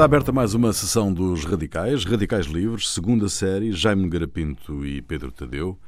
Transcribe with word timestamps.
Está 0.00 0.06
aberta 0.06 0.32
mais 0.32 0.54
uma 0.54 0.72
sessão 0.72 1.12
dos 1.12 1.44
Radicais, 1.44 2.06
Radicais 2.06 2.46
Livres, 2.46 2.88
segunda 2.88 3.28
série, 3.28 3.70
Jaime 3.70 4.08
Garapinto 4.08 4.82
e 4.82 5.02
Pedro 5.02 5.30
Tadeu. 5.30 5.78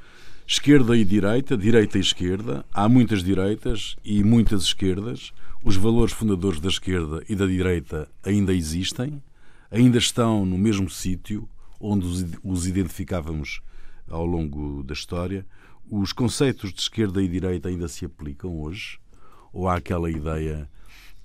Esquerda 0.46 0.94
e 0.94 1.02
direita, 1.02 1.56
direita 1.56 1.96
e 1.96 2.02
esquerda, 2.02 2.62
há 2.74 2.86
muitas 2.90 3.24
direitas 3.24 3.96
e 4.04 4.22
muitas 4.22 4.64
esquerdas. 4.64 5.32
Os 5.64 5.76
valores 5.76 6.12
fundadores 6.12 6.60
da 6.60 6.68
esquerda 6.68 7.24
e 7.26 7.34
da 7.34 7.46
direita 7.46 8.06
ainda 8.22 8.52
existem, 8.52 9.22
ainda 9.70 9.96
estão 9.96 10.44
no 10.44 10.58
mesmo 10.58 10.90
sítio 10.90 11.48
onde 11.80 12.06
os 12.44 12.66
identificávamos 12.66 13.62
ao 14.10 14.26
longo 14.26 14.82
da 14.82 14.92
história. 14.92 15.46
Os 15.90 16.12
conceitos 16.12 16.70
de 16.70 16.82
esquerda 16.82 17.22
e 17.22 17.26
direita 17.26 17.70
ainda 17.70 17.88
se 17.88 18.04
aplicam 18.04 18.60
hoje? 18.60 18.98
Ou 19.54 19.66
há 19.66 19.76
aquela 19.76 20.10
ideia 20.10 20.68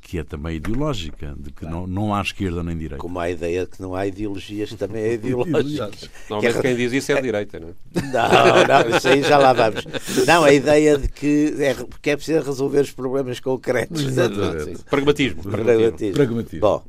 que 0.07 0.17
é 0.17 0.23
também 0.23 0.55
ideológica, 0.55 1.35
de 1.37 1.51
que 1.51 1.65
não, 1.65 1.85
não 1.85 2.15
há 2.15 2.21
esquerda 2.21 2.63
nem 2.63 2.77
direita. 2.77 3.01
Como 3.01 3.19
há 3.19 3.23
a 3.23 3.29
ideia 3.29 3.65
de 3.65 3.71
que 3.71 3.81
não 3.81 3.93
há 3.93 4.07
ideologias, 4.07 4.73
também 4.75 5.03
é 5.03 5.13
ideológica. 5.15 5.91
Normalmente 6.29 6.61
quem 6.61 6.75
diz 6.77 6.93
isso 6.93 7.11
é 7.11 7.17
a 7.17 7.21
direita, 7.21 7.59
não 7.59 7.67
é? 7.67 7.73
Não, 7.93 8.89
não, 8.89 8.97
isso 8.97 9.07
aí 9.09 9.21
já 9.21 9.37
lá 9.37 9.51
vamos. 9.51 9.85
Não, 10.25 10.45
a 10.45 10.53
ideia 10.53 10.97
de 10.97 11.09
que 11.09 11.53
é, 11.59 11.75
que 12.01 12.09
é 12.09 12.15
preciso 12.15 12.45
resolver 12.45 12.79
os 12.79 12.91
problemas 12.91 13.41
concretos. 13.41 14.01
Exatamente. 14.01 14.81
Pragmatismo. 14.85 15.43
Pragmatismo. 15.43 16.13
Pragmatismo. 16.13 16.59
Bom, 16.61 16.83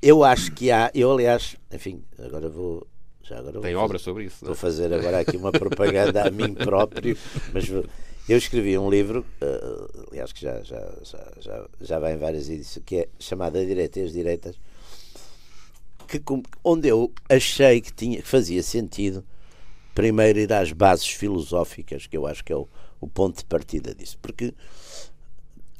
eu 0.00 0.22
acho 0.22 0.52
que 0.52 0.70
há, 0.70 0.88
eu 0.94 1.10
aliás, 1.10 1.56
enfim, 1.72 2.04
agora 2.24 2.48
vou 2.48 2.86
já 3.24 3.38
agora 3.38 3.60
Tem 3.60 3.74
vou, 3.74 3.82
obra 3.82 3.98
sobre 3.98 4.26
isso. 4.26 4.44
Vou 4.44 4.54
fazer 4.54 4.94
agora 4.94 5.18
aqui 5.18 5.36
uma 5.36 5.50
propaganda 5.50 6.28
a 6.28 6.30
mim 6.30 6.54
próprio, 6.54 7.18
mas 7.52 7.68
eu 8.28 8.38
escrevi 8.38 8.76
um 8.76 8.90
livro, 8.90 9.24
uh, 9.40 10.08
aliás, 10.10 10.32
que 10.32 10.42
já, 10.42 10.62
já, 10.62 10.80
já, 11.02 11.32
já, 11.38 11.68
já 11.80 11.98
vai 11.98 12.14
em 12.14 12.18
várias 12.18 12.48
edições, 12.48 12.84
que 12.84 12.96
é 12.96 13.08
chamado 13.18 13.58
A 13.58 13.64
Direita 13.64 14.00
e 14.00 14.02
as 14.02 14.12
Direitas, 14.12 14.56
que, 16.08 16.22
onde 16.64 16.88
eu 16.88 17.12
achei 17.28 17.80
que, 17.80 17.92
tinha, 17.92 18.20
que 18.20 18.28
fazia 18.28 18.62
sentido 18.62 19.24
primeiro 19.94 20.38
ir 20.38 20.52
às 20.52 20.72
bases 20.72 21.08
filosóficas, 21.08 22.06
que 22.06 22.16
eu 22.16 22.26
acho 22.26 22.44
que 22.44 22.52
é 22.52 22.56
o, 22.56 22.68
o 23.00 23.08
ponto 23.08 23.38
de 23.38 23.44
partida 23.44 23.94
disso. 23.94 24.18
Porque 24.20 24.52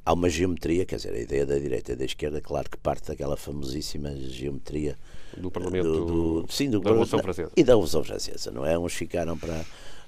há 0.05 0.12
uma 0.12 0.30
geometria, 0.30 0.86
quer 0.86 0.97
dizer, 0.97 1.12
a 1.12 1.19
ideia 1.19 1.44
da 1.44 1.58
direita 1.58 1.92
e 1.92 1.97
da 1.97 2.05
esquerda, 2.05 2.41
claro 2.41 2.70
que 2.70 2.77
parte 2.78 3.08
daquela 3.08 3.36
famosíssima 3.36 4.14
geometria 4.17 4.97
do 5.36 5.50
Parlamento 5.50 5.84
do, 5.84 6.42
do, 6.42 6.52
sim, 6.52 6.70
do, 6.70 6.80
da 6.80 6.91
Revolução 6.91 7.19
Francesa. 7.19 7.50
E 7.56 7.64
da 7.64 7.72
Revolução 7.72 8.05
Francesa, 8.05 8.50
não 8.50 8.64
é? 8.64 8.78
Uns 8.78 8.94
ficaram 8.94 9.36
para 9.36 9.64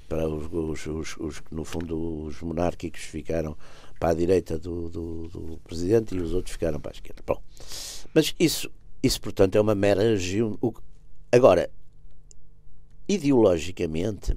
para 0.09 0.28
os, 0.28 0.47
os, 0.51 0.87
os, 0.87 1.17
os, 1.19 1.42
no 1.51 1.64
fundo 1.64 2.25
os 2.25 2.41
monárquicos 2.41 3.03
ficaram 3.03 3.56
para 4.01 4.11
a 4.11 4.15
direita 4.15 4.59
do, 4.59 4.89
do, 4.89 5.28
do, 5.28 5.61
presidente 5.65 6.15
e 6.15 6.20
os 6.20 6.33
outros 6.33 6.53
ficaram 6.53 6.81
para 6.81 6.92
a 6.92 6.95
esquerda. 6.95 7.23
Bom, 7.27 7.41
mas 8.15 8.34
isso, 8.39 8.70
isso 9.03 9.20
portanto 9.20 9.56
é 9.56 9.61
uma 9.61 9.75
mera 9.75 10.03
agora 11.31 11.70
ideologicamente 13.09 14.37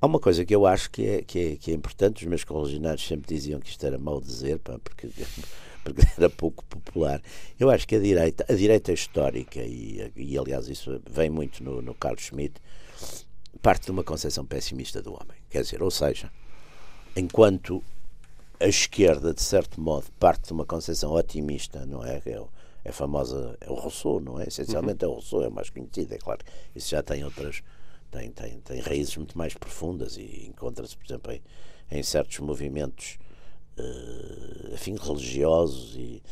há 0.00 0.06
uma 0.06 0.20
coisa 0.20 0.44
que 0.44 0.54
eu 0.54 0.66
acho 0.66 0.90
que 0.90 1.06
é, 1.06 1.22
que 1.22 1.38
é, 1.38 1.56
que 1.56 1.70
é 1.70 1.74
importante 1.74 2.22
os 2.22 2.28
meus 2.28 2.44
correligionários 2.44 3.06
sempre 3.06 3.34
diziam 3.34 3.60
que 3.60 3.68
isto 3.68 3.84
era 3.84 3.98
mau 3.98 4.20
dizer 4.20 4.58
pá, 4.58 4.78
porque 4.78 5.08
porque 5.86 6.02
era 6.16 6.28
pouco 6.28 6.64
popular. 6.64 7.22
Eu 7.60 7.70
acho 7.70 7.86
que 7.86 7.94
a 7.94 8.00
direita, 8.00 8.44
a 8.48 8.54
direita 8.54 8.92
histórica, 8.92 9.60
e, 9.62 10.12
e 10.16 10.36
aliás 10.36 10.68
isso 10.68 11.00
vem 11.08 11.30
muito 11.30 11.62
no, 11.62 11.80
no 11.80 11.94
Carlos 11.94 12.24
Schmitt, 12.24 12.60
parte 13.56 13.86
de 13.86 13.90
uma 13.90 14.04
concepção 14.04 14.44
pessimista 14.44 15.02
do 15.02 15.12
homem. 15.12 15.36
Quer 15.50 15.62
dizer, 15.62 15.82
ou 15.82 15.90
seja, 15.90 16.30
enquanto 17.14 17.82
a 18.60 18.66
esquerda, 18.66 19.34
de 19.34 19.42
certo 19.42 19.80
modo, 19.80 20.06
parte 20.18 20.46
de 20.46 20.52
uma 20.52 20.64
concepção 20.64 21.12
otimista, 21.12 21.84
não 21.86 22.04
é? 22.04 22.22
É, 22.24 22.42
é 22.84 22.92
famosa, 22.92 23.56
é 23.60 23.70
o 23.70 23.74
Rousseau, 23.74 24.20
não 24.20 24.40
é? 24.40 24.48
Essencialmente 24.48 25.04
uhum. 25.04 25.10
é 25.10 25.12
o 25.12 25.14
Rousseau, 25.16 25.42
é 25.42 25.48
o 25.48 25.52
mais 25.52 25.70
conhecido, 25.70 26.14
é 26.14 26.18
claro. 26.18 26.40
Isso 26.74 26.90
já 26.90 27.02
tem 27.02 27.24
outras, 27.24 27.62
tem, 28.10 28.30
tem, 28.30 28.60
tem 28.60 28.80
raízes 28.80 29.16
muito 29.16 29.36
mais 29.36 29.54
profundas 29.54 30.16
e 30.16 30.46
encontra-se, 30.46 30.96
por 30.96 31.04
exemplo, 31.04 31.32
em, 31.32 31.42
em 31.90 32.02
certos 32.02 32.38
movimentos 32.38 33.18
uh, 33.78 34.74
afim, 34.74 34.96
religiosos 34.96 35.94
e 35.96 36.22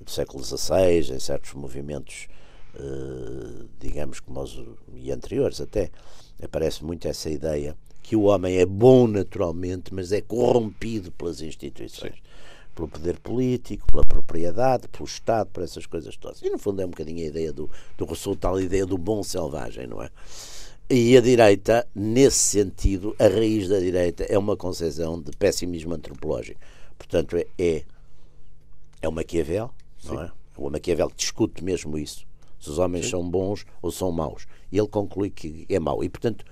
do 0.00 0.10
século 0.10 0.44
XVI, 0.44 1.14
em 1.14 1.20
certos 1.20 1.54
movimentos, 1.54 2.28
uh, 2.74 3.68
digamos, 3.78 4.20
como 4.20 4.40
os 4.40 4.60
e 4.94 5.10
anteriores 5.12 5.60
até, 5.60 5.90
aparece 6.40 6.84
muito 6.84 7.08
essa 7.08 7.30
ideia 7.30 7.76
que 8.02 8.16
o 8.16 8.22
homem 8.22 8.58
é 8.58 8.66
bom 8.66 9.06
naturalmente, 9.06 9.94
mas 9.94 10.12
é 10.12 10.20
corrompido 10.20 11.12
pelas 11.12 11.40
instituições. 11.40 12.14
Sim. 12.14 12.20
Pelo 12.74 12.88
poder 12.88 13.18
político, 13.20 13.86
pela 13.86 14.04
propriedade, 14.04 14.88
pelo 14.88 15.04
Estado, 15.04 15.50
por 15.52 15.62
essas 15.62 15.86
coisas 15.86 16.16
todas. 16.16 16.40
E 16.42 16.48
no 16.48 16.58
fundo 16.58 16.80
é 16.80 16.86
um 16.86 16.90
bocadinho 16.90 17.22
a 17.22 17.28
ideia 17.28 17.52
do, 17.52 17.70
do 17.98 18.04
Rousseau, 18.04 18.34
tal 18.34 18.60
ideia 18.60 18.86
do 18.86 18.96
bom 18.96 19.22
selvagem, 19.22 19.86
não 19.86 20.02
é? 20.02 20.10
E 20.90 21.16
a 21.16 21.20
direita, 21.20 21.86
nesse 21.94 22.38
sentido, 22.38 23.14
a 23.18 23.28
raiz 23.28 23.68
da 23.68 23.78
direita 23.78 24.24
é 24.24 24.38
uma 24.38 24.56
concepção 24.56 25.20
de 25.20 25.30
pessimismo 25.32 25.94
antropológico. 25.94 26.58
Portanto, 26.98 27.36
é, 27.36 27.46
é, 27.58 27.82
é 29.02 29.08
o 29.08 29.12
Maquiavel, 29.12 29.70
não 30.04 30.22
é? 30.22 30.32
O 30.56 30.68
Maquiavel 30.70 31.10
discute 31.14 31.62
mesmo 31.62 31.96
isso 31.98 32.26
se 32.62 32.70
os 32.70 32.78
homens 32.78 33.06
Sim. 33.06 33.10
são 33.10 33.28
bons 33.28 33.66
ou 33.82 33.90
são 33.90 34.12
maus. 34.12 34.46
E 34.70 34.78
ele 34.78 34.88
conclui 34.88 35.30
que 35.30 35.66
é 35.68 35.80
mau. 35.80 36.04
E, 36.04 36.08
portanto, 36.08 36.44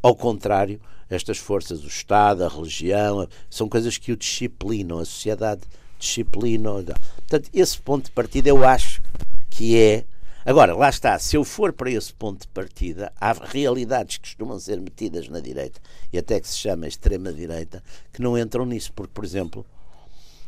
ao 0.00 0.14
contrário, 0.14 0.80
estas 1.10 1.38
forças, 1.38 1.82
o 1.82 1.88
Estado, 1.88 2.44
a 2.44 2.48
religião, 2.48 3.28
são 3.50 3.68
coisas 3.68 3.98
que 3.98 4.12
o 4.12 4.16
disciplinam, 4.16 5.00
a 5.00 5.04
sociedade 5.04 5.62
disciplina. 5.98 6.70
Portanto, 6.72 7.50
esse 7.52 7.80
ponto 7.80 8.04
de 8.06 8.12
partida 8.12 8.48
eu 8.48 8.64
acho 8.64 9.02
que 9.50 9.76
é. 9.76 10.04
Agora, 10.44 10.76
lá 10.76 10.88
está, 10.88 11.18
se 11.18 11.36
eu 11.36 11.42
for 11.42 11.72
para 11.72 11.90
esse 11.90 12.14
ponto 12.14 12.42
de 12.42 12.48
partida, 12.48 13.12
há 13.20 13.32
realidades 13.32 14.18
que 14.18 14.28
costumam 14.28 14.60
ser 14.60 14.80
metidas 14.80 15.28
na 15.28 15.40
direita, 15.40 15.80
e 16.12 16.18
até 16.18 16.38
que 16.38 16.46
se 16.46 16.56
chama 16.56 16.86
extrema-direita, 16.86 17.82
que 18.12 18.22
não 18.22 18.38
entram 18.38 18.64
nisso, 18.64 18.92
porque, 18.92 19.12
por 19.12 19.24
exemplo, 19.24 19.66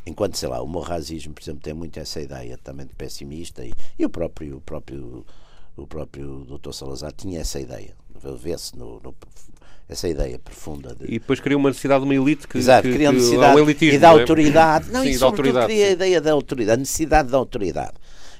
Enquanto, 0.08 0.36
sei 0.36 0.48
lá, 0.48 0.62
o 0.62 0.66
morrazismo, 0.66 1.34
por 1.34 1.42
exemplo, 1.42 1.60
tem 1.60 1.74
muito 1.74 2.00
essa 2.00 2.20
ideia 2.20 2.56
também 2.56 2.86
de 2.86 2.94
pessimista 2.94 3.64
e, 3.64 3.72
e 3.98 4.04
o 4.06 4.08
próprio, 4.08 4.56
o 4.56 4.60
próprio 4.60 5.24
o 5.76 5.86
próprio 5.86 6.44
Dr. 6.44 6.72
Salazar 6.72 7.12
tinha 7.12 7.40
essa 7.40 7.60
ideia, 7.60 7.94
vê-se 8.36 8.76
no, 8.76 9.00
no, 9.00 9.14
essa 9.88 10.08
ideia 10.08 10.38
profunda. 10.38 10.94
De... 10.94 11.04
E 11.04 11.18
depois 11.18 11.40
criou 11.40 11.60
uma 11.60 11.70
necessidade 11.70 12.00
de 12.00 12.10
uma 12.10 12.14
elite 12.14 12.48
que, 12.48 12.58
Exato, 12.58 12.88
que, 12.88 12.94
cria 12.94 13.12
necessidade 13.12 13.60
elitismo, 13.60 13.94
e 13.94 13.98
da 13.98 14.08
é? 14.08 14.10
autoridade. 14.10 14.90
Não, 14.90 15.02
sim, 15.02 15.10
e 15.10 15.18
da 15.18 15.26
autoridade, 15.26 15.66
cria 15.66 15.84
sim. 15.84 15.90
a 15.90 15.92
ideia 15.92 16.20
da 16.20 16.32
autoridade, 16.32 16.74
a 16.74 16.80
necessidade 16.80 17.30
da 17.30 17.38
autoridade. 17.38 17.94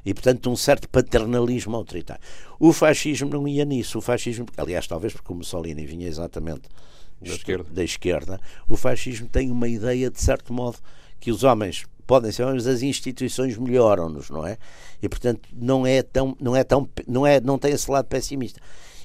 E, 0.05 0.15
portanto, 0.15 0.51
um 0.51 0.57
certo 0.57 0.89
paternalismo 0.89 1.77
autoritário. 1.77 2.23
O 2.59 2.73
fascismo 2.73 3.29
não 3.31 3.47
ia 3.47 3.65
nisso. 3.65 3.99
O 3.99 4.01
fascismo, 4.01 4.47
aliás, 4.57 4.87
talvez 4.87 5.13
porque 5.13 5.33
o 5.33 5.37
Mussolini 5.37 5.85
vinha 5.87 6.09
exatamente 6.09 6.63
da 7.21 7.31
esquerda. 7.31 7.71
da 7.71 7.85
esquerda, 7.85 8.41
o 8.69 8.77
fascismo 8.77 9.29
tem 9.29 9.51
uma 9.51 9.69
ideia, 9.69 10.11
de 10.11 10.21
certo 10.21 10.53
modo, 10.53 10.79
que 11.21 11.31
os 11.31 11.45
homens 11.45 11.85
podem 12.07 12.33
ser 12.33 12.45
homens, 12.45 12.67
as 12.67 12.83
instituições 12.83 13.57
melhoram-nos, 13.59 14.31
não 14.31 14.47
é? 14.47 14.57
E 15.03 15.09
portanto 15.09 15.49
não 15.53 15.87
é 15.87 16.03
tão, 16.03 16.37
não 16.41 16.57
é 16.57 16.65
tão, 16.65 16.89
não 17.07 17.27
é, 17.27 17.41
não 17.41 17.59
tem 17.59 17.73
esse 17.73 17.91
lado 17.91 18.07
pessimista. 18.07 18.61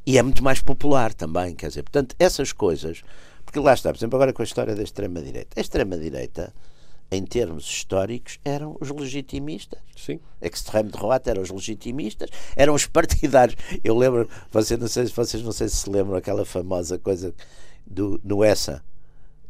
E 0.06 0.18
é 0.18 0.24
muito 0.24 0.44
mais 0.44 0.60
popular 0.60 1.14
também, 1.14 1.56
quer 1.56 1.68
dizer, 1.68 1.84
portanto 1.84 2.16
essas 2.20 2.52
coisas, 2.52 3.02
porque 3.46 3.60
lá 3.60 3.74
está, 3.74 3.92
por 3.92 3.98
exemplo, 3.98 4.16
agora 4.16 4.34
com 4.34 4.42
a 4.42 4.46
história 4.46 4.76
da 4.76 4.84
extrema 4.84 5.22
direita. 5.22 5.60
A 5.60 5.62
extrema 5.62 5.98
direita 5.98 6.54
em 7.14 7.24
termos 7.24 7.66
históricos, 7.66 8.40
eram 8.44 8.76
os 8.80 8.90
legitimistas. 8.90 9.80
Sim. 9.96 10.20
Extreme 10.42 10.90
droite 10.90 11.30
eram 11.30 11.44
os 11.44 11.50
legitimistas, 11.52 12.30
eram 12.56 12.74
os 12.74 12.86
partidários. 12.88 13.56
Eu 13.84 13.98
lembro, 13.98 14.28
vocês 14.52 14.80
não 14.80 14.88
sei, 14.88 15.06
vocês 15.06 15.44
não 15.44 15.52
sei 15.52 15.70
se 15.70 15.76
se 15.78 15.90
lembram 15.90 16.16
aquela 16.16 16.46
famosa 16.46 16.98
coisa 16.98 17.34
do, 17.86 18.20
no 18.24 18.44
Essa, 18.44 18.84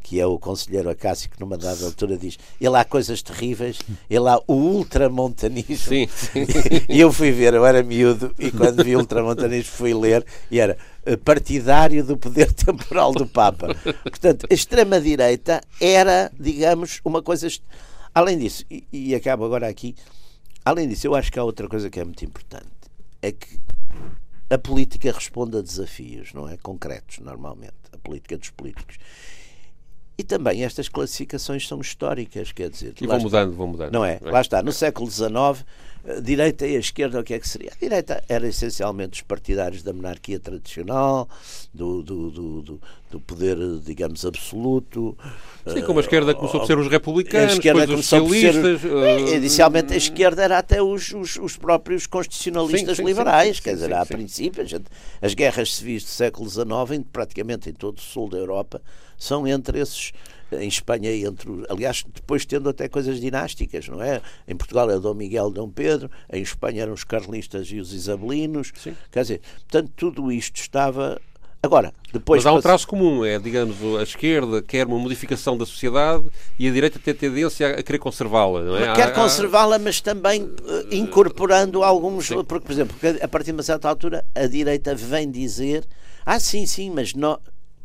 que 0.03 0.19
é 0.19 0.25
o 0.25 0.37
conselheiro 0.37 0.89
Acácio, 0.89 1.29
que 1.29 1.39
numa 1.39 1.57
dada 1.57 1.85
altura 1.85 2.17
diz: 2.17 2.37
ele 2.59 2.75
há 2.75 2.83
coisas 2.83 3.21
terríveis, 3.21 3.79
ele 4.09 4.27
há 4.27 4.37
o 4.45 4.53
ultramontanismo. 4.53 5.77
Sim, 5.77 6.07
sim. 6.07 6.45
E 6.89 6.99
eu 6.99 7.11
fui 7.11 7.31
ver, 7.31 7.53
eu 7.53 7.65
era 7.65 7.81
miúdo, 7.81 8.35
e 8.37 8.51
quando 8.51 8.83
vi 8.83 8.95
o 8.95 8.99
ultramontanismo 8.99 9.71
fui 9.71 9.93
ler, 9.93 10.25
e 10.51 10.59
era 10.59 10.77
eh, 11.05 11.15
partidário 11.15 12.03
do 12.03 12.17
poder 12.17 12.51
temporal 12.53 13.13
do 13.13 13.25
Papa. 13.25 13.73
Portanto, 14.03 14.45
a 14.49 14.53
extrema-direita 14.53 15.61
era, 15.79 16.29
digamos, 16.37 16.99
uma 17.05 17.23
coisa. 17.23 17.47
Além 18.13 18.37
disso, 18.37 18.65
e, 18.69 18.85
e 18.91 19.15
acabo 19.15 19.45
agora 19.45 19.67
aqui, 19.67 19.95
além 20.65 20.87
disso, 20.87 21.07
eu 21.07 21.15
acho 21.15 21.31
que 21.31 21.39
há 21.39 21.43
outra 21.43 21.67
coisa 21.69 21.89
que 21.89 21.99
é 21.99 22.03
muito 22.03 22.23
importante: 22.25 22.67
é 23.21 23.31
que 23.31 23.57
a 24.49 24.57
política 24.57 25.11
responde 25.11 25.57
a 25.57 25.61
desafios, 25.61 26.33
não 26.33 26.47
é? 26.47 26.57
Concretos, 26.57 27.19
normalmente. 27.19 27.73
A 27.91 27.97
política 27.97 28.37
dos 28.37 28.49
políticos. 28.49 28.97
E 30.17 30.23
também 30.23 30.63
estas 30.63 30.87
classificações 30.87 31.67
são 31.67 31.81
históricas, 31.81 32.51
quer 32.51 32.69
dizer. 32.69 32.93
E 33.01 33.07
vão 33.07 33.19
mudando, 33.19 33.53
vão 33.53 33.67
mudando. 33.67 33.91
Não 33.91 34.05
é? 34.05 34.19
Lá 34.21 34.41
está, 34.41 34.61
no 34.61 34.71
século 34.71 35.09
XIX, 35.09 35.65
direita 36.21 36.67
e 36.67 36.75
a 36.75 36.79
esquerda, 36.79 37.19
o 37.19 37.23
que 37.23 37.33
é 37.33 37.39
que 37.39 37.47
seria? 37.47 37.71
A 37.71 37.79
direita 37.79 38.21
era 38.27 38.45
essencialmente 38.45 39.21
os 39.21 39.21
partidários 39.21 39.81
da 39.83 39.93
monarquia 39.93 40.37
tradicional, 40.37 41.29
do, 41.73 42.03
do, 42.03 42.29
do, 42.29 42.81
do, 43.09 43.19
poder, 43.21 43.57
digamos, 43.85 44.25
absoluto. 44.25 45.17
Sim, 45.65 45.81
como 45.83 45.99
a 45.99 46.01
esquerda 46.01 46.35
começou 46.35 46.59
por 46.59 46.67
ser 46.67 46.77
os 46.77 46.89
republicanos, 46.89 47.57
depois 47.57 47.89
os 47.89 48.05
socialistas. 48.05 48.81
Ser, 48.81 48.87
uh... 48.87 49.33
Inicialmente 49.35 49.93
a 49.93 49.97
esquerda 49.97 50.43
era 50.43 50.57
até 50.57 50.81
os, 50.81 51.13
os, 51.13 51.37
os 51.37 51.55
próprios 51.55 52.05
constitucionalistas 52.05 52.97
sim, 52.97 53.03
sim, 53.03 53.07
liberais, 53.07 53.57
sim, 53.57 53.63
quer 53.63 53.75
dizer, 53.75 53.93
a 53.93 54.05
princípio, 54.05 54.63
as 55.21 55.33
guerras 55.33 55.73
civis 55.73 56.03
do 56.03 56.09
século 56.09 56.49
XIX, 56.49 57.05
praticamente 57.13 57.69
em 57.69 57.73
todo 57.73 57.97
o 57.97 58.01
sul 58.01 58.29
da 58.29 58.37
Europa, 58.37 58.81
são 59.17 59.47
entre 59.47 59.79
esses 59.79 60.11
em 60.61 60.67
Espanha 60.67 61.13
entre 61.15 61.49
aliás 61.69 62.03
depois 62.13 62.45
tendo 62.45 62.69
até 62.69 62.87
coisas 62.87 63.19
dinásticas 63.19 63.87
não 63.87 64.01
é 64.01 64.21
em 64.47 64.55
Portugal 64.55 64.89
é 64.89 64.99
Dom 64.99 65.13
Miguel 65.13 65.49
Dom 65.49 65.69
Pedro 65.69 66.09
em 66.31 66.41
Espanha 66.41 66.83
eram 66.83 66.93
os 66.93 67.03
carlistas 67.03 67.67
e 67.67 67.79
os 67.79 67.93
isabelinos 67.93 68.71
Sim. 68.75 68.95
quer 69.11 69.21
dizer 69.21 69.41
portanto 69.67 69.91
tudo 69.95 70.31
isto 70.31 70.57
estava 70.57 71.19
Agora, 71.63 71.93
depois. 72.11 72.43
Mas 72.43 72.51
há 72.51 72.53
um 72.53 72.59
traço 72.59 72.85
comum, 72.85 73.23
é, 73.23 73.39
digamos, 73.39 73.77
a 73.97 74.03
esquerda 74.03 74.61
quer 74.61 74.85
uma 74.85 74.99
modificação 74.99 75.57
da 75.57 75.65
sociedade 75.65 76.25
e 76.59 76.67
a 76.67 76.71
direita 76.71 76.99
tem 76.99 77.13
tendência 77.13 77.69
a 77.69 77.81
querer 77.81 77.99
conservá-la, 77.99 78.63
não 78.63 78.75
é? 78.75 78.93
Quer 78.93 79.13
conservá-la, 79.13 79.79
mas 79.79 80.01
também 80.01 80.43
uh, 80.43 80.51
incorporando 80.91 81.81
alguns. 81.81 82.27
Sim. 82.27 82.43
Porque, 82.43 82.65
por 82.65 82.71
exemplo, 82.73 82.93
a 83.21 83.27
partir 83.29 83.45
de 83.45 83.53
uma 83.53 83.63
certa 83.63 83.87
altura, 83.87 84.25
a 84.35 84.45
direita 84.45 84.93
vem 84.93 85.31
dizer: 85.31 85.87
ah, 86.25 86.37
sim, 86.37 86.65
sim, 86.65 86.89
mas 86.89 87.13
no, 87.13 87.39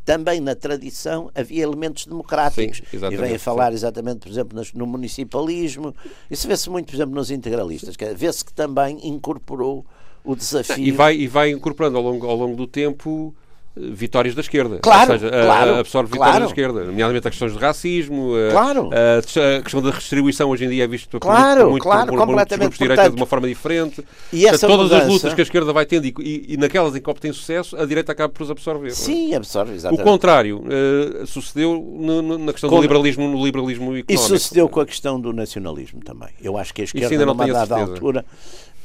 também 0.08 0.40
na 0.40 0.54
tradição 0.54 1.30
havia 1.34 1.62
elementos 1.62 2.06
democráticos. 2.06 2.78
Sim, 2.78 2.96
e 2.96 3.16
vem 3.18 3.34
a 3.34 3.38
falar 3.38 3.68
sim. 3.68 3.74
exatamente, 3.74 4.20
por 4.20 4.30
exemplo, 4.30 4.58
no 4.72 4.86
municipalismo. 4.86 5.94
Isso 6.30 6.48
vê-se 6.48 6.70
muito, 6.70 6.86
por 6.86 6.94
exemplo, 6.94 7.14
nos 7.14 7.30
integralistas. 7.30 7.94
Vê-se 8.16 8.42
que 8.42 8.54
também 8.54 9.06
incorporou 9.06 9.84
o 10.24 10.34
desafio. 10.34 10.82
E 10.82 10.90
vai, 10.90 11.14
e 11.14 11.26
vai 11.26 11.50
incorporando 11.50 11.98
ao 11.98 12.02
longo, 12.02 12.26
ao 12.26 12.34
longo 12.34 12.56
do 12.56 12.66
tempo 12.66 13.34
vitórias 13.76 14.34
da 14.34 14.40
esquerda. 14.40 14.78
Claro, 14.78 15.12
Ou 15.12 15.18
seja, 15.18 15.30
claro, 15.30 15.74
absorve 15.76 16.12
vitórias 16.12 16.30
claro. 16.30 16.44
da 16.44 16.50
esquerda, 16.50 16.84
nomeadamente 16.84 17.28
as 17.28 17.32
questões 17.32 17.52
de 17.52 17.58
racismo, 17.58 18.32
claro. 18.50 18.90
a, 18.92 19.18
a, 19.58 19.62
questão 19.62 19.82
da 19.82 19.90
redistribuição 19.90 20.50
hoje 20.50 20.64
em 20.64 20.68
dia 20.70 20.84
é 20.84 20.86
visto 20.86 21.18
claro, 21.20 21.62
por, 21.62 21.70
muito, 21.70 21.82
claro, 21.82 22.08
por, 22.08 22.18
completamente, 22.18 22.70
por 22.70 22.78
direita 22.78 23.10
de 23.10 23.16
uma 23.16 23.26
forma 23.26 23.46
diferente. 23.48 24.04
E 24.32 24.46
essa 24.46 24.66
todas 24.66 24.84
mudança... 24.84 25.04
as 25.04 25.08
lutas 25.08 25.34
que 25.34 25.40
a 25.40 25.44
esquerda 25.44 25.72
vai 25.72 25.86
tendo 25.86 26.06
e, 26.06 26.14
e, 26.18 26.54
e, 26.54 26.56
naquelas 26.56 26.94
em 26.96 27.00
que 27.00 27.10
obtém 27.10 27.32
sucesso, 27.32 27.76
a 27.76 27.84
direita 27.84 28.12
acaba 28.12 28.32
por 28.32 28.42
os 28.42 28.50
absorver. 28.50 28.88
É? 28.88 28.90
Sim, 28.90 29.34
absorve, 29.34 29.74
exatamente. 29.74 30.00
O 30.00 30.04
contrário 30.04 30.64
uh, 30.64 31.26
sucedeu 31.26 31.74
no, 31.74 32.22
no, 32.22 32.38
na 32.38 32.52
questão 32.52 32.68
com... 32.70 32.76
do 32.76 32.82
liberalismo, 32.82 33.28
no 33.28 33.44
liberalismo 33.44 33.96
económico. 33.96 34.12
E 34.12 34.18
sucedeu 34.18 34.68
com 34.68 34.80
a 34.80 34.86
questão 34.86 35.20
do 35.20 35.32
nacionalismo 35.32 36.00
também. 36.00 36.30
Eu 36.42 36.56
acho 36.56 36.74
que 36.74 36.82
a 36.82 36.84
esquerda, 36.84 37.26
numa 37.26 37.46
dada 37.46 37.76
altura, 37.76 38.24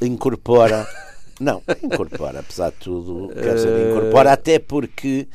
incorpora... 0.01 0.85
Não, 1.39 1.61
incorpora, 1.81 2.39
apesar 2.39 2.71
de 2.71 2.77
tudo, 2.77 3.29
quer 3.33 3.55
dizer, 3.55 3.91
incorpora 3.91 4.33
até 4.33 4.59
porque 4.59 5.27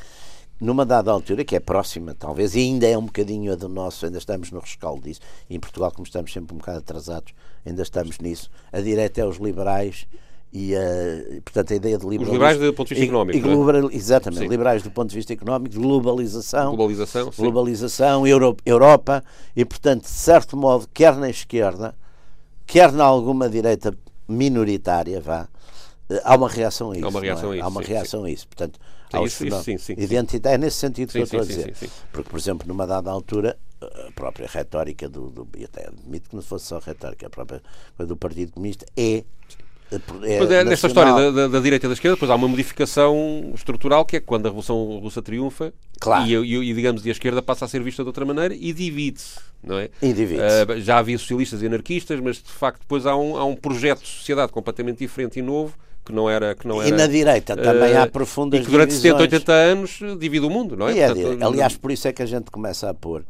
numa 0.59 0.85
dada 0.85 1.11
altura, 1.11 1.45
que 1.45 1.55
é 1.55 1.59
próxima, 1.59 2.13
talvez, 2.13 2.55
e 2.55 2.59
ainda 2.59 2.85
é 2.87 2.97
um 2.97 3.05
bocadinho 3.05 3.53
a 3.53 3.55
do 3.55 3.69
nosso, 3.69 4.05
ainda 4.05 4.17
estamos 4.17 4.51
no 4.51 4.59
rescaldo 4.59 5.03
disso, 5.03 5.21
e 5.49 5.55
em 5.55 5.59
Portugal, 5.59 5.91
como 5.91 6.05
estamos 6.05 6.33
sempre 6.33 6.53
um 6.53 6.57
bocado 6.57 6.79
atrasados, 6.79 7.33
ainda 7.65 7.81
estamos 7.81 8.19
nisso. 8.19 8.49
A 8.71 8.81
direita 8.81 9.21
é 9.21 9.25
os 9.25 9.37
liberais 9.37 10.05
e, 10.51 10.75
a, 10.75 11.41
portanto, 11.43 11.71
a 11.71 11.75
ideia 11.75 11.97
de 11.97 12.05
liberalismo. 12.05 12.33
Os 12.33 12.33
liberais 12.33 12.59
do 12.59 12.73
ponto 12.73 12.87
de 12.89 12.95
vista 12.95 13.05
económico. 13.05 13.37
E, 13.37 13.41
global, 13.41 13.91
exatamente, 13.91 14.41
sim. 14.41 14.47
liberais 14.47 14.83
do 14.83 14.91
ponto 14.91 15.09
de 15.09 15.15
vista 15.15 15.31
económico, 15.31 15.75
globalização, 15.75 16.75
globalização, 16.75 17.31
globalização 17.37 18.27
Europa, 18.27 18.61
Europa, 18.65 19.23
e, 19.55 19.63
portanto, 19.63 20.03
de 20.03 20.09
certo 20.09 20.57
modo, 20.57 20.87
quer 20.93 21.15
na 21.15 21.29
esquerda, 21.29 21.95
quer 22.65 22.91
na 22.91 23.05
alguma 23.05 23.47
direita 23.47 23.95
minoritária, 24.27 25.21
vá, 25.21 25.47
há 26.23 26.35
uma 26.35 26.49
reação 26.49 26.91
a 26.91 26.95
isso. 26.95 27.05
Há 27.05 27.09
uma 27.09 27.21
reação, 27.21 27.49
é? 27.49 27.53
a, 27.53 27.57
isso, 27.57 27.65
há 27.65 27.67
uma 27.67 27.81
reação 27.81 28.23
a 28.23 28.31
isso. 28.31 28.47
Portanto, 28.47 28.79
sim, 29.11 29.23
isso, 29.23 29.45
isso, 29.45 29.63
sim, 29.63 29.77
sim, 29.77 29.93
identidade, 29.97 30.55
é 30.55 30.57
nesse 30.57 30.77
sentido 30.77 31.11
que 31.11 31.19
eu 31.19 31.23
estou 31.23 31.41
a 31.41 31.43
dizer. 31.43 31.73
Porque, 32.11 32.29
por 32.29 32.39
exemplo, 32.39 32.67
numa 32.67 32.87
dada 32.87 33.11
altura, 33.11 33.57
a 33.81 34.11
própria 34.13 34.47
retórica 34.47 35.07
do, 35.07 35.29
do 35.29 35.47
e 35.57 35.65
até 35.65 35.87
admito 35.87 36.29
que 36.29 36.35
não 36.35 36.43
fosse 36.43 36.65
só 36.65 36.79
retórica, 36.79 37.27
a 37.27 37.29
própria 37.29 37.61
do 37.99 38.17
Partido 38.17 38.51
Comunista 38.53 38.85
é 38.97 39.23
é, 40.21 40.35
é 40.35 40.63
nesta 40.63 40.85
história 40.85 41.11
da, 41.13 41.31
da, 41.31 41.47
da, 41.47 41.59
direita 41.59 41.87
e 41.87 41.89
da 41.89 41.93
esquerda, 41.93 42.15
depois 42.15 42.29
há 42.29 42.35
uma 42.35 42.47
modificação 42.47 43.51
estrutural 43.55 44.05
que 44.05 44.17
é 44.17 44.19
quando 44.19 44.45
a 44.45 44.49
Revolução 44.49 44.99
Russa 44.99 45.19
triunfa 45.19 45.73
claro. 45.99 46.27
e, 46.27 46.35
e, 46.35 46.69
e, 46.69 46.73
digamos, 46.75 47.03
e 47.03 47.09
a 47.09 47.11
esquerda 47.11 47.41
passa 47.41 47.65
a 47.65 47.67
ser 47.67 47.81
vista 47.81 48.03
de 48.03 48.07
outra 48.07 48.23
maneira 48.23 48.53
e 48.53 48.71
divide-se, 48.71 49.39
não 49.63 49.79
é? 49.79 49.89
E 49.99 50.13
divide-se. 50.13 50.63
Uh, 50.63 50.79
já 50.79 50.99
havia 50.99 51.17
socialistas 51.17 51.63
e 51.63 51.65
anarquistas, 51.65 52.19
mas 52.19 52.35
de 52.37 52.51
facto 52.51 52.81
depois 52.81 53.07
há 53.07 53.15
um, 53.17 53.35
há 53.35 53.43
um 53.43 53.55
projeto 53.55 54.01
de 54.01 54.09
sociedade 54.09 54.51
completamente 54.51 54.99
diferente 54.99 55.39
e 55.39 55.41
novo 55.41 55.73
que 56.05 56.11
não 56.11 56.29
era. 56.29 56.55
Que 56.55 56.67
não 56.67 56.81
era 56.81 56.89
e 56.89 56.91
na 56.91 57.07
direita 57.07 57.55
também 57.55 57.95
há 57.95 58.07
profundas 58.07 58.61
e 58.61 58.63
que 58.63 58.71
durante 58.71 58.91
divisões. 58.91 59.19
70, 59.19 59.35
80 59.35 59.51
anos 59.53 59.99
divide 60.19 60.45
o 60.45 60.49
mundo, 60.49 60.75
não 60.75 60.89
é? 60.89 60.97
é 60.97 61.13
Portanto, 61.13 61.43
aliás, 61.43 61.77
por 61.77 61.91
isso 61.91 62.07
é 62.07 62.13
que 62.13 62.21
a 62.21 62.25
gente 62.25 62.49
começa 62.51 62.89
a 62.89 62.93
pôr 62.93 63.23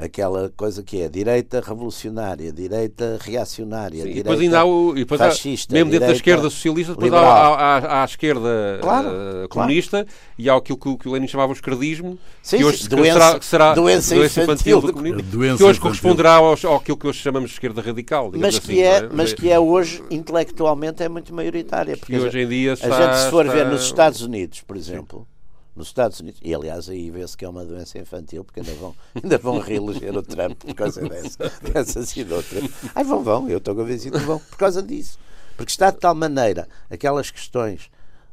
aquela 0.00 0.50
coisa 0.56 0.82
que 0.82 1.00
é 1.00 1.08
direita 1.08 1.60
revolucionária, 1.60 2.52
direita 2.52 3.18
reacionária, 3.20 3.98
Sim, 3.98 4.08
direita 4.08 4.22
depois 4.22 4.40
ainda 4.40 4.60
há 4.60 4.64
o, 4.64 4.92
e 4.96 5.00
depois 5.00 5.20
fascista, 5.20 5.72
há, 5.72 5.74
mesmo 5.74 5.90
dentro 5.90 6.06
da 6.06 6.12
esquerda 6.12 6.42
socialista, 6.44 6.94
depois 6.94 7.12
há, 7.12 7.18
há, 7.20 7.76
há, 7.78 8.02
a 8.02 8.04
esquerda 8.04 8.78
claro, 8.80 9.08
uh, 9.08 9.48
comunista 9.48 10.04
claro. 10.04 10.08
e 10.38 10.48
há 10.48 10.56
aquilo 10.56 10.78
que, 10.78 10.96
que 10.96 11.08
o 11.08 11.12
Lenin 11.12 11.28
chamava 11.28 11.52
o 11.52 11.54
esquerdismo, 11.54 12.18
sim, 12.42 12.58
que 12.58 12.64
hoje 12.64 12.88
doença, 12.88 13.12
será, 13.12 13.38
que 13.38 13.44
será 13.44 13.74
doença, 13.74 14.14
doença 14.14 14.42
infantil, 14.42 14.78
infantil 14.78 14.80
do 14.80 14.92
comunismo, 14.92 15.22
que 15.22 15.36
hoje 15.36 15.54
infantil. 15.54 15.80
corresponderá 15.80 16.32
aos, 16.34 16.64
ao 16.64 16.76
aquilo 16.76 16.96
que 16.96 17.06
hoje 17.06 17.18
chamamos 17.18 17.50
de 17.50 17.56
esquerda 17.56 17.82
radical. 17.82 18.32
Mas 18.34 18.58
que, 18.58 18.72
assim, 18.72 18.80
é, 18.80 18.96
é, 18.96 19.08
mas 19.12 19.34
que 19.34 19.50
é 19.50 19.58
hoje, 19.58 20.02
intelectualmente, 20.10 21.02
é 21.02 21.08
muito 21.08 21.34
maioritária. 21.34 21.96
Porque 21.96 22.16
hoje 22.16 22.40
em 22.40 22.48
dia 22.48 22.72
a 22.72 22.76
gente, 22.76 23.18
se 23.24 23.30
for 23.30 23.44
está... 23.44 23.56
ver 23.56 23.66
nos 23.66 23.82
Estados 23.82 24.22
Unidos, 24.22 24.62
por 24.62 24.76
exemplo, 24.76 25.26
sim 25.30 25.39
nos 25.74 25.88
Estados 25.88 26.20
Unidos, 26.20 26.40
e 26.42 26.54
aliás 26.54 26.88
aí 26.88 27.10
vê-se 27.10 27.36
que 27.36 27.44
é 27.44 27.48
uma 27.48 27.64
doença 27.64 27.98
infantil, 27.98 28.44
porque 28.44 28.60
ainda 28.60 28.74
vão, 28.74 28.94
ainda 29.14 29.38
vão 29.38 29.58
reeleger 29.58 30.16
o 30.16 30.22
Trump 30.22 30.58
por 30.58 30.74
causa 30.74 31.00
dessa, 31.08 31.52
dessas 31.62 32.16
e 32.16 32.24
de 32.24 32.32
outras. 32.32 32.64
Ai, 32.94 33.04
vão, 33.04 33.22
vão, 33.22 33.48
eu 33.48 33.58
estou 33.58 33.74
convencido 33.74 34.18
que 34.18 34.24
vão, 34.24 34.38
por 34.38 34.58
causa 34.58 34.82
disso. 34.82 35.18
Porque 35.56 35.70
está 35.70 35.90
de 35.90 35.98
tal 35.98 36.14
maneira 36.14 36.68
aquelas 36.88 37.30
questões 37.30 37.90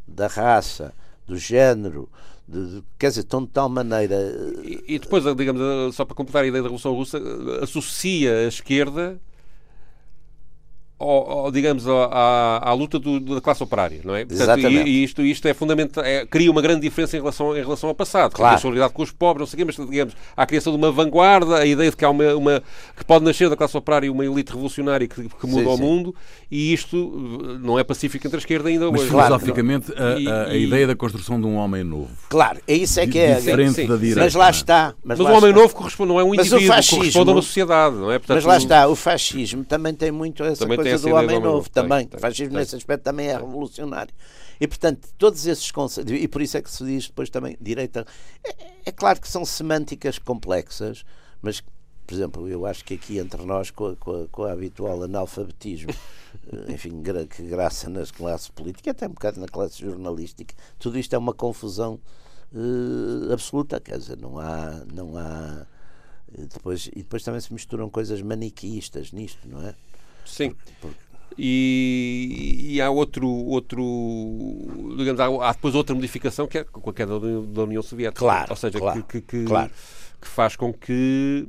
da 0.08 0.28
raça, 0.28 0.94
do 1.26 1.38
género, 1.38 2.10
de, 2.48 2.76
de, 2.76 2.84
quer 2.98 3.10
dizer, 3.10 3.22
estão 3.22 3.44
de 3.44 3.50
tal 3.50 3.68
maneira. 3.68 4.16
E, 4.64 4.96
e, 4.96 5.00
depois, 5.00 5.24
digamos, 5.36 5.94
só 5.96 6.06
para 6.06 6.16
completar 6.16 6.44
a 6.44 6.48
ideia 6.48 6.64
da 6.64 6.68
Revolução 6.68 6.94
Russa, 6.94 7.20
associa 7.62 8.34
a 8.34 8.48
esquerda 8.48 9.20
ao, 11.00 11.30
ao, 11.30 11.52
digamos, 11.52 11.88
à, 11.88 12.60
à 12.70 12.74
luta 12.74 12.98
do, 12.98 13.20
da 13.20 13.40
classe 13.40 13.62
operária, 13.62 14.02
não 14.04 14.16
é? 14.16 14.26
Portanto, 14.26 14.68
e, 14.68 14.78
e, 14.78 15.04
isto, 15.04 15.22
isto 15.22 15.48
é 15.48 15.54
fundamental, 15.54 16.04
é, 16.04 16.26
cria 16.26 16.50
uma 16.50 16.62
grande 16.62 16.82
diferença 16.82 17.16
em 17.16 17.20
relação, 17.20 17.56
em 17.56 17.62
relação 17.62 17.90
ao 17.90 17.96
passado. 17.96 18.34
Claro. 18.34 18.56
A 18.56 18.58
solidariedade 18.58 18.94
com 18.94 19.04
os 19.04 19.12
pobres, 19.12 19.42
não 19.42 19.46
sei 19.48 19.56
o 19.56 19.58
quê, 19.58 19.66
mas, 19.66 19.90
digamos, 19.90 20.16
há 20.36 20.42
a 20.42 20.46
criação 20.46 20.74
de 20.74 20.78
uma 20.78 20.92
vanguarda, 20.92 21.58
a 21.58 21.66
ideia 21.66 21.92
de 21.92 21.96
que 21.96 22.04
há 22.04 22.10
uma, 22.10 22.36
uma 22.36 22.64
que 22.96 23.06
pode 23.06 23.24
nascer 23.24 23.48
da 23.50 23.56
classe 23.56 23.78
operária 23.78 24.12
uma 24.12 24.26
elite 24.26 24.52
revolucionária 24.52 25.08
que, 25.08 25.30
que 25.30 25.48
muda 25.48 25.64
sim, 25.64 25.70
o 25.70 25.76
sim. 25.78 25.82
mundo, 25.82 26.16
e 26.50 26.74
isto 26.74 26.98
uh, 26.98 27.60
não 27.60 27.78
é 27.78 27.84
pacífico 27.84 28.26
entre 28.26 28.38
a 28.38 28.40
esquerda 28.40 28.70
ainda 28.70 28.90
mas, 28.92 29.02
hoje. 29.02 29.12
Claro, 29.12 29.40
filosoficamente, 29.40 29.94
a, 29.96 30.32
a, 30.32 30.50
a 30.50 30.58
ideia 30.58 30.88
da 30.88 30.96
construção 30.96 31.40
de 31.40 31.46
um 31.46 31.56
homem 31.58 31.84
novo. 31.84 32.10
Claro, 32.30 32.60
é 32.68 32.74
isso 32.74 33.00
é 33.00 33.08
que 33.08 33.18
é. 33.18 33.36
Diferente 33.36 33.74
sim, 33.74 33.88
da 33.88 33.96
direita. 33.96 34.20
Mas 34.20 34.36
lá 34.36 34.50
está. 34.50 34.94
Mas, 35.04 35.18
mas 35.18 35.28
o 35.28 35.32
homem 35.32 35.50
está. 35.50 35.62
novo 35.62 35.74
corresponde, 35.74 36.10
não 36.10 36.20
é 36.20 36.24
um 36.24 36.36
indivíduo, 36.36 36.60
corresponde 36.68 37.18
a 37.18 37.34
uma 37.34 37.42
sociedade, 37.42 37.96
não 37.96 38.12
é? 38.12 38.20
Portanto, 38.20 38.36
mas 38.36 38.46
lá 38.46 38.58
está, 38.58 38.88
o 38.88 38.96
fascismo 38.96 39.64
também 39.64 39.94
tem 39.94 40.12
muito 40.12 40.44
essa 40.44 40.66
coisa 40.66 41.00
do 41.00 41.16
homem 41.16 41.40
novo 41.40 41.70
também. 41.70 42.06
Tem, 42.06 42.18
o 42.18 42.22
fascismo, 42.22 42.52
tem. 42.52 42.60
nesse 42.60 42.76
aspecto, 42.76 43.04
também 43.04 43.28
é 43.28 43.38
revolucionário. 43.38 44.14
E, 44.60 44.68
portanto, 44.68 45.08
todos 45.18 45.46
esses 45.46 45.72
conceitos. 45.72 46.14
E 46.14 46.28
por 46.28 46.42
isso 46.42 46.58
é 46.58 46.62
que 46.62 46.70
se 46.70 46.84
diz 46.84 47.08
depois 47.08 47.30
também 47.30 47.56
direita. 47.62 48.06
É, 48.44 48.56
é 48.88 48.92
claro 48.92 49.22
que 49.22 49.30
são 49.30 49.46
semânticas 49.46 50.20
complexas, 50.20 51.06
mas 51.42 51.64
por 52.08 52.14
exemplo, 52.14 52.48
eu 52.48 52.66
acho 52.66 52.86
que 52.86 52.94
aqui 52.94 53.20
entre 53.20 53.46
nós, 53.46 53.70
com 53.70 53.88
a, 53.88 53.96
com 53.98 54.24
a, 54.24 54.28
com 54.30 54.44
a 54.46 54.54
habitual 54.54 55.04
analfabetismo, 55.04 55.92
eh, 56.52 56.72
enfim, 56.72 57.04
que 57.30 57.44
graça 57.44 57.90
nas 57.90 58.12
classes 58.12 58.48
políticas, 58.48 58.92
até 58.92 59.08
um 59.08 59.12
bocado 59.12 59.42
na 59.42 59.48
classe 59.48 59.82
jornalística, 59.82 60.56
tudo 60.80 60.98
isto 60.98 61.14
é 61.14 61.18
uma 61.18 61.34
confusão 61.34 62.00
uh, 62.54 63.34
absoluta, 63.34 63.80
quer 63.82 63.98
dizer, 63.98 64.18
não 64.18 64.40
há. 64.40 64.86
Não 64.94 65.18
há 65.18 65.68
eh, 66.38 66.46
depois, 66.54 66.88
e 66.88 67.00
depois 67.00 67.24
também 67.24 67.42
se 67.42 67.54
misturam 67.54 67.90
coisas 67.90 68.22
maniqueístas 68.22 69.12
nisto, 69.12 69.46
não 69.46 69.62
é? 69.62 69.76
Sim. 70.26 70.56
Porque, 70.80 70.98
e, 71.38 72.70
e, 72.70 72.82
há 72.82 72.90
outro, 72.90 73.28
outro 73.28 73.84
digamos, 74.98 75.20
há, 75.20 75.50
há, 75.50 75.52
depois 75.52 75.76
outra 75.76 75.94
modificação 75.94 76.48
que 76.48 76.60
é 76.60 76.64
com 76.64 76.90
a 76.90 76.94
queda 76.94 77.20
da 77.20 77.64
União 77.64 77.82
Soviética. 77.84 78.20
Claro, 78.20 78.48
Ou 78.50 78.56
seja, 78.56 78.80
claro, 78.80 79.04
que, 79.04 79.22
que, 79.22 79.44
claro. 79.44 79.70
que, 80.22 80.28
faz 80.28 80.56
com 80.56 80.74
que 80.74 81.48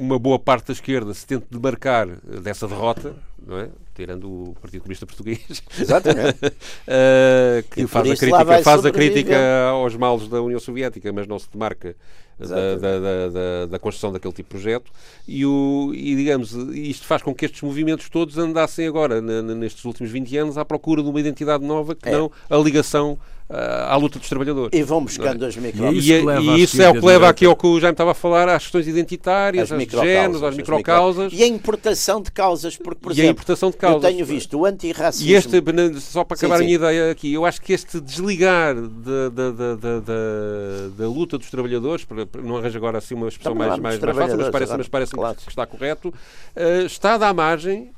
uma 0.00 0.18
boa 0.18 0.38
parte 0.38 0.68
da 0.68 0.72
esquerda 0.72 1.12
se 1.14 1.26
tente 1.26 1.46
demarcar 1.50 2.08
dessa 2.42 2.66
derrota, 2.66 3.14
não 3.46 3.58
é? 3.58 3.68
tirando 3.94 4.24
o 4.24 4.56
Partido 4.60 4.80
Comunista 4.80 5.06
Português, 5.06 5.62
Exatamente. 5.78 6.46
uh, 6.46 7.62
que 7.70 7.86
faz, 7.86 8.10
a 8.10 8.16
crítica, 8.16 8.62
faz 8.62 8.86
a 8.86 8.90
crítica 8.90 9.68
aos 9.70 9.94
males 9.94 10.26
da 10.28 10.40
União 10.40 10.58
Soviética, 10.58 11.12
mas 11.12 11.26
não 11.26 11.38
se 11.38 11.48
demarca 11.52 11.94
da, 12.38 12.76
da, 12.76 13.28
da, 13.28 13.66
da, 13.66 13.78
construção 13.78 14.12
daquele 14.12 14.32
tipo 14.32 14.48
de 14.48 14.62
projeto 14.62 14.90
e, 15.28 15.44
o, 15.44 15.92
e, 15.94 16.16
digamos, 16.16 16.52
isto 16.52 17.06
faz 17.06 17.22
com 17.22 17.34
que 17.34 17.44
estes 17.44 17.60
movimentos 17.60 18.08
todos 18.08 18.38
andassem 18.38 18.86
agora, 18.86 19.20
nestes 19.20 19.84
últimos 19.84 20.10
20 20.10 20.36
anos, 20.38 20.58
à 20.58 20.64
procura 20.64 21.02
de 21.02 21.08
uma 21.10 21.20
identidade 21.20 21.64
nova 21.64 21.94
que 21.94 22.08
é. 22.08 22.12
não 22.12 22.30
a 22.48 22.56
ligação 22.56 23.18
à 23.50 23.96
luta 23.96 24.18
dos 24.18 24.28
trabalhadores. 24.28 24.78
E 24.78 24.82
vão 24.82 25.02
buscando 25.02 25.44
é? 25.44 25.48
as 25.48 25.56
micro... 25.56 25.92
E, 25.92 26.12
e, 26.12 26.22
e 26.22 26.62
isso 26.62 26.80
é 26.80 26.88
o 26.88 26.94
que 26.94 27.04
leva 27.04 27.28
aqui 27.28 27.44
ao 27.44 27.56
que 27.56 27.66
o 27.66 27.80
Jaime 27.80 27.94
estava 27.94 28.12
a 28.12 28.14
falar, 28.14 28.48
às 28.48 28.62
questões 28.62 28.86
identitárias, 28.86 29.72
às 29.72 29.82
géneros, 29.84 30.42
às 30.42 30.56
microcausas. 30.56 31.32
E 31.32 31.42
a 31.42 31.46
importação 31.46 32.22
de 32.22 32.30
causas, 32.30 32.76
porque, 32.76 33.00
por 33.00 33.10
e 33.10 33.14
exemplo, 33.14 33.28
a 33.28 33.32
importação 33.32 33.70
de 33.70 33.76
causas. 33.76 34.04
eu 34.04 34.10
tenho 34.10 34.24
visto 34.24 34.58
o 34.58 34.64
antirracismo... 34.64 35.28
E 35.28 35.34
este, 35.34 35.50
só 36.00 36.22
para 36.22 36.36
acabar 36.36 36.58
sim, 36.58 36.58
sim. 36.58 36.62
a 36.62 36.66
minha 36.66 36.74
ideia 36.76 37.10
aqui, 37.10 37.32
eu 37.32 37.44
acho 37.44 37.60
que 37.60 37.72
este 37.72 38.00
desligar 38.00 38.74
da, 38.74 39.28
da, 39.28 39.50
da, 39.50 39.74
da, 39.74 40.00
da 40.96 41.08
luta 41.08 41.36
dos 41.36 41.50
trabalhadores, 41.50 42.06
não 42.42 42.56
arranjo 42.56 42.78
agora 42.78 42.98
assim 42.98 43.14
uma 43.14 43.28
expressão 43.28 43.54
mais, 43.54 43.78
mais, 43.78 43.98
mais 43.98 44.16
fácil, 44.16 44.36
mas 44.36 44.50
parece, 44.50 44.76
mas 44.76 44.88
parece 44.88 45.12
claro. 45.12 45.36
que 45.36 45.48
está 45.48 45.66
correto, 45.66 46.08
uh, 46.08 46.86
está 46.86 47.14
a 47.14 47.18
dar 47.18 47.34
margem 47.34 47.90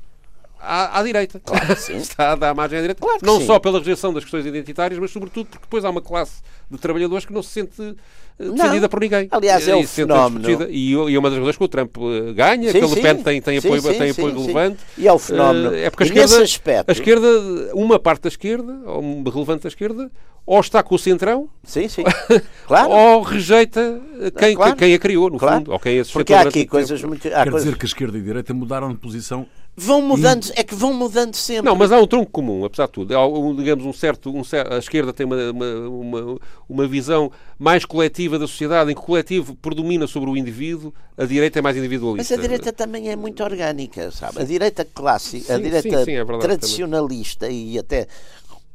à, 0.63 0.99
à 0.99 1.03
direita. 1.03 1.39
Claro 1.39 1.75
sim. 1.75 1.97
Está 1.97 2.31
a 2.31 2.35
dar 2.35 2.53
margem 2.55 2.79
à 2.79 2.81
direita. 2.81 3.01
Claro 3.01 3.19
não 3.23 3.39
sim. 3.39 3.45
só 3.45 3.59
pela 3.59 3.79
rejeição 3.79 4.13
das 4.13 4.23
questões 4.23 4.45
identitárias, 4.45 4.99
mas 4.99 5.11
sobretudo 5.11 5.47
porque 5.47 5.63
depois 5.63 5.83
há 5.83 5.89
uma 5.89 6.01
classe 6.01 6.41
de 6.69 6.77
trabalhadores 6.77 7.25
que 7.25 7.33
não 7.33 7.43
se 7.43 7.49
sente 7.49 7.95
eh, 8.39 8.49
defendida 8.49 8.89
por 8.89 8.99
ninguém. 8.99 9.27
Aliás, 9.31 9.67
é 9.67 9.75
o 9.75 9.85
fenómeno. 9.85 10.69
E, 10.69 10.91
e 10.91 11.17
uma 11.17 11.29
das 11.29 11.39
razões 11.39 11.57
que 11.57 11.63
o 11.63 11.67
Trump 11.67 11.95
eh, 11.97 12.33
ganha, 12.33 12.71
sim, 12.71 12.79
que 12.79 12.85
o 12.85 12.95
Le 12.95 13.01
Pen 13.01 13.15
tem, 13.17 13.41
tem 13.41 13.57
apoio, 13.57 13.81
sim, 13.81 13.93
tem 13.93 14.11
apoio 14.11 14.39
relevante. 14.39 14.79
E 14.97 15.07
é 15.07 15.13
o 15.13 15.19
fenómeno. 15.19 15.75
É 15.75 15.89
porque 15.89 16.03
a 16.03 16.07
esquerda, 16.07 16.43
aspecto... 16.43 16.89
a 16.89 16.91
esquerda, 16.91 17.27
uma 17.73 17.99
parte 17.99 18.23
da 18.23 18.29
esquerda, 18.29 18.79
ou 18.85 19.23
relevante 19.23 19.63
da 19.63 19.69
esquerda, 19.69 20.11
ou 20.45 20.59
está 20.59 20.83
com 20.83 20.95
o 20.95 20.99
centrão, 20.99 21.47
sim, 21.63 21.87
sim. 21.87 22.03
Claro. 22.67 22.89
ou 22.89 23.21
rejeita 23.21 24.01
quem, 24.37 24.55
claro. 24.55 24.75
quem 24.75 24.93
a 24.93 24.99
criou, 24.99 25.29
no 25.29 25.37
claro. 25.37 25.57
fundo, 25.57 25.71
ou 25.71 25.79
quem 25.79 25.99
a 25.99 26.05
Porque 26.05 26.33
há 26.33 26.41
aqui 26.41 26.65
coisas 26.65 27.01
muito. 27.03 27.27
Há 27.27 27.31
Quer 27.43 27.51
coisas... 27.51 27.63
dizer 27.63 27.77
que 27.77 27.85
a 27.85 27.87
esquerda 27.87 28.17
e 28.17 28.21
a 28.21 28.23
direita 28.23 28.53
mudaram 28.53 28.89
de 28.89 28.97
posição 28.97 29.45
Vão 29.75 30.03
mudando, 30.03 30.51
é 30.55 30.63
que 30.63 30.75
vão 30.75 30.93
mudando 30.93 31.33
sempre. 31.35 31.65
Não, 31.65 31.75
mas 31.75 31.91
há 31.91 31.99
um 31.99 32.05
tronco 32.05 32.29
comum, 32.29 32.63
apesar 32.63 32.85
de 32.85 32.91
tudo. 32.91 33.17
Há, 33.17 33.27
um, 33.27 33.55
digamos, 33.55 33.83
um 33.85 33.91
certo, 33.91 34.29
um 34.29 34.43
A 34.69 34.77
esquerda 34.77 35.11
tem 35.11 35.25
uma, 35.25 35.35
uma, 35.51 36.39
uma, 36.69 36.87
visão 36.87 37.31
mais 37.57 37.83
coletiva 37.83 38.37
da 38.37 38.45
sociedade, 38.45 38.91
em 38.91 38.93
que 38.93 39.01
o 39.01 39.03
coletivo 39.03 39.55
predomina 39.55 40.05
sobre 40.05 40.29
o 40.29 40.37
indivíduo, 40.37 40.93
a 41.17 41.25
direita 41.25 41.57
é 41.57 41.61
mais 41.61 41.75
individualista. 41.75 42.35
Mas 42.35 42.39
a 42.39 42.41
direita 42.41 42.71
também 42.71 43.09
é 43.09 43.15
muito 43.15 43.43
orgânica, 43.43 44.11
sabe? 44.11 44.41
A 44.41 44.43
direita 44.43 44.85
clássica, 44.85 45.55
a 45.55 45.57
direita 45.57 45.81
sim, 45.81 46.05
sim, 46.05 46.11
é 46.11 46.23
verdade, 46.23 46.41
tradicionalista 46.41 47.47
também. 47.47 47.71
e 47.71 47.79
até 47.79 48.07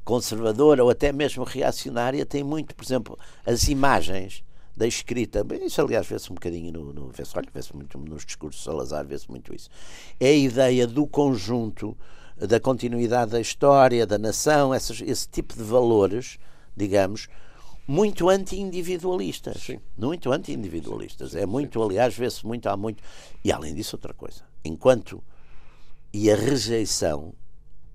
conservadora 0.04 0.82
ou 0.82 0.90
até 0.90 1.12
mesmo 1.12 1.44
reacionária 1.44 2.26
tem 2.26 2.42
muito, 2.42 2.74
por 2.74 2.84
exemplo, 2.84 3.18
as 3.46 3.68
imagens 3.68 4.42
da 4.78 4.86
escrita, 4.86 5.44
isso 5.60 5.82
aliás 5.82 6.06
vê-se 6.06 6.30
um 6.30 6.36
bocadinho 6.36 6.72
no, 6.72 6.92
no 6.92 7.08
vê-se, 7.08 7.36
olha, 7.36 7.48
vê-se 7.52 7.74
muito 7.74 7.98
nos 7.98 8.24
discursos 8.24 8.60
de 8.60 8.64
Salazar, 8.64 9.04
vê-se 9.04 9.28
muito 9.28 9.52
isso. 9.52 9.68
É 10.20 10.28
a 10.28 10.32
ideia 10.32 10.86
do 10.86 11.04
conjunto, 11.04 11.96
da 12.36 12.60
continuidade 12.60 13.32
da 13.32 13.40
história, 13.40 14.06
da 14.06 14.16
nação, 14.16 14.72
essas, 14.72 15.02
esse 15.02 15.28
tipo 15.28 15.56
de 15.56 15.64
valores, 15.64 16.38
digamos, 16.76 17.28
muito 17.88 18.28
anti-individualistas. 18.28 19.66
Muito 19.96 20.30
anti-individualistas. 20.30 21.34
É 21.34 21.44
muito, 21.44 21.82
aliás, 21.82 22.14
vê-se 22.14 22.46
muito, 22.46 22.68
há 22.68 22.76
muito. 22.76 23.02
E 23.44 23.50
além 23.50 23.74
disso, 23.74 23.96
outra 23.96 24.14
coisa. 24.14 24.42
Enquanto. 24.64 25.20
E 26.12 26.30
a 26.30 26.36
rejeição 26.36 27.34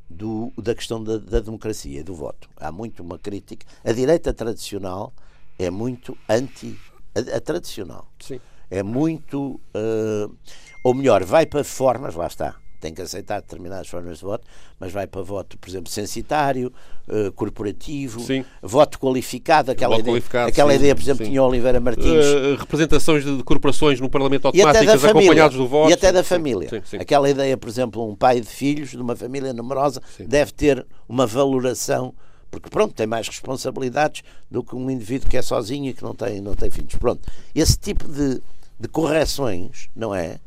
do, 0.10 0.52
da 0.58 0.75
questão 0.75 1.02
da, 1.02 1.18
da 1.18 1.40
democracia 1.40 2.02
e 2.02 2.04
do 2.04 2.13
voto. 2.13 2.50
Há 2.58 2.72
muito 2.72 3.02
uma 3.02 3.18
crítica. 3.18 3.66
A 3.84 3.94
direita 3.94 4.34
tradicional 4.34 5.13
é 5.57 5.69
muito 5.69 6.17
anti 6.27 6.77
a, 7.15 7.38
a 7.38 7.39
tradicional. 7.41 8.07
Sim. 8.19 8.39
É 8.69 8.81
muito. 8.81 9.60
Uh, 9.75 10.36
ou 10.83 10.93
melhor, 10.93 11.24
vai 11.24 11.45
para 11.45 11.63
formas, 11.63 12.15
lá 12.15 12.27
está, 12.27 12.55
tem 12.83 12.93
que 12.93 13.01
aceitar 13.01 13.39
determinadas 13.39 13.88
formas 13.88 14.17
de 14.17 14.25
voto, 14.25 14.45
mas 14.77 14.91
vai 14.91 15.07
para 15.07 15.22
voto, 15.22 15.57
por 15.57 15.69
exemplo, 15.69 15.89
censitário, 15.89 16.74
uh, 17.07 17.31
corporativo, 17.31 18.19
sim. 18.19 18.43
voto 18.62 19.00
qualificado, 19.00 19.72
aquela, 19.72 19.98
ideia, 19.98 20.22
aquela 20.45 20.72
sim, 20.72 20.79
ideia, 20.79 20.93
por 20.93 21.01
exemplo, 21.01 21.24
sim. 21.24 21.31
tinha 21.31 21.41
Oliveira 21.41 21.79
Martins. 21.79 22.25
Uh, 22.25 22.55
representações 22.60 23.24
de, 23.24 23.38
de, 23.38 23.43
corporações 23.43 24.01
no 24.01 24.10
Parlamento 24.10 24.48
automáticas 24.48 25.05
acompanhados 25.05 25.55
do 25.55 25.65
voto. 25.65 25.89
E 25.89 25.93
até 25.93 26.12
da 26.12 26.24
família. 26.24 26.69
Aquela 27.00 27.29
ideia, 27.29 27.55
por 27.55 27.69
exemplo, 27.69 28.05
um 28.05 28.15
pai 28.15 28.41
de 28.41 28.48
filhos 28.48 28.89
de 28.89 28.98
uma 28.98 29.15
família 29.15 29.53
numerosa 29.53 30.01
deve 30.19 30.51
ter 30.51 30.86
uma 31.07 31.25
valoração 31.25 32.13
porque 32.53 32.69
pronto, 32.69 32.93
tem 32.93 33.07
mais 33.07 33.27
responsabilidades 33.27 34.22
do 34.50 34.63
que 34.63 34.75
um 34.75 34.91
indivíduo 34.91 35.27
que 35.27 35.36
é 35.36 35.41
sozinho 35.41 35.89
e 35.89 35.93
que 35.93 36.03
não 36.03 36.13
tem, 36.13 36.39
não 36.39 36.53
tem 36.53 36.69
filhos. 36.69 36.93
Pronto, 36.95 37.27
esse 37.55 37.77
tipo 37.79 38.07
de, 38.07 38.39
de 38.79 38.88
correções, 38.88 39.89
não 39.95 40.13
é? 40.13 40.39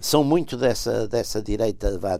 São 0.00 0.24
muito 0.24 0.56
dessa, 0.56 1.06
dessa 1.06 1.42
direita. 1.42 1.98
Vá, 1.98 2.18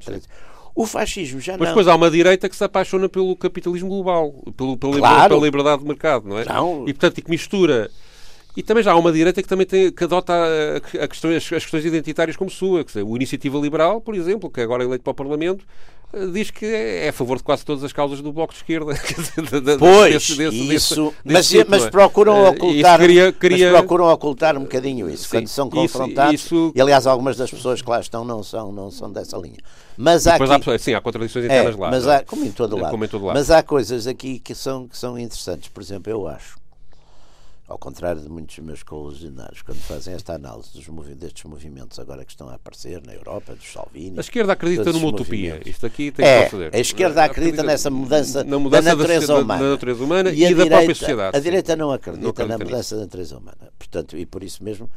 o 0.74 0.84
fascismo 0.84 1.40
já 1.40 1.52
Mas 1.52 1.60
não. 1.60 1.66
depois 1.68 1.88
há 1.88 1.94
uma 1.94 2.10
direita 2.10 2.50
que 2.50 2.54
se 2.54 2.62
apaixona 2.62 3.08
pelo 3.08 3.34
capitalismo 3.34 3.88
global, 3.88 4.30
pelo, 4.54 4.76
pela, 4.76 4.98
claro. 4.98 5.34
pela 5.34 5.46
liberdade 5.46 5.80
de 5.80 5.88
mercado, 5.88 6.28
não 6.28 6.38
é? 6.38 6.44
Não. 6.44 6.86
E 6.86 6.92
portanto, 6.92 7.16
e 7.18 7.22
que 7.22 7.30
mistura 7.30 7.90
e 8.54 8.62
também 8.62 8.82
já 8.82 8.92
há 8.92 8.96
uma 8.96 9.12
direita 9.12 9.42
que 9.42 9.48
também 9.48 9.66
tem, 9.66 9.90
que 9.90 10.04
adota 10.04 10.34
a, 10.34 11.04
a 11.04 11.08
questões, 11.08 11.36
as 11.36 11.48
questões 11.48 11.84
identitárias 11.84 12.36
como 12.36 12.50
sua. 12.50 12.84
Que 12.84 13.00
o 13.00 13.16
Iniciativa 13.16 13.58
Liberal, 13.58 14.00
por 14.00 14.14
exemplo, 14.14 14.50
que 14.50 14.60
é 14.60 14.64
agora 14.64 14.84
eleito 14.84 15.02
para 15.02 15.12
o 15.12 15.14
Parlamento, 15.14 15.64
diz 16.32 16.50
que 16.50 16.66
é 16.66 17.08
a 17.08 17.12
favor 17.12 17.36
de 17.36 17.42
quase 17.42 17.64
todas 17.64 17.84
as 17.84 17.92
causas 17.92 18.20
do 18.20 18.32
Bloco 18.32 18.52
de 18.52 18.58
Esquerda. 18.58 18.94
pois, 19.78 20.14
desse, 20.14 20.36
desse, 20.36 20.74
isso. 20.74 21.04
Desse, 21.04 21.14
mas, 21.24 21.48
tipo, 21.48 21.70
mas, 21.70 21.88
procuram 21.88 22.46
eh, 22.46 22.50
ocultar, 22.50 22.98
queria, 22.98 23.32
queria... 23.32 23.70
procuram 23.70 24.06
ocultar 24.06 24.56
um 24.56 24.62
bocadinho 24.62 25.08
isso. 25.08 25.24
Sim, 25.24 25.30
quando 25.30 25.48
são 25.48 25.70
confrontados, 25.70 26.34
isso, 26.34 26.54
isso... 26.54 26.72
e 26.74 26.80
aliás 26.80 27.06
algumas 27.06 27.36
das 27.36 27.50
pessoas 27.50 27.80
que 27.80 27.88
lá 27.88 28.00
estão 28.00 28.24
não 28.24 28.42
são, 28.42 28.72
não 28.72 28.90
são 28.90 29.12
dessa 29.12 29.36
linha. 29.38 29.58
Mas 29.96 30.26
há, 30.26 30.36
aqui... 30.36 30.70
há, 30.70 30.78
sim, 30.78 30.94
há 30.94 31.00
contradições 31.00 31.44
internas 31.44 31.74
é, 31.74 31.78
lá. 31.78 31.90
Mas 31.90 32.08
há, 32.08 32.24
como, 32.24 32.44
em 32.44 32.50
todo 32.50 32.76
lado. 32.76 32.90
como 32.90 33.04
em 33.04 33.08
todo 33.08 33.24
lado. 33.24 33.36
Mas 33.36 33.50
há 33.50 33.62
coisas 33.62 34.06
aqui 34.06 34.38
que 34.38 34.54
são, 34.54 34.88
que 34.88 34.96
são 34.96 35.18
interessantes. 35.18 35.68
Por 35.68 35.82
exemplo, 35.82 36.10
eu 36.10 36.26
acho 36.26 36.59
ao 37.70 37.78
contrário 37.78 38.20
de 38.20 38.28
muitos 38.28 38.56
dos 38.56 38.64
meus 38.64 38.82
colisionários, 38.82 39.62
quando 39.62 39.78
fazem 39.78 40.12
esta 40.12 40.34
análise 40.34 40.72
dos 40.72 40.88
movi 40.88 41.14
destes 41.14 41.44
movimentos 41.44 42.00
agora 42.00 42.24
que 42.24 42.32
estão 42.32 42.48
a 42.48 42.54
aparecer 42.54 43.00
na 43.06 43.14
Europa, 43.14 43.54
dos 43.54 43.72
Salvini. 43.72 44.18
A 44.18 44.20
esquerda 44.20 44.54
acredita 44.54 44.92
numa 44.92 45.06
utopia. 45.06 45.62
Isto 45.64 45.86
aqui 45.86 46.10
tem 46.10 46.26
é, 46.26 46.44
que 46.44 46.50
fazer. 46.50 46.74
A 46.74 46.78
esquerda 46.80 47.22
acredita, 47.22 47.60
acredita 47.60 47.62
nessa 47.62 47.88
mudança, 47.88 48.42
na 48.42 48.58
mudança 48.58 48.82
da, 48.82 48.96
natureza 48.96 49.26
da, 49.28 49.38
humana. 49.38 49.62
da 49.62 49.70
natureza 49.70 50.04
humana 50.04 50.30
e, 50.30 50.34
e 50.34 50.42
da 50.42 50.48
direita, 50.48 50.68
própria 50.68 50.94
sociedade. 50.96 51.36
A 51.36 51.40
direita 51.40 51.76
não 51.76 51.92
acredita, 51.92 52.24
não 52.24 52.30
acredita 52.30 52.58
na 52.58 52.64
mudança 52.64 52.96
da 52.96 53.02
natureza 53.02 53.38
humana. 53.38 53.72
Portanto, 53.78 54.18
e 54.18 54.26
por 54.26 54.42
isso 54.42 54.64
mesmo 54.64 54.90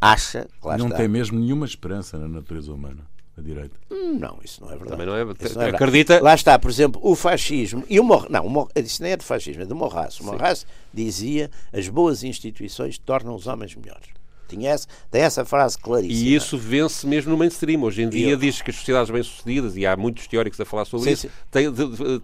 acha. 0.00 0.48
não 0.78 0.86
está. 0.86 0.96
tem 0.96 1.08
mesmo 1.08 1.38
nenhuma 1.38 1.66
esperança 1.66 2.18
na 2.18 2.26
natureza 2.26 2.72
humana 2.72 3.06
a 3.36 3.40
direita. 3.40 3.76
Hum, 3.90 4.16
não, 4.18 4.38
isso 4.44 4.60
não 4.60 4.68
é 4.68 4.76
verdade. 4.76 4.90
Também 4.90 5.06
não 5.06 5.16
é, 5.16 5.24
não 5.24 5.62
é 5.62 5.70
acredita. 5.70 6.22
Lá 6.22 6.34
está, 6.34 6.58
por 6.58 6.70
exemplo, 6.70 7.00
o 7.04 7.16
fascismo 7.16 7.84
e 7.88 7.98
o 7.98 8.04
Mor... 8.04 8.28
não, 8.30 8.46
o 8.46 8.50
Mor... 8.50 8.68
isso 8.76 9.02
nem 9.02 9.12
é 9.12 9.16
de 9.16 9.24
fascismo, 9.24 9.62
é 9.62 9.66
de 9.66 9.74
Morras. 9.74 10.20
O 10.20 10.24
Morras 10.24 10.66
dizia: 10.92 11.50
as 11.72 11.88
boas 11.88 12.22
instituições 12.22 12.96
tornam 12.96 13.34
os 13.34 13.46
homens 13.46 13.74
melhores. 13.74 14.08
Tinha 14.46 14.70
essa, 14.70 14.86
tem 15.10 15.22
essa 15.22 15.44
frase 15.44 15.76
claríssima. 15.76 16.28
E 16.28 16.34
isso 16.34 16.56
vence 16.56 17.06
mesmo 17.06 17.32
no 17.32 17.36
mainstream. 17.36 17.82
Hoje 17.82 18.02
em 18.02 18.08
dia 18.08 18.30
eu... 18.30 18.36
diz 18.36 18.62
que 18.62 18.70
as 18.70 18.76
sociedades 18.76 19.10
bem-sucedidas, 19.10 19.76
e 19.76 19.84
há 19.84 19.96
muitos 19.96 20.28
teóricos 20.28 20.60
a 20.60 20.64
falar 20.64 20.84
sobre 20.84 21.06
sim, 21.06 21.26
isso, 21.26 21.30
têm 21.50 21.66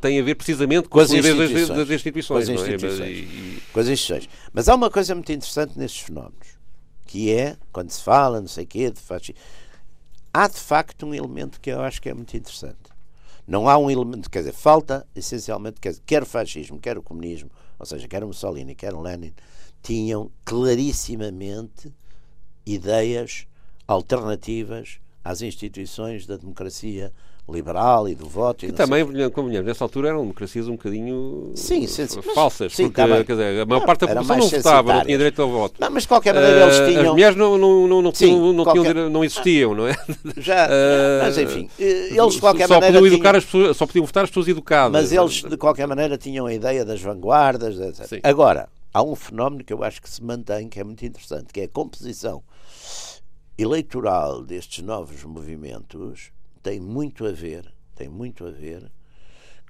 tem 0.00 0.20
a 0.20 0.22
ver 0.22 0.36
precisamente 0.36 0.84
com, 0.84 0.90
com 0.90 1.00
as 1.00 1.10
instituições. 1.10 1.68
Das, 1.68 1.76
das 1.76 1.90
instituições. 1.90 2.46
Com 2.46 2.52
as 2.52 2.60
instituições. 2.60 3.00
É? 3.00 3.10
E... 3.10 3.62
Com 3.72 3.80
as 3.80 3.88
instituições. 3.88 4.28
Mas 4.52 4.68
há 4.68 4.74
uma 4.74 4.90
coisa 4.90 5.14
muito 5.14 5.32
interessante 5.32 5.76
nestes 5.76 6.02
fenómenos, 6.02 6.46
que 7.06 7.32
é, 7.32 7.56
quando 7.72 7.90
se 7.90 8.02
fala, 8.02 8.40
não 8.40 8.48
sei 8.48 8.64
o 8.64 8.66
quê, 8.68 8.90
de 8.90 9.00
fascismo 9.00 9.40
há 10.32 10.48
de 10.48 10.58
facto 10.58 11.06
um 11.06 11.14
elemento 11.14 11.60
que 11.60 11.70
eu 11.70 11.80
acho 11.80 12.00
que 12.00 12.08
é 12.08 12.14
muito 12.14 12.36
interessante. 12.36 12.78
Não 13.46 13.68
há 13.68 13.76
um 13.76 13.90
elemento, 13.90 14.30
quer 14.30 14.40
dizer, 14.40 14.52
falta 14.52 15.06
essencialmente, 15.14 15.80
quer, 15.80 15.90
dizer, 15.90 16.02
quer 16.06 16.22
o 16.22 16.26
fascismo, 16.26 16.78
quer 16.78 16.96
o 16.96 17.02
comunismo, 17.02 17.50
ou 17.78 17.86
seja, 17.86 18.06
quer 18.06 18.22
o 18.22 18.28
Mussolini, 18.28 18.74
quer 18.74 18.94
o 18.94 19.00
Lenin, 19.00 19.34
tinham 19.82 20.30
clarissimamente 20.44 21.92
ideias 22.64 23.46
alternativas 23.88 25.00
às 25.24 25.42
instituições 25.42 26.26
da 26.26 26.36
democracia 26.36 27.12
liberal 27.50 28.08
e 28.08 28.14
do 28.14 28.28
voto. 28.28 28.64
E 28.64 28.72
também, 28.72 29.04
convenhamos, 29.30 29.66
nessa 29.66 29.84
altura 29.84 30.08
eram 30.08 30.20
democracias 30.20 30.68
um 30.68 30.72
bocadinho 30.72 31.52
sim, 31.54 31.86
sim, 31.86 32.06
falsas, 32.34 32.74
sim, 32.74 32.90
porque 32.90 33.24
quer 33.24 33.32
dizer, 33.32 33.60
a 33.60 33.66
maior 33.66 33.84
parte 33.84 34.00
da 34.00 34.08
população 34.08 34.36
não 34.36 34.48
votava, 34.48 34.94
não 34.94 35.04
tinha 35.04 35.16
direito 35.16 35.42
ao 35.42 35.48
voto. 35.48 35.74
Não, 35.78 35.90
mas 35.90 36.02
de 36.02 36.08
qualquer 36.08 36.34
maneira 36.34 36.62
eles 36.62 36.76
tinham. 36.76 37.02
As 37.02 37.10
mulheres 37.10 37.36
não, 37.36 37.58
não, 37.58 37.88
não, 37.88 38.02
não, 38.02 38.14
sim, 38.14 38.52
não, 38.52 38.64
qualquer... 38.64 38.94
tinham, 38.94 39.10
não 39.10 39.24
existiam, 39.24 39.74
não 39.74 39.86
é? 39.86 39.96
Já, 40.36 40.66
uh, 40.66 41.22
mas 41.22 41.38
enfim, 41.38 41.68
eles 41.78 42.34
de 42.34 42.40
qualquer 42.40 42.68
só 42.68 42.74
maneira. 42.74 42.98
Podiam 42.98 43.14
educar 43.14 43.30
tinham... 43.30 43.38
as 43.38 43.44
pessoas, 43.44 43.76
só 43.76 43.86
podiam 43.86 44.06
votar 44.06 44.24
as 44.24 44.30
pessoas 44.30 44.48
educadas. 44.48 44.92
Mas 44.92 45.12
eles 45.12 45.42
de 45.42 45.56
qualquer 45.56 45.86
maneira 45.86 46.16
tinham 46.16 46.46
a 46.46 46.54
ideia 46.54 46.84
das 46.84 47.00
vanguardas, 47.00 47.78
etc. 47.78 48.20
Agora, 48.22 48.68
há 48.92 49.02
um 49.02 49.14
fenómeno 49.14 49.64
que 49.64 49.72
eu 49.72 49.82
acho 49.82 50.00
que 50.00 50.08
se 50.08 50.22
mantém, 50.22 50.68
que 50.68 50.80
é 50.80 50.84
muito 50.84 51.04
interessante, 51.04 51.52
que 51.52 51.60
é 51.60 51.64
a 51.64 51.68
composição 51.68 52.42
eleitoral 53.58 54.42
destes 54.42 54.82
novos 54.82 55.22
movimentos 55.24 56.30
tem 56.62 56.80
muito 56.80 57.26
a 57.26 57.32
ver 57.32 57.72
tem 58.00 58.08
muito 58.08 58.46
a 58.46 58.50
ver 58.50 58.90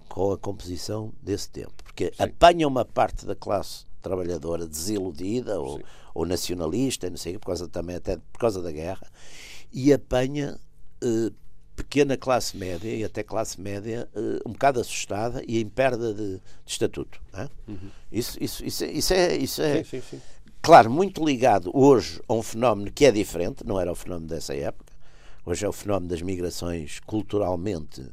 com 0.08 0.32
a 0.32 0.38
composição 0.38 1.12
desse 1.20 1.50
tempo, 1.50 1.74
porque 1.82 2.12
Sim. 2.16 2.22
apanha 2.22 2.68
uma 2.68 2.84
parte 2.84 3.26
da 3.26 3.34
classe 3.34 3.84
trabalhadora 4.00 4.66
desiludida 4.66 5.60
ou, 5.60 5.80
ou, 6.14 6.24
nacionalista, 6.24 7.10
não 7.10 7.16
sei, 7.16 7.38
por 7.38 7.46
causa 7.46 7.66
também 7.66 7.96
até 7.96 8.16
por 8.32 8.38
causa 8.38 8.62
da 8.62 8.70
guerra, 8.70 9.06
e 9.72 9.92
apanha 9.92 10.58
eh, 11.02 11.32
pequena 11.74 12.16
classe 12.16 12.56
média 12.56 12.88
e 12.88 13.04
até 13.04 13.24
classe 13.24 13.60
média 13.60 14.08
eh, 14.14 14.40
um 14.46 14.52
bocado 14.52 14.80
assustada 14.80 15.42
e 15.46 15.60
em 15.60 15.68
perda 15.68 16.14
de, 16.14 16.36
de 16.36 16.42
estatuto. 16.66 17.20
Uhum. 17.66 17.90
Isso, 18.12 18.38
isso, 18.40 18.64
isso, 18.64 18.84
isso, 18.84 19.12
é, 19.12 19.36
isso 19.36 19.62
é 19.62 19.82
sim, 19.82 20.00
sim, 20.00 20.02
sim. 20.08 20.22
claro, 20.62 20.88
muito 20.88 21.24
ligado 21.24 21.70
hoje 21.74 22.20
a 22.28 22.34
um 22.34 22.42
fenómeno 22.42 22.92
que 22.92 23.04
é 23.04 23.10
diferente, 23.10 23.66
não 23.66 23.78
era 23.78 23.90
o 23.90 23.96
fenómeno 23.96 24.28
dessa 24.28 24.54
época, 24.54 24.89
hoje 25.50 25.66
é 25.66 25.68
o 25.68 25.72
fenómeno 25.72 26.08
das 26.08 26.22
migrações 26.22 27.00
culturalmente 27.00 28.06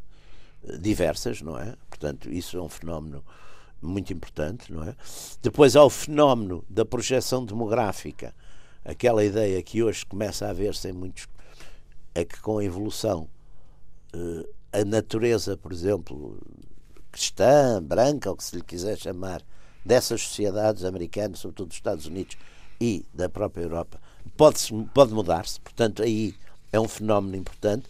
eh, 0.68 0.78
diversas, 0.78 1.42
não 1.42 1.58
é? 1.58 1.76
Portanto, 1.90 2.30
isso 2.32 2.58
é 2.58 2.62
um 2.62 2.70
fenómeno 2.70 3.24
muito 3.82 4.12
importante, 4.12 4.74
não 4.74 4.84
é? 4.84 4.96
Depois 5.42 5.76
há 5.76 5.84
o 5.84 5.90
fenómeno 5.90 6.66
da 6.68 6.84
projeção 6.84 7.46
demográfica, 7.46 8.34
aquela 8.84 9.24
ideia 9.24 9.62
que 9.62 9.84
hoje 9.84 10.06
começa 10.06 10.48
a 10.48 10.54
ver-se 10.54 10.90
em 10.90 10.94
muitos 10.94 11.28
é 12.16 12.26
que 12.26 12.42
com 12.42 12.58
a 12.58 12.64
evolução 12.64 13.30
eh, 14.14 14.50
a 14.82 14.84
natureza, 14.84 15.56
por 15.56 15.72
exemplo, 15.72 16.40
cristã, 17.12 17.82
branca, 17.82 18.30
ou 18.30 18.36
que 18.36 18.44
se 18.44 18.56
lhe 18.56 18.64
quiser 18.64 18.98
chamar, 18.98 19.44
dessas 19.86 20.22
sociedades 20.22 20.84
americanas, 20.84 21.40
sobretudo 21.40 21.68
dos 21.68 21.78
Estados 21.78 22.06
Unidos 22.08 22.38
e 22.82 23.06
da 23.14 23.30
própria 23.30 23.64
Europa, 23.64 24.00
pode, 24.36 24.60
pode 24.94 25.14
mudar-se. 25.14 25.62
Portanto, 25.62 26.04
aí 26.04 26.36
é 26.72 26.80
um 26.80 26.88
fenómeno 26.88 27.36
importante, 27.36 27.88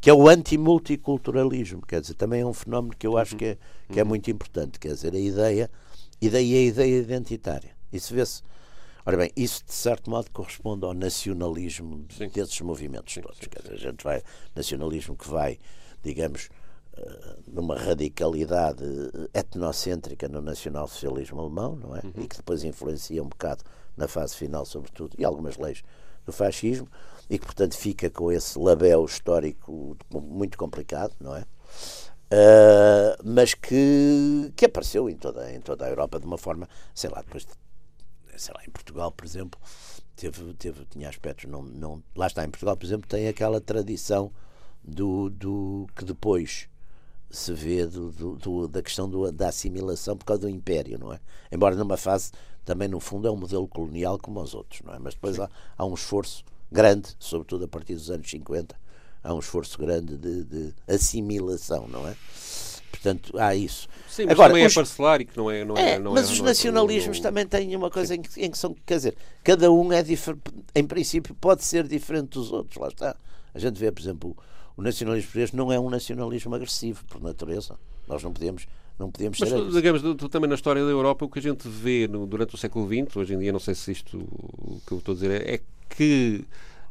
que 0.00 0.08
é 0.08 0.14
o 0.14 0.28
antimulticulturalismo. 0.28 1.82
Quer 1.82 2.00
dizer, 2.00 2.14
também 2.14 2.42
é 2.42 2.46
um 2.46 2.52
fenómeno 2.52 2.94
que 2.96 3.06
eu 3.06 3.16
acho 3.16 3.36
que 3.36 3.44
é, 3.44 3.58
que 3.92 4.00
é 4.00 4.04
muito 4.04 4.30
importante. 4.30 4.78
Quer 4.78 4.94
dizer, 4.94 5.14
a 5.14 5.18
ideia, 5.18 5.70
e 6.20 6.30
daí 6.30 6.54
a 6.54 6.62
ideia 6.62 6.98
identitária. 6.98 7.70
Isso 7.92 8.14
vê-se. 8.14 8.42
Ora 9.04 9.16
bem, 9.16 9.30
isso 9.34 9.64
de 9.64 9.72
certo 9.72 10.10
modo 10.10 10.30
corresponde 10.30 10.84
ao 10.84 10.94
nacionalismo 10.94 12.04
Sim. 12.10 12.28
desses 12.28 12.60
movimentos 12.60 13.14
todos. 13.14 13.38
Sim, 13.38 13.48
Quer 13.48 13.62
dizer, 13.62 13.74
a 13.74 13.78
gente 13.78 14.04
vai, 14.04 14.22
nacionalismo 14.54 15.16
que 15.16 15.28
vai, 15.28 15.58
digamos, 16.02 16.48
eh, 16.96 17.36
numa 17.48 17.76
radicalidade 17.76 18.84
etnocêntrica 19.32 20.28
no 20.28 20.42
nacional-socialismo 20.42 21.40
alemão, 21.40 21.76
não 21.76 21.96
é? 21.96 22.00
Uhum. 22.04 22.24
E 22.24 22.28
que 22.28 22.36
depois 22.36 22.62
influencia 22.62 23.22
um 23.22 23.28
bocado 23.28 23.64
na 23.96 24.06
fase 24.06 24.36
final, 24.36 24.64
sobretudo, 24.66 25.16
e 25.18 25.24
algumas 25.24 25.56
leis 25.56 25.82
do 26.24 26.32
fascismo 26.32 26.88
e 27.28 27.38
que, 27.38 27.46
portanto, 27.46 27.76
fica 27.76 28.10
com 28.10 28.32
esse 28.32 28.58
label 28.58 29.04
histórico 29.04 29.96
muito 30.12 30.58
complicado, 30.58 31.14
não 31.20 31.36
é? 31.36 31.44
Uh, 32.32 33.16
mas 33.24 33.54
que, 33.54 34.52
que 34.54 34.64
apareceu 34.64 35.08
em 35.10 35.16
toda, 35.16 35.52
em 35.52 35.60
toda 35.60 35.84
a 35.84 35.88
Europa 35.88 36.20
de 36.20 36.26
uma 36.26 36.38
forma, 36.38 36.68
sei 36.94 37.10
lá, 37.10 37.22
depois, 37.22 37.46
sei 38.36 38.54
lá, 38.54 38.62
em 38.64 38.70
Portugal, 38.70 39.10
por 39.10 39.24
exemplo, 39.24 39.60
teve, 40.14 40.54
teve, 40.54 40.84
tinha 40.86 41.08
aspectos, 41.08 41.50
não, 41.50 41.62
não, 41.62 42.02
lá 42.14 42.26
está, 42.26 42.44
em 42.44 42.50
Portugal, 42.50 42.76
por 42.76 42.86
exemplo, 42.86 43.08
tem 43.08 43.26
aquela 43.26 43.60
tradição 43.60 44.30
do, 44.82 45.28
do 45.30 45.86
que 45.96 46.04
depois 46.04 46.68
se 47.30 47.52
vê 47.52 47.86
do, 47.86 48.10
do, 48.10 48.36
do, 48.36 48.68
da 48.68 48.82
questão 48.82 49.08
do, 49.08 49.30
da 49.30 49.48
assimilação 49.48 50.16
por 50.16 50.24
causa 50.24 50.42
do 50.42 50.48
império, 50.48 50.98
não 50.98 51.12
é? 51.12 51.20
Embora 51.50 51.76
numa 51.76 51.96
fase 51.96 52.32
também 52.64 52.88
no 52.88 53.00
fundo 53.00 53.26
é 53.26 53.30
um 53.30 53.36
modelo 53.36 53.66
colonial 53.66 54.18
como 54.18 54.40
os 54.40 54.54
outros, 54.54 54.82
não 54.82 54.94
é? 54.94 54.98
Mas 54.98 55.14
depois 55.14 55.38
há, 55.38 55.48
há 55.76 55.84
um 55.84 55.94
esforço 55.94 56.44
grande, 56.70 57.14
sobretudo 57.18 57.64
a 57.64 57.68
partir 57.68 57.94
dos 57.94 58.10
anos 58.10 58.28
50, 58.28 58.76
há 59.22 59.34
um 59.34 59.38
esforço 59.38 59.78
grande 59.78 60.16
de, 60.16 60.44
de 60.44 60.74
assimilação, 60.88 61.86
não 61.88 62.06
é? 62.06 62.16
Portanto, 62.90 63.38
há 63.38 63.54
isso. 63.54 63.88
Sim, 64.08 64.24
mas 64.24 64.32
Agora, 64.32 64.50
também 64.50 64.64
é 64.64 64.66
os... 64.66 64.72
é 64.72 64.74
parcelar 64.74 65.20
e 65.20 65.24
que 65.24 65.36
não 65.36 65.50
é. 65.50 65.64
Não 65.64 65.76
é, 65.76 65.92
é 65.92 65.98
não 65.98 66.12
mas 66.12 66.28
é, 66.28 66.32
os 66.32 66.40
nacionalismos 66.40 67.18
é, 67.18 67.22
também 67.22 67.46
têm 67.46 67.74
uma 67.76 67.90
coisa 67.90 68.14
em 68.14 68.20
que, 68.20 68.40
em 68.40 68.50
que, 68.50 68.58
são. 68.58 68.74
Quer 68.84 68.96
dizer, 68.96 69.16
cada 69.42 69.70
um 69.70 69.92
é 69.92 70.02
diferente. 70.02 70.42
Em 70.74 70.84
princípio, 70.84 71.34
pode 71.34 71.64
ser 71.64 71.86
diferente 71.86 72.30
dos 72.30 72.52
outros. 72.52 72.76
Lá 72.76 72.88
está. 72.88 73.16
A 73.54 73.58
gente 73.58 73.78
vê, 73.78 73.90
por 73.90 74.00
exemplo, 74.00 74.36
o 74.76 74.82
nacionalismo 74.82 75.28
português 75.28 75.52
não 75.52 75.72
é 75.72 75.78
um 75.78 75.88
nacionalismo 75.88 76.54
agressivo, 76.54 77.04
por 77.06 77.22
natureza. 77.22 77.78
Nós 78.06 78.22
não 78.22 78.32
podemos 78.32 78.66
não 79.00 79.10
podíamos 79.10 79.40
Mas, 79.40 79.48
ser. 79.48 79.70
digamos, 79.70 80.02
também 80.30 80.48
na 80.48 80.54
história 80.54 80.84
da 80.84 80.90
Europa, 80.90 81.24
o 81.24 81.28
que 81.28 81.38
a 81.38 81.42
gente 81.42 81.66
vê 81.66 82.06
no, 82.06 82.26
durante 82.26 82.54
o 82.54 82.58
século 82.58 82.86
XX, 82.86 83.16
hoje 83.16 83.34
em 83.34 83.38
dia, 83.38 83.50
não 83.50 83.58
sei 83.58 83.74
se 83.74 83.90
isto 83.90 84.18
o 84.18 84.80
que 84.86 84.92
eu 84.92 84.98
estou 84.98 85.12
a 85.12 85.14
dizer 85.16 85.30
é, 85.30 85.54
é 85.54 85.60
que 85.88 86.44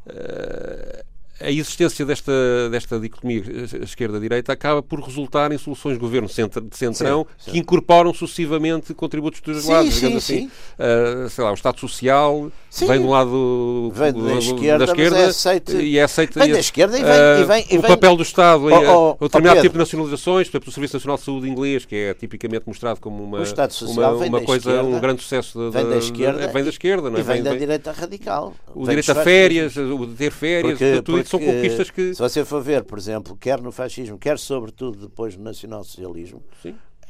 uh, 0.06 1.04
a 1.40 1.50
existência 1.50 2.04
desta, 2.04 2.32
desta 2.70 3.00
dicotomia 3.00 3.42
esquerda-direita 3.82 4.52
acaba 4.52 4.82
por 4.82 5.00
resultar 5.00 5.50
em 5.52 5.58
soluções 5.58 5.94
de 5.94 6.00
governo 6.00 6.28
de 6.28 6.76
centrão 6.76 7.26
sim, 7.38 7.44
sim. 7.44 7.50
que 7.52 7.58
incorporam 7.58 8.12
sucessivamente 8.12 8.92
contributos 8.92 9.40
dos 9.40 9.64
dois 9.64 9.66
lados, 9.66 9.94
digamos 9.94 10.22
sim, 10.22 10.36
assim. 10.36 11.24
Uh, 11.26 11.28
sei 11.30 11.44
lá, 11.44 11.50
o 11.50 11.54
Estado 11.54 11.80
Social 11.80 12.52
vem 12.86 13.00
do 13.00 13.08
lado 13.08 13.92
vem 13.94 14.12
da, 14.12 14.34
esquerda, 14.34 14.86
da 14.86 14.92
esquerda 14.92 15.18
é 15.18 15.24
aceito, 15.24 15.80
e 15.80 15.98
é 15.98 16.02
aceito 16.02 16.38
vem 16.38 16.52
da 16.52 16.58
esquerda 16.60 16.98
e 16.98 17.02
vem, 17.02 17.10
uh, 17.10 17.40
e 17.40 17.44
vem, 17.44 17.66
e 17.70 17.78
o 17.78 17.82
papel 17.82 18.16
do 18.16 18.22
Estado 18.22 18.64
oh, 18.66 18.68
oh, 18.68 19.24
em 19.24 19.26
determinado 19.26 19.58
oh, 19.58 19.62
tipo 19.62 19.72
de 19.72 19.78
nacionalizações, 19.78 20.48
por 20.48 20.56
exemplo, 20.56 20.68
o 20.68 20.72
Serviço 20.72 20.96
Nacional 20.96 21.16
de 21.16 21.24
Saúde 21.24 21.48
inglês, 21.48 21.84
que 21.86 21.96
é 21.96 22.14
tipicamente 22.14 22.64
mostrado 22.66 23.00
como 23.00 23.24
uma, 23.24 23.38
uma, 23.38 24.10
uma 24.10 24.40
coisa, 24.42 24.70
esquerda, 24.70 24.84
um 24.84 25.00
grande 25.00 25.22
sucesso 25.22 25.70
vem 25.70 25.88
da, 25.88 25.96
esquerda, 25.96 26.48
vem 26.48 26.64
da 26.64 26.70
esquerda, 26.70 27.10
não 27.10 27.16
é? 27.16 27.20
E 27.20 27.22
vem, 27.22 27.42
da 27.42 27.54
direita 27.54 27.92
radical. 27.92 28.54
O 28.74 28.86
direito 28.86 29.10
a 29.10 29.14
férias, 29.14 29.76
o 29.76 30.06
de 30.06 30.14
ter 30.14 30.30
férias, 30.30 30.78
tudo 31.02 31.18
isso 31.18 31.29
são 31.30 31.40
conquistas 31.40 31.90
que. 31.90 32.14
Se 32.14 32.20
você 32.20 32.44
for 32.44 32.62
ver, 32.62 32.84
por 32.84 32.98
exemplo, 32.98 33.36
quer 33.36 33.60
no 33.60 33.72
fascismo, 33.72 34.18
quer 34.18 34.38
sobretudo 34.38 35.08
depois 35.08 35.36
no 35.36 35.44
nacionalsocialismo, 35.44 36.42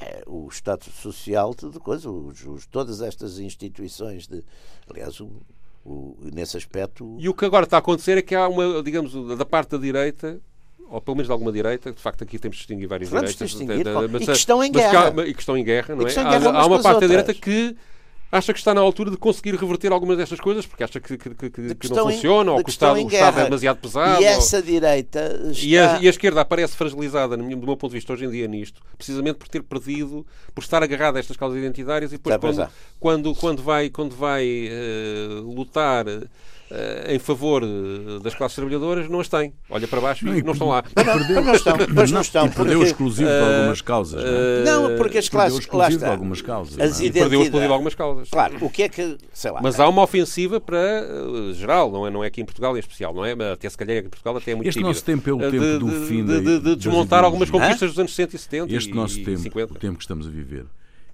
é, 0.01 0.23
o 0.27 0.49
Estado 0.49 0.85
Social, 0.85 1.55
tudo 1.55 1.79
coisa, 1.79 2.11
os, 2.11 2.47
os, 2.47 2.67
todas 2.67 3.01
estas 3.01 3.39
instituições 3.39 4.27
de. 4.27 4.43
Aliás, 4.89 5.21
o, 5.21 5.31
o, 5.85 6.17
nesse 6.33 6.57
aspecto. 6.57 7.17
E 7.19 7.29
o 7.29 7.35
que 7.35 7.45
agora 7.45 7.65
está 7.65 7.77
a 7.77 7.81
acontecer 7.81 8.19
é 8.19 8.23
que 8.23 8.35
há 8.35 8.49
uma, 8.49 8.83
digamos, 8.83 9.13
da 9.37 9.45
parte 9.45 9.71
da 9.71 9.79
direita, 9.79 10.41
ou 10.89 11.01
pelo 11.01 11.17
menos 11.17 11.29
de 11.29 11.33
alguma 11.33 11.53
direita, 11.53 11.93
de 11.93 12.01
facto 12.01 12.25
aqui 12.25 12.39
temos 12.39 12.57
de 12.57 12.61
distinguir 12.61 12.89
várias 12.89 13.11
Vamos 13.11 13.31
direitas. 13.31 13.51
Distinguir, 13.51 13.87
mas, 14.11 14.23
e 14.23 14.27
que 14.27 14.33
estão 14.33 14.65
em 14.65 14.73
guerra. 14.73 15.15
Há, 15.17 15.27
e 15.27 15.35
que 15.35 15.41
estão 15.41 15.57
em 15.57 15.65
guerra, 15.65 15.95
não 15.95 16.07
é? 16.07 16.15
Há, 16.15 16.61
há, 16.61 16.67
uma 16.67 16.83
parte 16.83 17.01
da 17.01 17.07
direita 17.07 17.35
que 17.35 17.77
acha 18.31 18.53
que 18.53 18.59
está 18.59 18.73
na 18.73 18.81
altura 18.81 19.11
de 19.11 19.17
conseguir 19.17 19.55
reverter 19.57 19.93
algumas 19.93 20.17
destas 20.17 20.41
coisas, 20.41 20.67
porque 20.67 20.85
acha 20.85 21.01
que, 21.01 21.19
que, 21.19 21.31
que, 21.35 21.51
que 21.51 21.89
não 21.89 22.11
funciona, 22.11 22.53
ou 22.53 22.63
que 22.63 22.71
o 22.71 22.73
Estado, 22.73 22.97
o 22.97 23.09
Estado 23.09 23.41
é 23.41 23.45
demasiado 23.45 23.79
pesado. 23.79 24.23
E 24.23 24.25
essa 24.25 24.57
ou... 24.59 24.63
direita. 24.63 25.41
Está... 25.51 25.67
E, 25.67 25.79
a, 25.79 26.01
e, 26.01 26.07
a, 26.07 26.11
esquerda 26.11 26.41
aparece 26.41 26.77
fragilizada, 26.77 27.37
do 27.37 27.43
meu 27.43 27.59
ponto 27.77 27.89
de 27.89 27.95
vista, 27.95 28.13
hoje 28.13 28.25
em 28.25 28.31
dia, 28.31 28.47
nisto, 28.47 28.81
precisamente 28.97 29.37
por 29.37 29.49
ter 29.49 29.63
perdido, 29.63 30.27
por 30.55 30.63
estar 30.63 30.83
agarrada 30.83 31.19
a 31.19 31.21
estas 31.21 31.37
causas 31.37 31.59
identitárias 31.59 32.13
e 32.13 32.19
depois, 32.19 32.37
quando, 32.39 32.69
quando, 32.99 33.35
quando, 33.35 33.63
vai, 33.63 33.91
quando 33.91 34.15
vai 34.15 34.69
uh, 34.69 35.41
lutar. 35.43 36.07
Uh, 36.71 37.11
em 37.11 37.19
favor 37.19 37.65
uh, 37.65 38.21
das 38.21 38.33
classes 38.35 38.55
trabalhadoras 38.55 39.09
não 39.09 39.19
as 39.19 39.29
tem. 39.29 39.53
Olha 39.69 39.89
para 39.89 40.01
baixo 40.01 40.25
não, 40.25 40.37
e, 40.37 40.43
não 40.43 40.53
estão 40.53 40.69
lá. 40.69 40.85
Não, 40.97 41.35
não, 41.35 41.45
não 41.45 41.55
estão. 41.55 41.77
Mas 41.93 42.11
não 42.13 42.21
estão. 42.21 42.47
E 42.47 42.51
perdeu 42.51 42.79
porque, 42.79 42.93
exclusivo 42.93 43.29
uh, 43.29 43.33
de 43.33 43.55
algumas 43.55 43.81
causas. 43.81 44.25
Não, 44.65 44.89
não 44.89 44.97
porque 44.97 45.19
as 45.19 45.29
classes. 45.29 45.67
Perdeu 45.67 45.81
exclusivo 45.81 46.05
de 46.05 46.11
algumas 46.11 46.43
causas. 46.43 46.79
As 46.79 46.99
perdeu 46.99 47.43
exclusivo 47.43 47.67
de 47.67 47.73
algumas 47.73 47.95
causas. 47.95 48.31
Claro, 48.31 48.57
o 48.61 48.71
que 48.71 48.85
é 48.85 48.89
que. 48.89 49.19
Sei 49.33 49.51
lá. 49.51 49.61
Mas 49.63 49.81
há 49.81 49.89
uma 49.89 50.03
ofensiva 50.03 50.61
para 50.61 50.81
geral, 51.55 51.91
não 51.91 52.07
é, 52.07 52.11
não 52.11 52.25
é 52.25 52.29
aqui 52.29 52.41
em 52.41 52.45
Portugal 52.45 52.77
em 52.77 52.81
especial, 52.81 53.13
não 53.13 53.25
é? 53.25 53.33
Até 53.53 53.69
se 53.69 53.77
calhar 53.77 53.99
aqui 53.99 54.07
em 54.07 54.11
Portugal 54.11 54.37
até 54.37 54.53
é 54.53 54.55
muito 54.55 54.69
Este 54.69 54.81
nosso 54.81 55.05
tempo 55.05 55.29
é 55.29 55.33
o 55.33 55.39
tempo 55.39 55.59
de, 55.59 55.79
do 55.79 56.07
fim 56.07 56.25
de, 56.25 56.41
de, 56.41 56.61
de 56.61 56.77
desmontar 56.77 57.25
algumas 57.25 57.51
conquistas 57.51 57.91
dos 57.91 57.99
anos 57.99 58.15
60 58.15 58.37
e 58.37 58.39
70 58.39 58.75
Este 58.75 58.91
e, 58.91 58.95
nosso 58.95 59.17
tempo, 59.25 59.39
50. 59.39 59.73
o 59.73 59.77
tempo 59.77 59.97
que 59.97 60.05
estamos 60.05 60.27
a 60.27 60.31
viver 60.31 60.67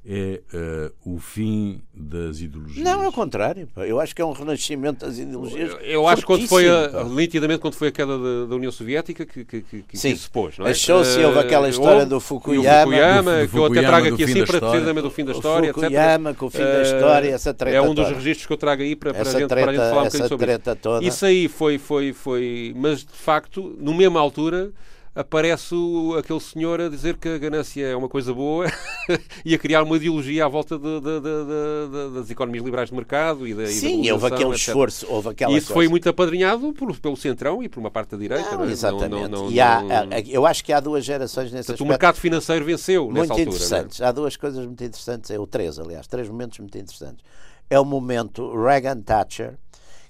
é 0.08 0.40
uh, 0.54 1.14
o 1.14 1.18
fim 1.18 1.82
das 1.92 2.40
ideologias. 2.40 2.84
Não, 2.84 3.02
é 3.02 3.08
o 3.08 3.12
contrário. 3.12 3.68
Eu 3.76 3.98
acho 3.98 4.14
que 4.14 4.22
é 4.22 4.24
um 4.24 4.30
renascimento 4.30 5.04
das 5.04 5.18
ideologias. 5.18 5.72
Eu, 5.72 5.78
eu 5.78 6.08
acho 6.08 6.22
que 6.22 6.26
quando 6.26 6.46
foi 6.46 6.68
a, 6.68 7.02
nitidamente 7.04 7.58
quando 7.58 7.74
foi 7.74 7.88
a 7.88 7.92
queda 7.92 8.16
da, 8.16 8.46
da 8.46 8.54
União 8.54 8.70
Soviética 8.70 9.26
que, 9.26 9.44
que, 9.44 9.62
que, 9.62 9.82
que 9.82 9.96
se 9.96 10.30
pôs. 10.30 10.58
Não 10.58 10.66
é? 10.66 10.70
Achou-se 10.70 11.18
uh, 11.18 11.26
houve 11.26 11.40
aquela 11.40 11.68
história 11.68 11.98
houve, 11.98 12.10
do 12.10 12.20
Fukuyama, 12.20 12.84
Fukuyama 12.84 13.32
do, 13.32 13.42
do 13.42 13.48
que 13.48 13.58
eu 13.58 13.64
até 13.64 13.82
trago 13.82 14.06
aqui 14.14 14.24
assim 14.24 14.44
para 14.44 14.60
precisamente 14.60 15.02
do 15.02 15.10
fim 15.10 15.24
da 15.24 15.32
história. 15.32 15.70
O 15.70 15.74
Fukuyama, 15.74 16.30
etc. 16.30 16.38
com 16.38 16.46
o 16.46 16.50
fim 16.50 16.58
da 16.58 16.82
história, 16.82 17.30
essa 17.30 17.52
treta. 17.52 17.76
É 17.76 17.82
um 17.82 17.92
dos 17.92 18.08
registros 18.08 18.46
que 18.46 18.52
eu 18.52 18.58
trago 18.58 18.82
aí 18.82 18.94
para, 18.94 19.12
para, 19.12 19.22
a, 19.22 19.32
gente, 19.32 19.48
treta, 19.48 19.62
para 19.64 19.72
gente 19.72 19.90
falar 19.90 20.02
um 20.02 20.04
bocadinho 20.04 20.28
sobre 20.28 20.52
isso. 20.52 20.76
Toda. 20.80 21.04
Isso 21.04 21.26
aí 21.26 21.48
foi, 21.48 21.78
foi, 21.78 22.12
foi. 22.12 22.72
Mas 22.76 23.00
de 23.00 23.06
facto, 23.12 23.76
no 23.80 23.92
mesma 23.92 24.20
altura 24.20 24.70
aparece 25.16 25.74
o, 25.74 26.14
aquele 26.18 26.38
senhor 26.40 26.78
a 26.78 26.88
dizer 26.90 27.16
que 27.16 27.26
a 27.26 27.38
ganância 27.38 27.86
é 27.86 27.96
uma 27.96 28.08
coisa 28.08 28.34
boa 28.34 28.66
e 29.44 29.54
a 29.54 29.58
criar 29.58 29.82
uma 29.82 29.96
ideologia 29.96 30.44
à 30.44 30.48
volta 30.48 30.78
de, 30.78 31.00
de, 31.00 31.20
de, 31.20 32.14
das 32.14 32.30
economias 32.30 32.62
liberais 32.62 32.90
de 32.90 32.94
mercado 32.94 33.48
e 33.48 33.54
da 33.54 33.66
Sim, 33.66 34.02
e 34.02 34.12
houve 34.12 34.26
aquele 34.26 34.50
etc. 34.50 34.68
esforço, 34.68 35.06
houve 35.08 35.30
aquela 35.30 35.52
E 35.52 35.56
isso 35.56 35.68
coisa. 35.68 35.74
foi 35.74 35.88
muito 35.88 36.06
apadrinhado 36.08 36.72
por, 36.74 36.94
pelo 37.00 37.16
Centrão 37.16 37.62
e 37.62 37.68
por 37.68 37.80
uma 37.80 37.90
parte 37.90 38.10
da 38.10 38.18
direita. 38.18 38.50
Não, 38.52 38.58
não 38.58 38.64
é? 38.66 38.70
exatamente. 38.72 39.28
Não, 39.28 39.44
não, 39.44 39.50
e 39.50 39.58
há, 39.58 39.82
eu 40.28 40.44
acho 40.44 40.62
que 40.62 40.72
há 40.72 40.80
duas 40.80 41.04
gerações 41.04 41.50
nesse 41.50 41.68
Portanto, 41.68 41.70
aspecto. 41.76 41.84
o 41.84 41.88
mercado 41.88 42.16
financeiro 42.16 42.64
venceu 42.64 43.04
muito 43.04 43.14
nessa 43.20 43.32
altura. 43.32 43.46
Muito 43.46 43.56
interessantes. 43.56 44.02
Há 44.02 44.12
duas 44.12 44.36
coisas 44.36 44.64
muito 44.66 44.84
interessantes, 44.84 45.30
é 45.30 45.38
o 45.38 45.46
três, 45.46 45.78
aliás, 45.78 46.06
três 46.06 46.28
momentos 46.28 46.58
muito 46.58 46.76
interessantes. 46.76 47.24
É 47.70 47.80
o 47.80 47.84
momento 47.84 48.54
Reagan-Thatcher, 48.54 49.58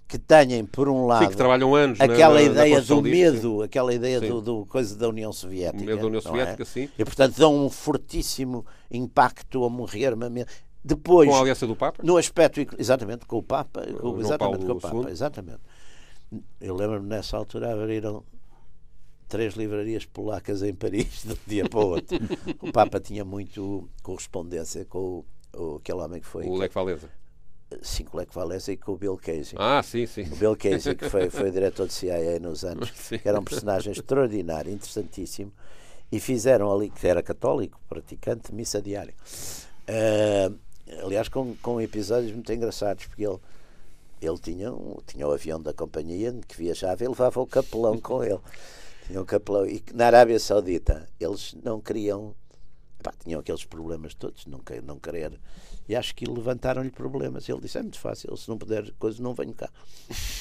que 0.09 0.19
tenham, 0.19 0.65
por 0.67 0.89
um 0.89 1.05
lado, 1.05 1.25
Sim, 1.25 1.31
que 1.31 1.37
trabalham 1.37 1.75
anos 1.75 2.01
aquela 2.01 2.35
na, 2.35 2.43
ideia 2.43 2.77
na 2.77 2.85
do 2.85 3.03
medo, 3.03 3.63
aquela 3.63 3.93
ideia 3.93 4.21
do, 4.21 4.41
do, 4.41 4.67
coisa 4.67 4.97
da 4.97 5.09
União 5.09 5.33
Soviética. 5.33 5.83
O 5.83 5.87
medo 5.87 6.01
da 6.01 6.07
União 6.07 6.21
Soviética, 6.23 6.63
é? 6.63 6.67
sim. 6.67 6.89
E, 6.97 7.05
portanto, 7.05 7.37
dão 7.37 7.67
um 7.67 7.69
fortíssimo 7.69 8.65
impacto 8.91 9.65
a 9.65 9.71
morrer 9.71 10.15
Depois, 10.85 11.29
com 11.29 11.35
a 11.35 11.41
aliança 11.41 11.67
do 11.67 11.75
Papa? 11.75 12.03
No 12.05 12.17
aspecto, 12.17 12.61
exatamente, 12.79 13.27
com 13.27 13.39
o 13.39 13.43
Papa, 13.43 13.85
com, 14.01 14.21
exatamente, 14.21 14.65
com 14.65 14.73
o 14.73 14.81
Papa, 14.81 15.11
exatamente. 15.11 15.61
Eu 16.61 16.75
lembro-me 16.77 17.09
nessa 17.09 17.37
altura 17.37 17.73
abriram 17.73 18.23
três 19.29 19.55
livrarias 19.55 20.05
polacas 20.05 20.63
em 20.63 20.73
Paris 20.73 21.23
de 21.27 21.33
um 21.33 21.39
dia 21.47 21.69
para 21.69 21.81
o 21.81 21.89
outro. 21.89 22.17
o 22.61 22.71
Papa 22.71 23.01
tinha 23.01 23.25
muito 23.25 23.89
correspondência 24.03 24.85
com 24.85 24.99
o, 24.99 25.25
o, 25.53 25.77
aquele 25.77 25.99
homem 25.99 26.21
que 26.21 26.27
foi. 26.27 26.47
O 26.47 26.55
Lech 26.55 26.77
Walesa. 26.77 27.11
Sim, 27.83 28.05
com 28.05 28.17
o 28.17 28.21
Lech 28.21 28.37
Walesa 28.37 28.73
e 28.73 28.77
com 28.77 28.93
o 28.93 28.97
Bill 28.97 29.17
Casey. 29.17 29.55
Ah, 29.57 29.83
sim, 29.83 30.07
sim. 30.07 30.23
O 30.23 30.37
Bill 30.37 30.57
Casey, 30.57 30.95
que 30.95 31.09
foi, 31.09 31.29
foi 31.31 31.51
diretor 31.53 31.87
de 31.87 31.93
CIA 31.93 32.39
nos 32.39 32.65
anos, 32.65 32.93
sim. 32.95 33.19
que 33.19 33.29
era 33.29 33.41
um 33.41 33.45
personagem 33.45 33.93
extraordinário, 33.93 34.73
interessantíssimo, 34.73 35.53
e 36.11 36.21
fizeram 36.21 36.73
ali, 36.73 36.91
que 36.91 37.07
era 37.07 37.23
católico, 37.23 37.81
praticante, 37.89 38.55
missa 38.55 38.81
diária. 38.81 39.15
Uh, 39.89 40.57
aliás, 41.05 41.29
com, 41.29 41.57
com 41.57 41.81
episódios 41.81 42.33
muito 42.33 42.53
engraçados, 42.53 43.07
porque 43.07 43.25
ele 43.25 43.39
ele 44.21 44.39
tinha, 44.39 44.73
um, 44.73 44.97
tinha 45.07 45.27
o 45.27 45.33
avião 45.33 45.61
da 45.61 45.73
companhia 45.73 46.35
que 46.47 46.57
viajava 46.57 47.05
e 47.05 47.09
levava 47.09 47.41
o 47.41 47.47
capelão 47.47 47.99
com 47.99 48.23
ele. 48.25 48.41
Tinha 49.07 49.21
um 49.21 49.25
capelão. 49.25 49.67
E 49.67 49.83
na 49.95 50.07
Arábia 50.07 50.39
Saudita 50.39 51.09
eles 51.21 51.55
não 51.63 51.81
queriam. 51.81 52.35
Pá, 53.07 53.15
tinham 53.23 53.39
aqueles 53.39 53.65
problemas 53.65 54.15
todos, 54.15 54.47
não, 54.47 54.61
não 54.85 54.99
querer 54.99 55.39
e 55.89 55.95
acho 55.95 56.15
que 56.15 56.27
levantaram-lhe 56.27 56.91
problemas. 56.91 57.49
Ele 57.49 57.61
disse: 57.61 57.79
é 57.79 57.83
muito 57.83 57.99
fácil, 57.99 58.37
se 58.37 58.49
não 58.49 58.59
puder 58.59 58.93
coisa, 58.99 59.23
não 59.23 59.35
venho 59.35 59.53
cá. 59.53 59.69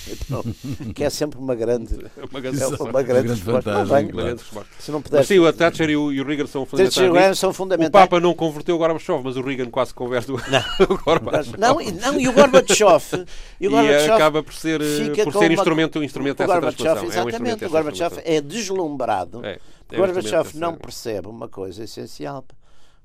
que 0.94 1.04
é 1.04 1.10
sempre 1.10 1.40
uma 1.40 1.54
grande, 1.54 1.96
uma 2.32 2.40
grande, 2.40 2.64
é 2.64 2.68
uma, 2.68 2.90
uma 2.90 3.02
grande, 3.04 3.28
resposta. 3.30 3.74
Não 3.74 3.86
venho. 3.86 4.10
Claro. 4.10 4.68
Se 4.80 4.92
não 4.92 5.02
puder. 5.02 5.18
Mas 5.18 5.28
sim, 5.28 5.40
o 5.40 5.54
Thatcher 5.54 5.90
e 5.90 5.96
o, 5.96 6.12
e 6.12 6.20
o 6.20 6.26
Reagan 6.26 6.48
são 6.48 6.66
fundamentais. 6.66 7.40
são 7.40 7.54
fundamentais. 7.54 7.90
O 7.90 8.08
Papa 8.08 8.20
não 8.20 8.34
converteu 8.34 8.76
o 8.76 8.78
Gorbachev, 8.80 9.22
mas 9.24 9.38
o 9.38 9.42
Reagan 9.42 9.70
quase 9.70 9.94
converte 9.94 10.32
o, 10.32 10.38
Gorbachev. 11.06 11.58
Não, 11.60 11.76
não, 11.76 12.20
e 12.20 12.28
o 12.28 12.34
Gorbachev. 12.34 13.26
E, 13.60 13.68
o 13.68 13.72
Gorbachev 13.72 14.08
e 14.08 14.12
acaba 14.12 14.42
por 14.42 14.54
ser, 14.54 14.82
por 15.24 15.34
ser 15.34 15.52
instrumento, 15.52 16.04
instrumento 16.04 16.38
dessa 16.40 16.60
transformação. 16.60 17.06
Exatamente, 17.06 17.64
é 17.64 17.68
um 17.68 17.70
o 17.70 17.72
Gorbachev 17.72 18.22
é 18.26 18.42
deslumbrado. 18.42 19.46
É, 19.46 19.54
é 19.54 19.60
Gorbachev 19.90 20.58
não 20.58 20.76
percebe 20.76 21.28
uma 21.28 21.48
coisa 21.48 21.84
essencial. 21.84 22.44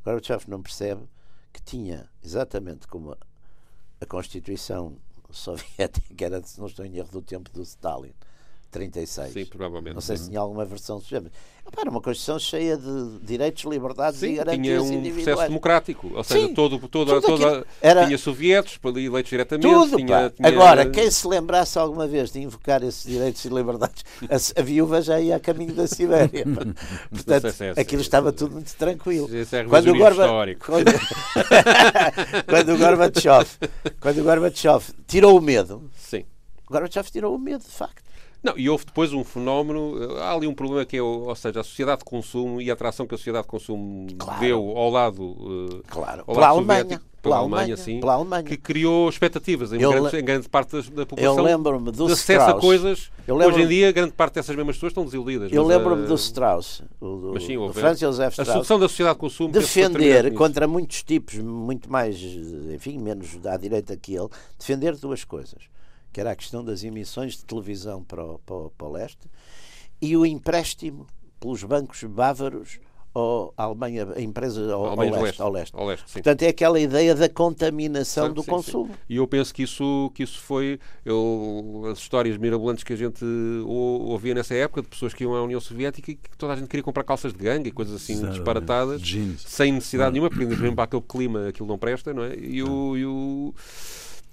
Gorbachev 0.04 0.44
não 0.48 0.62
percebe 0.62 1.02
que 1.52 1.62
tinha, 1.62 2.08
exatamente 2.22 2.86
como 2.86 3.16
a 4.00 4.06
Constituição 4.06 4.96
soviética 5.30 6.24
era, 6.24 6.42
se 6.42 6.58
não 6.58 6.66
estou 6.66 6.84
em 6.84 6.96
erro, 6.96 7.10
do 7.10 7.22
tempo 7.22 7.50
do 7.50 7.62
Stalin, 7.62 8.14
36. 8.70 9.32
Sim, 9.32 9.44
provavelmente. 9.46 9.94
Não 9.94 10.00
sei 10.00 10.16
se 10.16 10.28
tinha 10.28 10.40
alguma 10.40 10.64
versão 10.64 11.00
era 11.78 11.90
uma 11.90 12.00
Constituição 12.00 12.38
cheia 12.38 12.76
de 12.76 13.18
direitos, 13.22 13.64
liberdades 13.64 14.20
Sim, 14.20 14.32
e 14.32 14.36
garantias 14.36 14.62
tinha 14.64 14.82
um 14.82 14.98
individuais. 14.98 15.24
processo 15.24 15.48
democrático, 15.48 16.10
ou 16.14 16.24
seja, 16.24 16.46
Sim, 16.46 16.54
todo, 16.54 16.78
toda, 16.88 17.20
toda, 17.20 17.66
era... 17.80 18.06
tinha 18.06 18.18
sovietos 18.18 18.78
eleitos 18.84 19.30
diretamente. 19.30 19.68
Tudo, 19.68 19.96
tinha, 19.96 20.30
tinha... 20.30 20.48
Agora, 20.48 20.88
quem 20.90 21.10
se 21.10 21.26
lembrasse 21.28 21.78
alguma 21.78 22.06
vez 22.06 22.32
de 22.32 22.40
invocar 22.40 22.82
esses 22.82 23.04
direitos 23.04 23.44
e 23.44 23.48
liberdades, 23.48 24.04
a, 24.28 24.60
a 24.60 24.62
viúva 24.62 25.00
já 25.00 25.20
ia 25.20 25.36
a 25.36 25.40
caminho 25.40 25.72
da 25.72 25.86
Sibéria. 25.86 26.44
Portanto, 27.10 27.52
se 27.52 27.64
é 27.64 27.80
aquilo 27.80 28.02
estava 28.02 28.32
tudo 28.32 28.54
muito 28.54 28.74
tranquilo. 28.74 29.28
Esse 29.32 29.56
é 29.56 29.64
quando, 29.64 29.92
o 29.92 29.96
Gorba... 29.96 30.24
histórico. 30.24 30.66
Quando... 30.66 30.92
quando 32.46 32.74
o 32.74 32.78
Gorbachev, 32.78 33.48
quando 34.00 34.18
o 34.18 34.24
Gorbachev 34.24 34.84
tirou 35.06 35.38
o 35.38 35.40
medo, 35.40 35.88
Sim. 35.96 36.24
o 36.68 36.72
Gorbachev 36.72 37.08
tirou 37.10 37.34
o 37.34 37.38
medo, 37.38 37.62
de 37.62 37.70
facto. 37.70 38.09
Não, 38.42 38.56
e 38.56 38.70
houve 38.70 38.86
depois 38.86 39.12
um 39.12 39.22
fenómeno, 39.22 40.16
há 40.18 40.32
ali 40.32 40.46
um 40.46 40.54
problema 40.54 40.84
que 40.86 40.96
é, 40.96 41.02
ou 41.02 41.34
seja, 41.34 41.60
a 41.60 41.64
sociedade 41.64 41.98
de 41.98 42.04
consumo 42.06 42.60
e 42.60 42.70
a 42.70 42.72
atração 42.72 43.06
que 43.06 43.14
a 43.14 43.18
sociedade 43.18 43.44
de 43.44 43.50
consumo 43.50 44.06
claro. 44.18 44.40
deu 44.40 44.78
ao 44.78 44.88
lado, 44.88 45.22
uh, 45.22 45.82
claro. 45.86 46.24
ao 46.26 46.34
pela 46.34 46.46
lado 46.46 46.56
Alemanha, 46.56 46.84
pela, 46.86 47.00
pela 47.20 47.36
Alemanha, 47.36 47.62
Alemanha, 47.64 47.76
sim, 47.76 48.00
pela 48.00 48.14
Alemanha. 48.14 48.42
que 48.44 48.56
criou 48.56 49.10
expectativas 49.10 49.74
em, 49.74 49.78
grande, 49.78 50.16
em 50.16 50.24
grande 50.24 50.48
parte 50.48 50.72
da, 50.72 50.80
da 50.80 51.06
população. 51.06 51.36
Eu 51.36 51.44
lembro-me 51.44 51.92
do 51.92 52.06
de 52.06 52.12
acesso 52.12 52.32
Strauss. 52.32 52.56
a 52.56 52.60
coisas. 52.60 53.10
Hoje 53.28 53.62
em 53.62 53.68
dia, 53.68 53.92
grande 53.92 54.12
parte 54.12 54.34
dessas 54.36 54.56
mesmas 54.56 54.76
pessoas 54.76 54.92
estão 54.92 55.04
desiludidas. 55.04 55.52
Eu 55.52 55.66
lembro-me 55.66 56.06
do 56.06 56.14
Strauss, 56.14 56.82
o, 56.98 57.16
do, 57.16 57.30
mas 57.34 57.44
sim, 57.44 57.58
do 57.58 57.72
Franz 57.74 57.98
Josef 57.98 58.40
A 58.40 58.42
Strauss, 58.42 58.52
solução 58.52 58.80
da 58.80 58.88
sociedade 58.88 59.16
de 59.16 59.20
consumo 59.20 59.52
defender 59.52 60.32
contra 60.32 60.66
muitos 60.66 61.02
tipos, 61.02 61.36
muito 61.36 61.92
mais, 61.92 62.16
enfim, 62.74 62.98
menos 62.98 63.38
à 63.44 63.58
direita 63.58 63.94
que 63.98 64.14
ele, 64.14 64.28
defender 64.58 64.96
duas 64.96 65.24
coisas 65.24 65.68
que 66.12 66.20
era 66.20 66.32
a 66.32 66.36
questão 66.36 66.64
das 66.64 66.82
emissões 66.84 67.36
de 67.36 67.44
televisão 67.44 68.02
para 68.02 68.24
o, 68.24 68.38
para 68.40 68.56
o, 68.56 68.70
para 68.70 68.86
o 68.86 68.92
leste 68.92 69.30
e 70.00 70.16
o 70.16 70.24
empréstimo 70.24 71.06
pelos 71.38 71.62
bancos 71.64 72.02
bávaros 72.04 72.80
ao, 73.12 73.52
à 73.56 73.64
Alemanha, 73.64 74.08
a 74.14 74.20
empresa 74.20 74.72
ao, 74.72 74.86
Alemanha 74.86 75.16
ao, 75.16 75.22
leste, 75.22 75.24
leste, 75.24 75.42
ao 75.42 75.50
leste. 75.50 75.76
Ao 75.76 75.86
leste 75.86 76.12
Portanto, 76.12 76.42
é 76.42 76.48
aquela 76.48 76.78
ideia 76.78 77.14
da 77.14 77.28
contaminação 77.28 78.28
sim, 78.28 78.34
do 78.34 78.42
sim, 78.42 78.50
consumo. 78.50 78.92
Sim. 78.92 79.00
E 79.08 79.16
eu 79.16 79.26
penso 79.26 79.52
que 79.52 79.62
isso, 79.62 80.10
que 80.14 80.22
isso 80.22 80.38
foi 80.40 80.78
eu, 81.04 81.82
as 81.90 81.98
histórias 81.98 82.36
mirabolantes 82.36 82.84
que 82.84 82.92
a 82.92 82.96
gente 82.96 83.24
ouvia 83.64 84.34
nessa 84.34 84.54
época 84.54 84.82
de 84.82 84.88
pessoas 84.88 85.12
que 85.12 85.24
iam 85.24 85.34
à 85.34 85.42
União 85.42 85.60
Soviética 85.60 86.10
e 86.10 86.14
que 86.14 86.36
toda 86.36 86.52
a 86.52 86.56
gente 86.56 86.68
queria 86.68 86.84
comprar 86.84 87.02
calças 87.02 87.32
de 87.32 87.38
gangue 87.38 87.68
e 87.68 87.72
coisas 87.72 87.96
assim 87.96 88.12
Exatamente. 88.12 88.36
disparatadas, 88.36 89.00
Jeans. 89.00 89.42
sem 89.46 89.72
necessidade 89.72 90.12
nenhuma, 90.12 90.30
porque 90.30 90.44
mesmo 90.44 90.74
para 90.74 90.84
aquele 90.84 91.02
clima 91.02 91.48
aquilo 91.48 91.66
não 91.66 91.78
presta, 91.78 92.14
não 92.14 92.22
é? 92.22 92.36
E 92.36 92.62
o, 92.62 92.96
e 92.96 93.04
o 93.04 93.54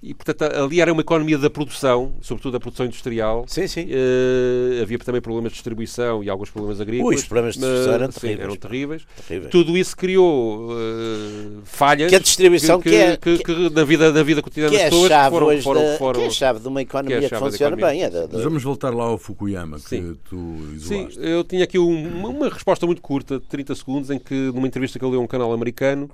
e 0.01 0.13
portanto 0.13 0.43
ali 0.43 0.79
era 0.79 0.93
uma 0.93 1.01
economia 1.01 1.37
da 1.39 1.49
produção, 1.49 2.13
sobretudo 2.21 2.53
da 2.53 2.59
produção 2.59 2.85
industrial. 2.85 3.45
Sim, 3.47 3.67
sim. 3.67 3.85
Uh, 3.85 4.81
havia 4.81 4.99
também 4.99 5.19
problemas 5.19 5.51
de 5.51 5.55
distribuição 5.55 6.23
e 6.23 6.29
alguns 6.29 6.51
problemas 6.51 6.79
agrícolas. 6.79 7.15
Ui, 7.15 7.15
os 7.15 7.27
problemas 7.27 7.55
de 7.55 7.61
distribuição 7.61 7.93
eram 7.93 8.11
sim, 8.11 8.19
terríveis. 8.19 8.43
eram 8.43 8.55
terríveis. 8.55 9.07
terríveis. 9.27 9.51
Tudo 9.51 9.75
isso 9.75 9.97
criou 9.97 10.69
uh, 10.69 11.61
falhas 11.63 12.09
que 12.09 12.15
a 12.15 12.19
distribuição 12.19 12.79
que, 12.79 12.89
que, 12.91 12.95
é, 12.95 13.17
que, 13.17 13.37
que, 13.39 13.43
que 13.43 13.69
na 13.71 13.83
vida 13.83 14.13
da 14.13 14.21
vida 14.21 14.41
cotidiana 14.43 14.69
que 14.69 14.77
das 14.77 14.85
é 14.85 14.89
pessoas 14.89 15.09
chave 15.09 15.29
foram, 15.31 15.47
hoje 15.47 15.61
foram, 15.63 15.81
da, 15.81 15.97
foram, 15.97 16.19
que 16.19 16.25
é 16.25 16.27
a 16.27 16.31
chave 16.31 16.59
de 16.59 16.67
uma 16.67 16.81
economia 16.81 17.19
que, 17.19 17.29
que, 17.29 17.35
é 17.35 17.39
funciona 17.39 17.75
bem. 17.75 18.03
É 18.03 18.09
da, 18.09 18.27
da... 18.27 18.33
Mas 18.33 18.43
vamos 18.43 18.61
voltar 18.61 18.93
lá 18.93 19.05
ao 19.05 19.17
Fukuyama 19.17 19.77
que 19.77 19.89
Sim. 19.89 20.15
tu 20.29 20.37
Sim, 20.77 21.07
isolaste. 21.07 21.19
eu 21.21 21.43
tinha 21.43 21.63
aqui 21.63 21.79
um, 21.79 22.27
uma 22.27 22.49
resposta 22.49 22.85
muito 22.85 23.01
curta, 23.01 23.39
de 23.39 23.45
30 23.47 23.73
segundos, 23.73 24.11
em 24.11 24.19
que 24.19 24.35
numa 24.53 24.67
entrevista 24.67 24.99
que 24.99 25.03
ele 25.03 25.11
deu 25.11 25.21
a 25.21 25.23
um 25.23 25.27
canal 25.27 25.51
americano 25.51 26.07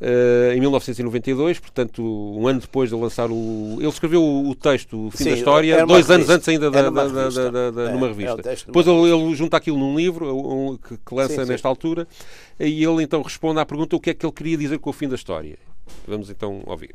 Uh, 0.00 0.52
em 0.54 0.60
1992, 0.60 1.58
portanto, 1.58 2.02
um 2.02 2.46
ano 2.46 2.60
depois 2.60 2.88
de 2.90 2.94
lançar 2.94 3.30
o. 3.32 3.78
Ele 3.78 3.88
escreveu 3.88 4.22
o, 4.22 4.50
o 4.50 4.54
texto, 4.54 5.08
o 5.08 5.10
fim 5.10 5.24
Sim, 5.24 5.30
da 5.30 5.36
história, 5.36 5.76
dois 5.86 6.06
revista. 6.06 6.14
anos 6.14 6.28
antes 6.30 6.48
ainda 6.48 6.70
da, 6.70 6.78
Era 6.78 6.90
uma 6.90 7.08
da, 7.08 7.20
revista. 7.22 7.50
da, 7.50 7.70
da, 7.72 7.82
É, 7.82 7.92
numa 7.92 8.06
é 8.06 8.08
revista. 8.10 8.42
texto 8.42 8.66
depois 8.66 8.86
numa 8.86 9.08
ele, 9.08 9.24
ele 9.24 9.34
junta 9.34 9.56
aquilo 9.56 9.76
num 9.76 9.96
livro 9.96 10.32
um, 10.36 10.76
que, 10.76 10.96
que 10.96 11.14
lança 11.14 11.34
Sim, 11.34 11.42
sim. 11.44 11.50
nesta 11.50 11.66
altura 11.66 12.06
e 12.60 12.84
ele 12.84 13.02
então 13.02 13.22
responde 13.22 13.58
à 13.58 13.66
pergunta 13.66 13.96
o 13.96 14.00
que 14.00 14.10
é 14.10 14.14
que 14.14 14.24
ele 14.24 14.32
queria 14.32 14.56
dizer 14.56 14.78
com 14.78 14.88
o 14.90 14.92
fim 14.92 15.08
da 15.08 15.16
história. 15.16 15.58
Vamos 16.06 16.30
então 16.30 16.62
ouvir. 16.66 16.94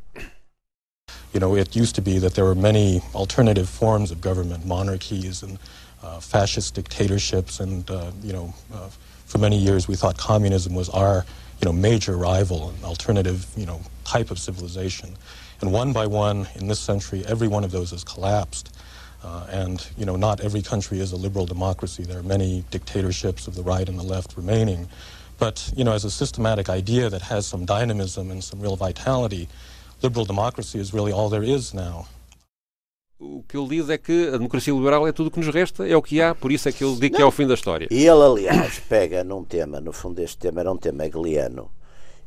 You 1.34 1.40
know, 1.42 1.56
it 1.58 1.78
used 1.78 1.96
to 1.96 2.02
be 2.02 2.20
that 2.22 2.36
there 2.36 2.46
were 2.46 2.56
many 2.56 3.02
alternative 3.14 3.68
forms 3.68 4.12
of 4.12 4.22
government, 4.22 4.66
monarchies 4.66 5.44
and 5.44 5.58
uh, 6.04 6.22
fascist 6.22 6.76
dictatorships, 6.76 7.60
and 7.60 7.90
uh, 7.90 8.12
you 8.24 8.32
know, 8.32 8.54
uh, 8.72 8.88
for 9.26 9.40
many 9.40 9.58
years 9.58 9.88
we 9.88 9.96
thought 9.96 10.18
communism 10.18 10.74
was 10.76 10.90
our, 10.90 11.26
you 11.64 11.66
know, 11.66 11.72
major 11.72 12.18
rival, 12.18 12.72
an 12.72 12.84
alternative, 12.84 13.48
you 13.56 13.66
know, 13.66 13.80
type 14.04 14.32
of 14.32 14.38
civilization. 14.38 15.16
And 15.62 15.72
one 15.72 15.94
by 15.94 16.06
one, 16.06 16.46
in 16.56 16.68
this 16.68 16.82
century, 16.82 17.24
every 17.26 17.48
one 17.48 17.64
of 17.64 17.72
those 17.72 17.92
has 17.92 18.04
collapsed. 18.04 18.76
Uh, 19.24 19.48
and 19.50 19.88
you 19.98 20.06
know, 20.06 20.18
not 20.18 20.42
every 20.42 20.62
country 20.62 21.00
is 21.00 21.14
a 21.14 21.16
liberal 21.16 21.46
democracy. 21.46 22.04
There 22.04 22.20
are 22.20 22.24
many 22.24 22.66
dictatorships 22.70 23.48
of 23.48 23.56
the 23.56 23.64
right 23.64 23.88
and 23.88 23.98
the 23.98 24.04
left 24.04 24.36
remaining. 24.36 24.90
But 25.38 25.72
you 25.74 25.86
know, 25.86 25.94
as 25.94 26.04
a 26.04 26.12
systematic 26.12 26.68
idea 26.68 27.10
that 27.10 27.22
has 27.22 27.48
some 27.48 27.64
dynamism 27.64 28.30
and 28.30 28.44
some 28.44 28.60
real 28.60 28.76
vitality, 28.76 29.48
liberal 30.02 30.26
democracy 30.26 30.80
is 30.80 30.94
really 30.94 31.14
all 31.14 31.30
there 31.30 31.44
is 31.44 31.74
now. 31.74 32.08
O 33.26 33.42
que 33.48 33.56
ele 33.56 33.70
diz 33.70 33.90
é 33.90 33.98
que 33.98 34.28
a 34.28 34.32
democracia 34.32 34.74
liberal 34.74 35.08
é 35.08 35.14
tudo 35.14 35.28
o 35.28 35.32
que 35.32 35.40
nos 35.40 35.48
resta, 35.48 35.88
é 35.88 35.96
o 35.96 36.02
que 36.02 36.22
há, 36.22 36.36
por 36.36 36.52
isso 36.52 36.68
é 36.68 36.74
que 36.74 36.84
ele 36.84 36.96
diz 36.98 37.10
que 37.10 37.22
é 37.22 37.26
o 37.26 37.32
fim 37.32 37.48
da 37.48 37.54
história. 37.54 37.88
E 37.90 38.06
ele, 38.06 38.22
aliás, 38.22 38.80
pega 38.90 39.24
num 39.24 39.46
tema, 39.46 39.80
no 39.80 39.94
fundo 39.94 40.20
este 40.20 40.38
tema 40.38 40.60
era 40.60 40.70
um 40.70 40.76
tema 40.76 41.06
hegeliano, 41.06 41.72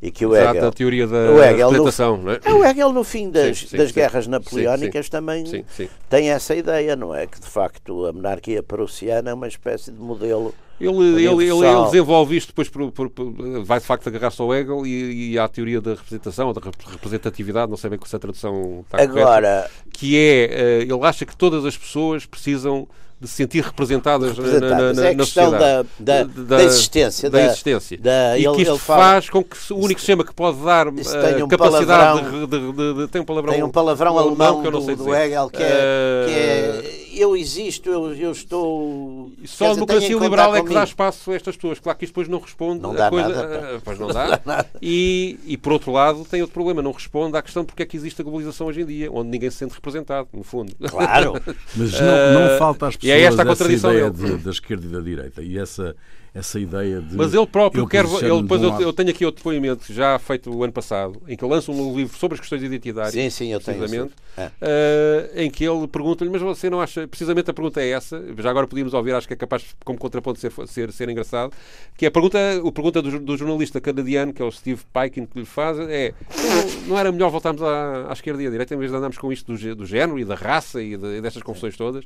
e 0.01 0.11
que 0.11 0.27
o 0.27 0.37
Exato, 0.37 0.57
Hegel... 0.59 0.69
a 0.69 0.73
teoria 0.73 1.07
da 1.07 1.17
o 1.31 1.43
Hegel 1.43 1.73
no- 1.73 1.85
não 2.19 2.33
é? 2.33 2.41
É, 2.45 2.53
o 2.53 2.65
Hegel, 2.65 2.93
no 2.93 3.03
fim 3.03 3.31
das, 3.31 3.59
Sim, 3.61 3.67
sim, 3.69 3.77
das 3.77 3.91
guerras 3.91 4.27
napoleónicas, 4.27 5.09
também 5.09 5.65
tem 6.11 6.31
essa 6.31 6.55
ideia, 6.55 6.95
não 6.95 7.15
é? 7.15 7.27
Que, 7.27 7.41
de 7.41 7.47
facto, 7.47 8.07
a 8.07 8.13
monarquia 8.13 8.63
prussiana 8.63 9.31
é 9.31 9.35
uma 9.35 9.49
espécie 9.49 9.91
de 9.91 9.99
modelo 9.99 10.55
Ele, 10.79 11.25
ele, 11.25 11.25
ele, 11.27 11.45
ele 11.67 11.85
desenvolve 11.87 12.37
isto 12.37 12.49
depois 12.49 12.69
por, 12.69 12.93
por- 12.93 13.09
por- 13.09 13.33
vai 13.65 13.81
de 13.81 13.87
facto 13.87 14.07
agarrar-se 14.09 14.41
ao 14.43 14.55
Hegel 14.55 14.87
e, 14.87 15.33
e 15.33 15.39
à 15.39 15.49
teoria 15.49 15.81
da 15.81 15.95
representação, 15.95 16.53
da 16.53 16.61
rep- 16.61 16.75
representatividade, 16.91 17.71
não 17.71 17.79
sei 17.79 17.89
bem 17.89 17.99
se 18.05 18.15
a 18.15 18.19
tradução 18.19 18.85
está 18.85 18.99
correta, 18.99 19.21
Agora, 19.21 19.71
que 19.91 20.17
é, 20.19 20.45
eh, 20.45 20.83
ele 20.83 21.05
acha 21.05 21.25
que 21.25 21.35
todas 21.35 21.65
as 21.65 21.77
pessoas 21.77 22.27
precisam 22.27 22.87
de 23.19 23.27
se 23.27 23.35
sentir 23.35 23.65
representadas, 23.65 24.37
representadas. 24.37 24.97
Na, 24.97 25.03
na, 25.03 25.09
é 25.09 25.15
questão 25.15 25.51
da, 25.51 25.83
da, 25.99 26.25
da, 26.25 26.63
existência. 26.63 27.31
Da, 27.31 27.47
existência. 27.47 27.99
Da, 27.99 28.37
e 28.37 28.45
ele, 28.45 28.57
que 28.57 28.63
isto 28.63 28.79
faz 28.79 29.31
com 29.31 29.43
que 29.43 29.57
o 29.73 29.79
único 29.79 30.01
sistema 30.01 30.23
que 30.23 30.35
pode 30.35 30.59
dar 30.59 30.89
uh, 30.89 31.45
um 31.45 31.49
capacidade 31.49 32.31
de, 32.31 32.47
de, 32.47 32.73
de, 32.73 32.95
de, 32.95 33.09
Tem 33.09 33.23
um 33.23 33.25
palavrão, 33.25 33.55
tem 33.55 33.63
um 33.63 33.71
palavrão 33.71 34.19
alemão, 34.19 34.61
que 34.61 34.67
eu 34.67 34.71
não 34.71 34.83
sei 34.83 34.95
do, 34.97 35.05
do 35.05 35.15
Hegel 35.15 35.49
que 35.49 35.63
é, 35.63 35.67
uh, 35.67 36.27
que 36.27 36.35
é 36.35 37.06
eu 37.17 37.37
existo, 37.37 37.89
eu, 37.89 38.15
eu 38.15 38.33
estou. 38.33 39.33
Só 39.45 39.71
a 39.71 39.75
democracia 39.75 40.17
liberal 40.17 40.55
é 40.55 40.63
que 40.63 40.73
dá 40.73 40.85
espaço 40.85 41.31
a 41.31 41.35
estas 41.35 41.57
pessoas. 41.57 41.79
Claro 41.79 41.99
que 41.99 42.05
isto 42.05 42.13
depois 42.13 42.29
não 42.29 42.39
responde. 42.39 42.81
Não 42.81 42.95
dá 42.95 43.11
coisa, 43.11 43.29
nada. 43.29 43.81
Pois 43.85 43.99
não 43.99 44.09
dá. 44.09 44.67
e, 44.81 45.39
e 45.47 45.57
por 45.57 45.73
outro 45.73 45.93
lado, 45.93 46.25
tem 46.25 46.41
outro 46.41 46.55
problema. 46.55 46.83
Não 46.83 46.93
responde 46.93 47.37
à 47.37 47.43
questão 47.43 47.65
porque 47.65 47.83
é 47.83 47.87
que 47.87 47.97
existe 47.97 48.21
a 48.21 48.25
globalização 48.25 48.67
hoje 48.67 48.83
em 48.83 48.87
dia, 48.87 49.11
onde 49.11 49.31
ninguém 49.31 49.51
se 49.51 49.57
sente 49.57 49.75
representado, 49.75 50.29
no 50.33 50.43
fundo. 50.43 50.75
Claro. 50.89 51.35
Mas 51.75 51.93
não, 52.01 52.41
não 52.41 52.59
falta 52.59 52.89
às 52.89 52.97
pessoas 52.97 53.19
e 53.19 53.23
é 53.23 53.23
esta 53.23 53.43
a 53.43 53.47
contradição 53.47 53.91
essa 53.91 53.99
ideia 53.99 54.11
de, 54.11 54.45
da 54.45 54.51
esquerda 54.51 54.87
e 54.87 54.91
da 54.91 55.01
direita. 55.01 55.43
E 55.43 55.59
essa 55.59 55.97
essa 56.37 56.61
ideia 56.61 57.01
de. 57.01 57.17
Mas 57.17 57.33
ele 57.33 57.47
próprio 57.47 57.87
quer. 57.87 58.05
Ele, 58.05 58.43
depois 58.43 58.63
eu, 58.63 58.79
eu, 58.79 58.93
tenho 58.93 59.09
aqui 59.09 59.25
outro 59.25 59.39
depoimento, 59.39 59.91
já 59.91 60.19
feito 60.19 60.55
o 60.55 60.63
ano 60.63 60.73
passado, 60.73 61.23
em 61.27 61.35
que 61.35 61.43
ele 61.43 61.55
lança 61.55 61.73
um 61.73 61.97
livro 61.97 62.17
sobre 62.19 62.35
as 62.35 62.41
questões 62.41 62.63
identitárias. 62.63 63.15
Sim, 63.15 63.31
sim, 63.31 63.53
eu 63.53 63.59
tenho. 63.59 63.79
Precisamente, 63.79 64.13
é. 64.37 64.47
uh, 64.47 65.41
em 65.41 65.51
que 65.51 65.65
ele 65.65 65.89
pergunta-lhe, 65.89 66.31
mas 66.31 66.43
você 66.43 66.69
não 66.69 66.79
acha. 66.79 67.09
Precisamente 67.09 67.51
a 67.51 67.55
pergunta 67.55 67.81
é 67.81 67.89
essa, 67.89 68.23
já 68.37 68.51
agora 68.51 68.67
podíamos 68.67 68.93
ouvir, 68.93 69.15
acho 69.15 69.27
que 69.27 69.33
é 69.33 69.37
capaz, 69.37 69.65
como 69.83 69.99
contraponto, 69.99 70.39
ser, 70.39 70.53
ser, 70.67 70.93
ser 70.93 71.09
engraçado, 71.09 71.55
que 71.97 72.05
é 72.05 72.09
a 72.09 72.11
pergunta, 72.11 72.39
a 72.39 72.73
pergunta 72.73 73.01
do, 73.01 73.19
do 73.19 73.37
jornalista 73.39 73.81
canadiano, 73.81 74.35
que 74.35 74.43
é 74.43 74.45
o 74.45 74.53
Steve 74.53 74.83
Paikin, 74.93 75.25
que 75.25 75.39
lhe 75.39 75.47
faz, 75.47 75.79
é: 75.79 76.13
não, 76.29 76.89
não 76.89 76.99
era 76.99 77.11
melhor 77.11 77.31
voltarmos 77.31 77.63
à, 77.63 78.11
à, 78.11 78.13
esquerda 78.13 78.43
e 78.43 78.47
à 78.47 78.51
direita 78.51 78.75
em 78.75 78.79
vez 78.79 78.91
de 78.91 78.97
andarmos 78.97 79.17
com 79.17 79.33
isto 79.33 79.55
do, 79.55 79.75
do 79.75 79.87
género 79.87 80.19
e 80.19 80.25
da 80.25 80.35
raça 80.35 80.83
e, 80.83 80.99
de, 80.99 81.17
e 81.17 81.21
destas 81.23 81.43
confusões 81.43 81.79
todas? 81.79 82.05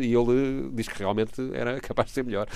E 0.00 0.14
ele 0.14 0.70
diz 0.72 0.86
que 0.86 0.98
realmente 1.00 1.50
era 1.52 1.80
capaz 1.80 2.06
de 2.06 2.14
ser 2.14 2.22
melhor. 2.24 2.46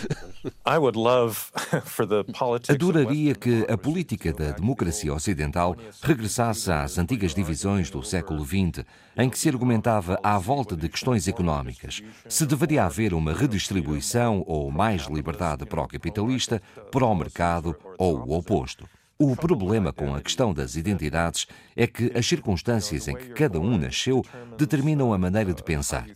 I 0.64 0.78
would 0.78 0.96
love 0.96 1.15
Adoraria 2.70 3.34
que 3.34 3.66
a 3.68 3.76
política 3.76 4.32
da 4.32 4.52
democracia 4.52 5.12
ocidental 5.12 5.76
regressasse 6.02 6.70
às 6.70 6.98
antigas 6.98 7.34
divisões 7.34 7.90
do 7.90 8.02
século 8.02 8.44
XX, 8.44 8.84
em 9.16 9.30
que 9.30 9.38
se 9.38 9.48
argumentava 9.48 10.18
à 10.22 10.38
volta 10.38 10.76
de 10.76 10.88
questões 10.88 11.26
económicas. 11.28 12.02
Se 12.28 12.46
deveria 12.46 12.84
haver 12.84 13.14
uma 13.14 13.32
redistribuição 13.32 14.44
ou 14.46 14.70
mais 14.70 15.06
liberdade 15.06 15.64
para 15.64 15.82
o 15.82 15.88
capitalista, 15.88 16.60
para 16.90 17.04
o 17.04 17.14
mercado 17.14 17.76
ou 17.98 18.18
o 18.18 18.36
oposto. 18.36 18.86
O 19.18 19.34
problema 19.34 19.94
com 19.94 20.14
a 20.14 20.20
questão 20.20 20.52
das 20.52 20.76
identidades 20.76 21.46
é 21.74 21.86
que 21.86 22.12
as 22.14 22.26
circunstâncias 22.26 23.08
em 23.08 23.16
que 23.16 23.30
cada 23.30 23.58
um 23.58 23.78
nasceu 23.78 24.22
determinam 24.58 25.10
a 25.10 25.16
maneira 25.16 25.54
de 25.54 25.62
pensar. 25.62 26.06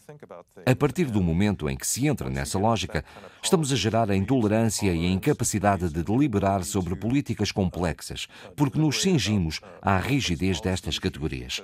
A 0.66 0.76
partir 0.76 1.06
do 1.06 1.22
momento 1.22 1.66
em 1.70 1.78
que 1.78 1.86
se 1.86 2.06
entra 2.06 2.28
nessa 2.28 2.58
lógica, 2.58 3.02
estamos 3.42 3.72
a 3.72 3.76
gerar 3.76 4.10
a 4.10 4.16
intolerância 4.16 4.92
e 4.92 5.06
a 5.06 5.08
incapacidade 5.08 5.88
de 5.88 6.02
deliberar 6.02 6.62
sobre 6.62 6.94
políticas 6.94 7.50
complexas, 7.50 8.26
porque 8.54 8.78
nos 8.78 9.00
cingimos 9.00 9.62
à 9.80 9.98
rigidez 9.98 10.60
destas 10.60 10.98
categorias. 10.98 11.62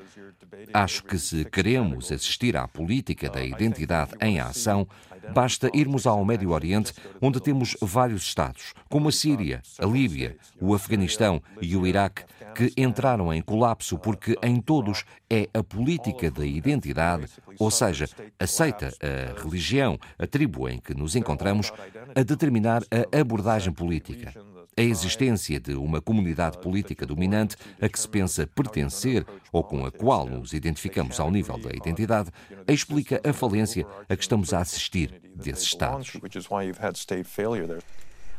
Acho 0.73 1.05
que 1.05 1.19
se 1.19 1.45
queremos 1.45 2.11
assistir 2.11 2.57
à 2.57 2.67
política 2.67 3.29
da 3.29 3.45
identidade 3.45 4.13
em 4.23 4.41
ação, 4.41 4.89
Basta 5.33 5.71
irmos 5.75 6.07
ao 6.07 6.25
Médio 6.25 6.51
Oriente, 6.51 6.93
onde 7.21 7.41
temos 7.41 7.77
vários 7.81 8.23
Estados, 8.23 8.73
como 8.89 9.09
a 9.09 9.13
Síria, 9.13 9.63
a 9.79 9.87
Líbia, 9.87 10.37
o 10.61 10.75
Afeganistão 10.75 11.43
e 11.61 11.77
o 11.77 11.87
Iraque, 11.87 12.25
que 12.55 12.73
entraram 12.77 13.33
em 13.33 13.43
colapso 13.43 13.99
porque 13.99 14.35
em 14.43 14.61
todos 14.61 15.05
é 15.29 15.49
a 15.53 15.63
política 15.63 16.31
da 16.31 16.47
identidade, 16.47 17.27
ou 17.59 17.71
seja, 17.71 18.09
aceita 18.41 18.93
a 19.03 19.41
religião, 19.43 19.99
a 20.19 20.27
tribo 20.27 20.69
em 20.69 20.79
que 20.79 20.95
nos 20.95 21.15
encontramos, 21.15 21.71
a 22.15 22.23
determinar 22.23 22.83
a 22.91 23.21
abordagem 23.21 23.73
política. 23.73 24.33
A 24.79 24.83
existência 24.83 25.59
de 25.59 25.73
uma 25.73 26.03
comunidade 26.03 26.59
política 26.59 27.07
dominante 27.07 27.57
a 27.81 27.89
que 27.89 27.99
se 27.99 28.07
pensa 28.07 28.47
pertencer 28.47 29.25
ou 29.51 29.65
com 29.65 29.87
a 29.87 29.91
qual 29.91 30.27
nos 30.27 30.53
identificamos 30.53 31.19
ao 31.19 31.31
nível 31.31 31.57
da 31.57 31.71
identidade 31.71 32.31
explica 32.69 33.19
a 33.25 33.33
falência 33.33 33.87
a 34.07 34.15
que 34.15 34.23
estamos 34.23 34.53
a 34.53 34.59
assistir 34.59 35.19
desses 35.35 35.65
Estados. 35.65 36.11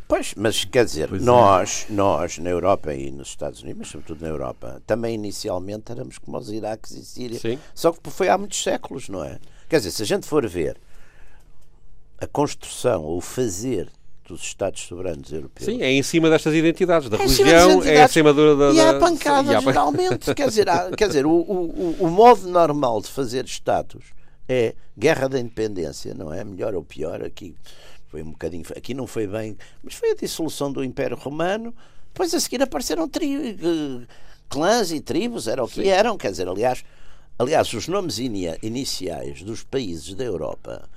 Pois, 0.07 0.35
mas 0.35 0.63
quer 0.63 0.85
dizer, 0.85 1.09
pois 1.09 1.23
nós, 1.23 1.87
é. 1.89 1.93
nós 1.93 2.37
na 2.37 2.51
Europa 2.51 2.93
e 2.93 3.09
nos 3.09 3.29
Estados 3.29 3.63
Unidos, 3.63 3.79
mas 3.79 3.87
sobretudo 3.87 4.21
na 4.21 4.29
Europa, 4.29 4.79
também 4.85 5.15
inicialmente 5.15 5.91
éramos 5.91 6.19
como 6.19 6.37
os 6.37 6.51
Iraques 6.51 6.91
e 6.91 7.03
Síria. 7.03 7.39
Sim. 7.39 7.57
Só 7.73 7.91
que 7.91 8.11
foi 8.11 8.29
há 8.29 8.37
muitos 8.37 8.61
séculos, 8.61 9.09
não 9.09 9.23
é? 9.23 9.39
Quer 9.67 9.77
dizer, 9.77 9.89
se 9.89 10.03
a 10.03 10.05
gente 10.05 10.27
for 10.27 10.47
ver 10.47 10.77
a 12.21 12.27
construção 12.27 13.03
ou 13.03 13.17
o 13.17 13.21
fazer 13.21 13.89
dos 14.27 14.41
Estados 14.41 14.81
soberanos 14.81 15.31
europeus. 15.31 15.65
Sim, 15.65 15.81
é 15.81 15.91
em 15.91 16.03
cima 16.03 16.29
destas 16.29 16.53
identidades, 16.53 17.09
da 17.09 17.17
é 17.17 17.21
religião, 17.21 17.71
identidades, 17.71 17.87
é 17.87 18.03
em 18.03 18.07
cima 18.07 18.33
da. 18.33 18.55
da 18.55 18.71
e 18.71 18.79
há 18.79 18.99
pancada, 18.99 19.59
sim, 19.59 19.65
geralmente. 19.65 20.33
quer 20.35 20.47
dizer, 20.49 20.69
há, 20.69 20.91
quer 20.91 21.07
dizer 21.07 21.25
o, 21.25 21.31
o, 21.31 21.95
o 21.99 22.07
modo 22.09 22.47
normal 22.47 23.01
de 23.01 23.07
fazer 23.07 23.45
Estados 23.45 24.03
é 24.47 24.75
guerra 24.97 25.27
da 25.27 25.39
independência, 25.39 26.13
não 26.13 26.33
é? 26.33 26.43
Melhor 26.43 26.75
ou 26.75 26.83
pior, 26.83 27.23
aqui 27.23 27.55
foi 28.07 28.21
um 28.21 28.31
bocadinho. 28.31 28.63
Aqui 28.75 28.93
não 28.93 29.07
foi 29.07 29.27
bem, 29.27 29.57
mas 29.81 29.93
foi 29.93 30.11
a 30.11 30.15
dissolução 30.15 30.71
do 30.71 30.83
Império 30.83 31.17
Romano. 31.17 31.73
Depois 32.13 32.33
a 32.33 32.39
seguir 32.39 32.61
apareceram 32.61 33.07
tri, 33.07 33.57
clãs 34.49 34.91
e 34.91 34.99
tribos, 34.99 35.47
era 35.47 35.63
o 35.63 35.67
que 35.67 35.83
sim. 35.83 35.87
eram, 35.87 36.17
quer 36.17 36.31
dizer, 36.31 36.47
aliás. 36.47 36.83
Aliás, 37.39 37.71
os 37.71 37.87
nomes 37.87 38.17
iniciais 38.17 39.43
dos 39.43 39.63
países 39.63 40.15
da 40.15 40.23
Europa 40.23 40.89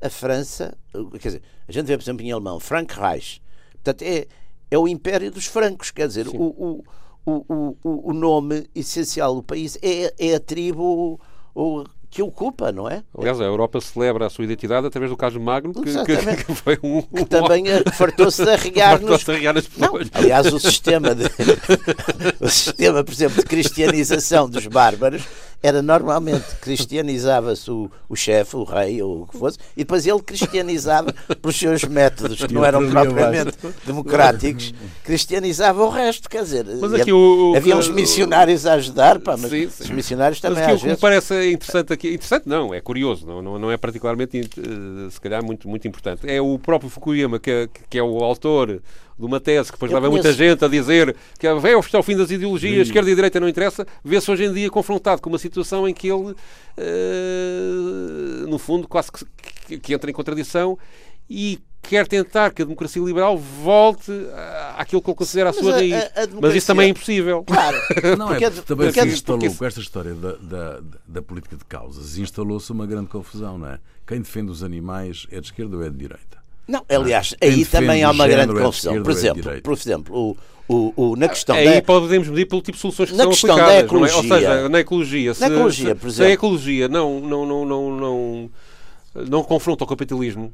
a 0.00 0.10
França, 0.10 0.76
quer 1.20 1.28
dizer, 1.28 1.42
a 1.66 1.72
gente 1.72 1.86
vê, 1.86 1.96
por 1.96 2.02
exemplo, 2.02 2.24
em 2.24 2.32
alemão, 2.32 2.60
Frankreich, 2.60 3.40
portanto, 3.72 4.02
é, 4.02 4.26
é 4.70 4.78
o 4.78 4.86
império 4.86 5.30
dos 5.30 5.46
francos, 5.46 5.90
quer 5.90 6.06
dizer, 6.06 6.28
o, 6.28 6.34
o, 6.34 6.84
o, 7.26 7.76
o, 7.82 8.12
nome 8.12 8.68
essencial 8.74 9.34
do 9.34 9.42
país 9.42 9.78
é, 9.82 10.14
é 10.18 10.34
a 10.34 10.40
tribo 10.40 11.20
o, 11.54 11.84
que 12.08 12.22
ocupa, 12.22 12.72
não 12.72 12.88
é? 12.88 13.02
Aliás, 13.16 13.40
a 13.40 13.44
Europa 13.44 13.80
celebra 13.80 14.26
a 14.26 14.30
sua 14.30 14.44
identidade 14.44 14.86
através 14.86 15.10
do 15.10 15.16
caso 15.16 15.40
Magno, 15.40 15.74
que, 15.74 15.82
que, 15.82 16.44
que 16.44 16.54
foi 16.54 16.78
um. 16.82 17.02
Que 17.02 17.24
também 17.24 17.64
fartou-se 17.92 18.42
de 18.42 18.50
arriar, 18.50 19.00
nos... 19.02 19.24
de 19.24 19.30
arriar 19.30 19.52
nas 19.52 19.66
pessoas. 19.66 20.10
Não, 20.10 20.20
aliás, 20.20 20.52
o 20.52 20.58
sistema, 20.58 21.14
de, 21.14 21.24
o 22.40 22.48
sistema, 22.48 23.04
por 23.04 23.12
exemplo, 23.12 23.36
de 23.36 23.42
cristianização 23.42 24.48
dos 24.48 24.66
bárbaros 24.66 25.24
era 25.62 25.82
normalmente 25.82 26.44
cristianizava-se 26.60 27.70
o, 27.70 27.90
o 28.08 28.16
chefe, 28.16 28.56
o 28.56 28.64
rei 28.64 29.02
ou 29.02 29.22
o 29.22 29.26
que 29.26 29.36
fosse, 29.36 29.58
e 29.76 29.80
depois 29.80 30.06
ele 30.06 30.22
cristianizava 30.22 31.12
pelos 31.40 31.58
seus 31.58 31.84
métodos, 31.84 32.44
que 32.44 32.52
não 32.52 32.64
eram 32.64 32.88
propriamente 32.88 33.56
democráticos, 33.84 34.72
cristianizava 35.04 35.82
o 35.82 35.88
resto, 35.88 36.28
quer 36.28 36.42
dizer, 36.42 36.66
mas 36.80 36.94
aqui 36.94 37.12
o, 37.12 37.54
havia 37.56 37.76
uns 37.76 37.88
missionários 37.88 38.66
a 38.66 38.74
ajudar, 38.74 39.18
pá, 39.18 39.36
mas 39.36 39.50
sim, 39.50 39.68
sim. 39.68 39.84
os 39.84 39.90
missionários 39.90 40.40
também 40.40 40.62
mas 40.62 40.64
aqui, 40.64 40.72
às 40.72 40.78
o 40.78 40.80
que 40.80 40.86
vezes... 40.86 40.98
me 40.98 41.00
parece 41.00 41.52
interessante 41.52 41.92
aqui, 41.92 42.08
interessante 42.08 42.48
não, 42.48 42.72
é 42.72 42.80
curioso, 42.80 43.26
não, 43.26 43.42
não, 43.42 43.58
não 43.58 43.70
é 43.70 43.76
particularmente, 43.76 44.38
eh, 44.38 45.10
se 45.10 45.20
calhar, 45.20 45.44
muito, 45.44 45.68
muito 45.68 45.86
importante. 45.86 46.28
É 46.30 46.40
o 46.40 46.58
próprio 46.58 46.90
Fukuyama, 46.90 47.38
que 47.38 47.50
é, 47.50 47.68
que 47.88 47.98
é 47.98 48.02
o 48.02 48.22
autor 48.22 48.80
de 49.18 49.24
uma 49.24 49.40
tese 49.40 49.70
que 49.70 49.76
depois 49.76 49.90
leva 49.90 50.10
muita 50.10 50.32
gente 50.32 50.64
a 50.64 50.68
dizer 50.68 51.16
que 51.38 51.52
vem 51.54 51.74
ao 51.74 52.02
fim 52.02 52.16
das 52.16 52.30
ideologias, 52.30 52.74
Sim. 52.74 52.82
esquerda 52.82 53.10
e 53.10 53.14
direita 53.14 53.40
não 53.40 53.48
interessa, 53.48 53.86
vê-se 54.04 54.30
hoje 54.30 54.44
em 54.44 54.52
dia 54.52 54.70
confrontado 54.70 55.22
com 55.22 55.30
uma 55.30 55.38
situação 55.38 55.88
em 55.88 55.94
que 55.94 56.08
ele, 56.08 56.32
uh, 56.32 56.36
no 58.46 58.58
fundo, 58.58 58.86
quase 58.86 59.10
que, 59.10 59.24
que, 59.66 59.78
que, 59.78 59.94
entra 59.94 60.10
em 60.10 60.14
contradição 60.14 60.78
e 61.28 61.58
quer 61.82 62.06
tentar 62.06 62.52
que 62.52 62.62
a 62.62 62.64
democracia 62.64 63.02
liberal 63.02 63.38
volte 63.38 64.12
àquilo 64.76 65.00
que 65.00 65.08
ele 65.08 65.16
considera 65.16 65.50
a 65.50 65.52
sua 65.52 65.72
raiz. 65.72 65.92
Democracia... 65.92 66.38
Mas 66.40 66.54
isso 66.54 66.66
também 66.66 66.86
é 66.86 66.90
impossível. 66.90 67.44
Claro. 67.44 67.76
Não, 68.18 68.34
é, 68.34 68.50
também 68.50 68.88
porque, 68.88 69.00
se 69.00 69.08
instalou 69.08 69.40
porque... 69.40 69.56
com 69.56 69.64
esta 69.64 69.80
história 69.80 70.14
da, 70.14 70.32
da, 70.32 70.80
da 71.06 71.22
política 71.22 71.56
de 71.56 71.64
causas, 71.64 72.18
instalou-se 72.18 72.70
uma 72.72 72.86
grande 72.86 73.08
confusão, 73.08 73.56
não 73.56 73.68
é? 73.68 73.78
Quem 74.06 74.20
defende 74.20 74.50
os 74.50 74.62
animais 74.62 75.26
é 75.30 75.40
de 75.40 75.46
esquerda 75.46 75.76
ou 75.76 75.82
é 75.82 75.90
de 75.90 75.96
direita? 75.96 76.35
Não, 76.66 76.84
aliás, 76.88 77.34
ah, 77.34 77.44
aí 77.44 77.64
também 77.64 78.02
há 78.02 78.10
uma 78.10 78.26
grande 78.26 78.54
confusão. 78.54 79.02
Por 79.02 79.12
exemplo, 79.12 79.62
por 79.62 79.72
exemplo 79.74 80.16
o, 80.16 80.36
o, 80.68 80.92
o, 80.96 81.16
na 81.16 81.28
questão 81.28 81.54
aí 81.54 81.74
da... 81.74 81.82
podemos 81.82 82.28
medir 82.28 82.46
pelo 82.46 82.60
tipo 82.60 82.76
de 82.76 82.80
soluções 82.82 83.10
que 83.10 83.16
na 83.16 83.22
são 83.22 83.30
questão 83.30 83.50
aplicadas. 83.52 83.74
Da 83.76 83.84
ecologia, 83.84 84.14
é? 84.14 84.16
Ou 84.16 84.22
seja, 84.22 84.68
na 84.68 84.80
ecologia, 84.80 85.34
se, 85.34 85.40
na 85.40 85.46
ecologia, 85.46 85.94
por 85.94 86.08
exemplo, 86.08 86.12
se 86.12 86.22
a 86.22 86.30
ecologia 86.30 86.88
não, 86.88 87.20
não, 87.20 87.46
não, 87.46 87.64
não, 87.64 87.90
não, 87.96 88.50
não 89.28 89.42
confronta 89.44 89.84
o 89.84 89.86
capitalismo 89.86 90.52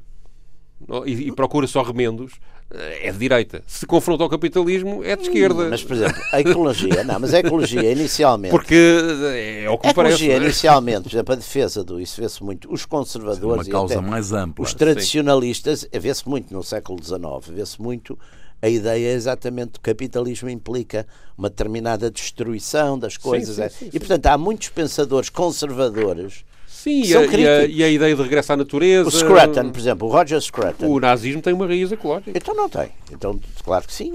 e, 1.07 1.29
e 1.29 1.33
procura 1.33 1.67
só 1.67 1.83
remendos, 1.83 2.35
é 2.75 3.11
de 3.13 3.19
direita. 3.19 3.63
Se 3.67 3.87
confronta 3.87 4.23
ao 4.23 4.31
capitalismo, 4.31 5.05
é 5.05 5.15
de 5.17 5.23
esquerda. 5.23 5.69
Mas, 5.69 5.83
por 5.83 5.95
exemplo, 5.95 6.21
a 6.33 6.41
ecologia, 6.41 7.05
não, 7.05 7.21
mas 7.21 7.35
a 7.35 7.39
ecologia 7.39 7.91
inicialmente. 7.91 8.51
Porque 8.51 8.75
é 8.75 9.69
o 9.69 9.79
que 9.79 9.89
a 9.89 9.91
ecologia 9.91 10.29
parece, 10.29 10.45
inicialmente, 10.45 11.03
por 11.03 11.15
exemplo, 11.15 11.33
a 11.33 11.37
defesa 11.37 11.85
do. 11.85 12.01
Isso 12.01 12.21
vê-se 12.21 12.43
muito. 12.43 12.73
Os 12.73 12.85
conservadores. 12.85 13.67
Uma 13.67 13.73
causa 13.73 14.01
mais 14.01 14.33
ampla. 14.33 14.65
Os 14.65 14.75
tradicionalistas, 14.75 15.87
vê-se 15.93 16.29
muito 16.29 16.53
no 16.53 16.63
século 16.63 17.03
XIX, 17.03 17.21
vê-se 17.49 17.81
muito. 17.81 18.19
A 18.61 18.69
ideia 18.69 19.09
é 19.09 19.13
exatamente 19.13 19.73
que 19.73 19.79
o 19.79 19.83
capitalismo 19.83 20.49
implica 20.49 21.05
uma 21.37 21.51
determinada 21.51 22.09
destruição 22.09 22.97
das 22.97 23.17
coisas. 23.17 23.57
Sim, 23.57 23.69
sim, 23.69 23.85
sim, 23.87 23.91
e, 23.93 23.99
portanto, 23.99 24.27
há 24.27 24.39
muitos 24.39 24.69
pensadores 24.69 25.29
conservadores 25.29 26.45
Sim, 26.83 27.05
e 27.05 27.17
a, 27.17 27.25
e, 27.25 27.47
a, 27.47 27.65
e 27.65 27.85
a, 27.85 27.89
ideia 27.89 28.17
de 28.17 28.23
regresso 28.23 28.53
à 28.53 28.57
natureza. 28.57 29.09
O 29.09 29.13
Scruton, 29.13 29.71
por 29.71 29.79
exemplo, 29.79 30.09
o 30.09 30.11
Roger 30.11 30.41
Scruton. 30.41 30.89
O 30.89 30.99
nazismo 30.99 31.41
tem 31.41 31.53
uma 31.53 31.65
raiz 31.65 31.93
ecológica. 31.93 32.33
Então 32.37 32.57
não 32.57 32.69
tem. 32.69 32.89
Então, 33.13 33.39
claro 33.63 33.87
que 33.87 33.95
sim. 33.95 34.13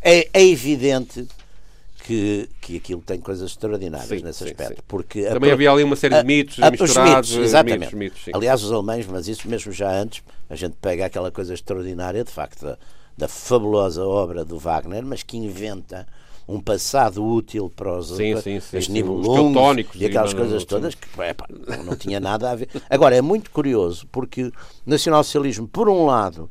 É, 0.00 0.26
é 0.32 0.46
evidente 0.46 1.28
que, 2.02 2.48
que 2.58 2.78
aquilo 2.78 3.02
tem 3.02 3.20
coisas 3.20 3.50
extraordinárias 3.50 4.08
sim, 4.08 4.24
nesse 4.24 4.38
sim, 4.38 4.44
aspecto. 4.46 4.76
Sim. 4.76 4.82
Porque 4.88 5.24
Também 5.24 5.52
havia 5.52 5.70
ali 5.70 5.84
uma 5.84 5.94
série 5.94 6.14
de 6.14 6.24
mitos 6.24 6.58
a, 6.62 6.68
a, 6.68 6.70
misturados. 6.70 7.32
Mitos, 7.32 7.44
exatamente. 7.44 7.94
Mitos, 7.94 8.18
mitos, 8.24 8.34
Aliás, 8.34 8.62
os 8.62 8.72
alemães, 8.72 9.06
mas 9.06 9.28
isso 9.28 9.46
mesmo 9.46 9.70
já 9.70 9.92
antes, 9.92 10.22
a 10.48 10.56
gente 10.56 10.76
pega 10.80 11.04
aquela 11.04 11.30
coisa 11.30 11.52
extraordinária, 11.52 12.24
de 12.24 12.32
facto, 12.32 12.64
da, 12.64 12.78
da 13.14 13.28
fabulosa 13.28 14.02
obra 14.06 14.42
do 14.42 14.58
Wagner, 14.58 15.04
mas 15.04 15.22
que 15.22 15.36
inventa 15.36 16.06
um 16.50 16.60
passado 16.60 17.24
útil 17.24 17.70
para 17.74 17.96
os, 17.96 18.08
sim, 18.08 18.36
sim, 18.40 18.58
sim, 18.58 18.76
os 18.76 18.88
nibelungos 18.88 19.86
e 19.94 20.04
aquelas 20.04 20.34
coisas 20.34 20.64
todas 20.64 20.94
que 20.94 21.06
não, 21.68 21.84
não 21.84 21.96
tinha 21.96 22.18
nada 22.18 22.50
a 22.50 22.54
ver. 22.56 22.68
Agora, 22.88 23.14
é 23.14 23.22
muito 23.22 23.50
curioso 23.50 24.06
porque 24.10 24.44
o 24.44 24.52
nacionalsocialismo, 24.84 25.68
por 25.68 25.88
um 25.88 26.06
lado, 26.06 26.50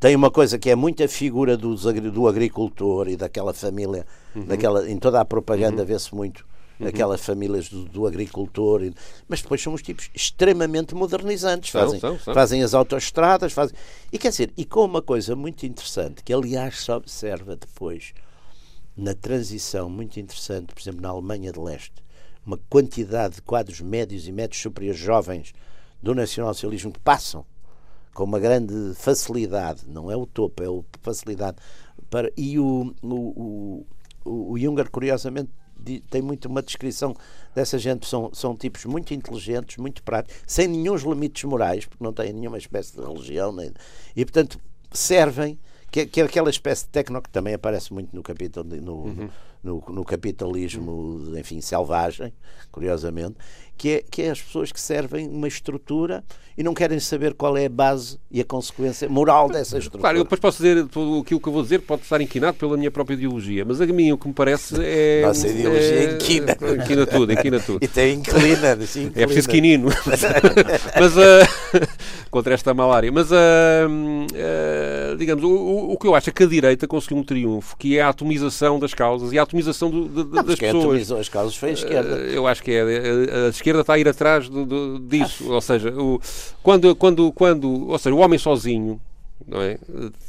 tem 0.00 0.16
uma 0.16 0.30
coisa 0.30 0.58
que 0.58 0.68
é 0.68 0.74
muito 0.74 1.02
a 1.04 1.08
figura 1.08 1.56
do, 1.56 1.74
do 1.74 2.28
agricultor 2.28 3.08
e 3.08 3.16
daquela 3.16 3.54
família, 3.54 4.04
uhum. 4.34 4.44
daquela, 4.44 4.90
em 4.90 4.98
toda 4.98 5.20
a 5.20 5.24
propaganda 5.24 5.82
uhum. 5.82 5.86
vê-se 5.86 6.12
muito 6.14 6.44
uhum. 6.80 6.88
aquelas 6.88 7.20
famílias 7.20 7.68
do, 7.68 7.84
do 7.84 8.06
agricultor, 8.08 8.82
e, 8.82 8.94
mas 9.28 9.40
depois 9.40 9.62
são 9.62 9.72
os 9.72 9.82
tipos 9.82 10.10
extremamente 10.12 10.96
modernizantes, 10.96 11.70
fazem, 11.70 12.00
são, 12.00 12.18
são, 12.18 12.34
fazem 12.34 12.62
as 12.62 12.74
autoestradas, 12.74 13.52
fazem, 13.52 13.76
e 14.12 14.18
quer 14.18 14.30
dizer, 14.30 14.52
e 14.56 14.64
com 14.64 14.84
uma 14.84 15.02
coisa 15.02 15.36
muito 15.36 15.64
interessante, 15.64 16.24
que 16.24 16.32
aliás 16.32 16.84
se 16.84 16.90
observa 16.90 17.54
depois 17.54 18.12
na 18.98 19.14
transição 19.14 19.88
muito 19.88 20.18
interessante, 20.18 20.74
por 20.74 20.80
exemplo, 20.80 21.00
na 21.00 21.10
Alemanha 21.10 21.52
de 21.52 21.60
Leste, 21.60 22.04
uma 22.44 22.58
quantidade 22.68 23.36
de 23.36 23.42
quadros 23.42 23.80
médios 23.80 24.26
e 24.26 24.32
médios 24.32 24.60
superiores 24.60 25.00
jovens 25.00 25.52
do 26.02 26.14
nacionalsocialismo 26.14 26.92
que 26.92 26.98
passam 26.98 27.46
com 28.12 28.24
uma 28.24 28.40
grande 28.40 28.94
facilidade, 28.96 29.82
não 29.86 30.10
é 30.10 30.16
o 30.16 30.26
topo, 30.26 30.62
é 30.62 30.66
a 30.66 30.82
facilidade. 31.00 31.58
Para, 32.10 32.32
e 32.36 32.58
o, 32.58 32.92
o, 33.00 33.86
o, 34.24 34.52
o 34.52 34.58
Junger, 34.58 34.90
curiosamente, 34.90 35.52
tem 36.10 36.20
muito 36.20 36.46
uma 36.48 36.60
descrição 36.60 37.14
dessa 37.54 37.78
gente, 37.78 38.04
são, 38.08 38.30
são 38.34 38.56
tipos 38.56 38.84
muito 38.84 39.14
inteligentes, 39.14 39.76
muito 39.76 40.02
práticos, 40.02 40.42
sem 40.44 40.66
nenhum 40.66 40.96
limites 40.96 41.44
morais, 41.44 41.86
porque 41.86 42.02
não 42.02 42.12
têm 42.12 42.32
nenhuma 42.32 42.58
espécie 42.58 42.96
de 42.96 43.00
religião, 43.00 43.52
nem, 43.52 43.72
e 44.16 44.24
portanto 44.24 44.58
servem 44.90 45.56
que, 45.90 46.06
que 46.06 46.20
é 46.20 46.24
aquela 46.24 46.50
espécie 46.50 46.84
de 46.84 46.90
tecno 46.90 47.22
que 47.22 47.30
também 47.30 47.54
aparece 47.54 47.92
muito 47.92 48.14
no, 48.14 48.22
capital, 48.22 48.64
no, 48.64 48.94
uhum. 48.94 49.30
No, 49.62 49.82
no, 49.88 50.04
capitalismo, 50.04 51.32
enfim, 51.36 51.60
selvagem, 51.60 52.32
curiosamente, 52.70 53.36
que 53.76 53.90
é, 53.90 54.04
que 54.10 54.22
é 54.22 54.30
as 54.30 54.42
pessoas 54.42 54.72
que 54.72 54.80
servem 54.80 55.28
uma 55.28 55.46
estrutura 55.46 56.24
e 56.58 56.62
não 56.64 56.74
querem 56.74 56.98
saber 56.98 57.34
qual 57.34 57.56
é 57.56 57.66
a 57.66 57.68
base 57.68 58.18
e 58.28 58.40
a 58.40 58.44
consequência 58.44 59.08
moral 59.08 59.48
dessa 59.48 59.78
estrutura. 59.78 60.00
Claro, 60.00 60.18
eu 60.18 60.24
depois 60.24 60.40
posso 60.40 60.56
dizer 60.56 60.84
tudo 60.88 61.20
aquilo 61.20 61.38
que 61.38 61.48
eu 61.48 61.52
vou 61.52 61.62
dizer 61.62 61.78
pode 61.82 62.02
estar 62.02 62.20
inquinado 62.20 62.58
pela 62.58 62.76
minha 62.76 62.90
própria 62.90 63.14
ideologia, 63.14 63.64
mas 63.64 63.80
a 63.80 63.86
mim 63.86 64.10
o 64.10 64.18
que 64.18 64.26
me 64.26 64.34
parece 64.34 64.74
é. 64.80 65.22
Nossa 65.26 65.46
ideologia 65.46 65.94
é, 65.94 66.14
inquina. 66.14 66.58
Inquina 66.82 67.06
tudo, 67.06 67.32
inquina 67.32 67.60
tudo. 67.60 67.78
e 67.84 67.86
tem 67.86 68.16
inclina, 68.16 68.72
inclina. 68.72 69.12
É 69.14 69.24
preciso 69.24 69.48
quinino. 69.48 69.88
mas 70.98 71.16
uh, 71.16 71.88
contra 72.28 72.54
esta 72.54 72.74
malária. 72.74 73.12
Mas 73.12 73.30
uh, 73.30 73.36
uh, 73.36 75.16
digamos, 75.16 75.44
o, 75.44 75.92
o 75.92 75.96
que 75.96 76.08
eu 76.08 76.14
acho 76.16 76.30
é 76.30 76.32
que 76.32 76.42
a 76.42 76.46
direita 76.46 76.88
conseguiu 76.88 77.18
um 77.18 77.22
triunfo, 77.22 77.76
que 77.76 77.96
é 77.96 78.02
a 78.02 78.08
atomização 78.08 78.80
das 78.80 78.92
causas 78.92 79.32
e 79.32 79.38
a 79.38 79.42
atomização 79.48 79.90
do, 79.90 80.08
de, 80.08 80.34
não, 80.34 80.44
das 80.44 80.54
pessoas. 80.54 80.84
atomizou 80.84 81.18
as 81.18 81.28
causas 81.28 81.56
foi 81.56 81.70
a 81.70 81.72
esquerda. 81.72 82.16
eu 82.16 82.46
acho 82.46 82.62
que 82.62 82.70
é. 82.70 82.82
A, 82.82 83.46
a, 83.46 83.48
esquerda 83.48 83.80
está 83.80 83.94
a 83.94 83.98
ir 83.98 84.08
atrás 84.08 84.48
do, 84.48 84.64
do, 84.64 84.98
disso. 85.00 85.50
Ou 85.50 85.60
seja, 85.60 85.90
o, 85.90 86.20
quando, 86.62 86.94
quando, 86.94 87.32
quando, 87.32 87.88
ou 87.88 87.98
seja, 87.98 88.14
o 88.14 88.18
homem 88.18 88.38
sozinho 88.38 89.00
é? 89.52 89.78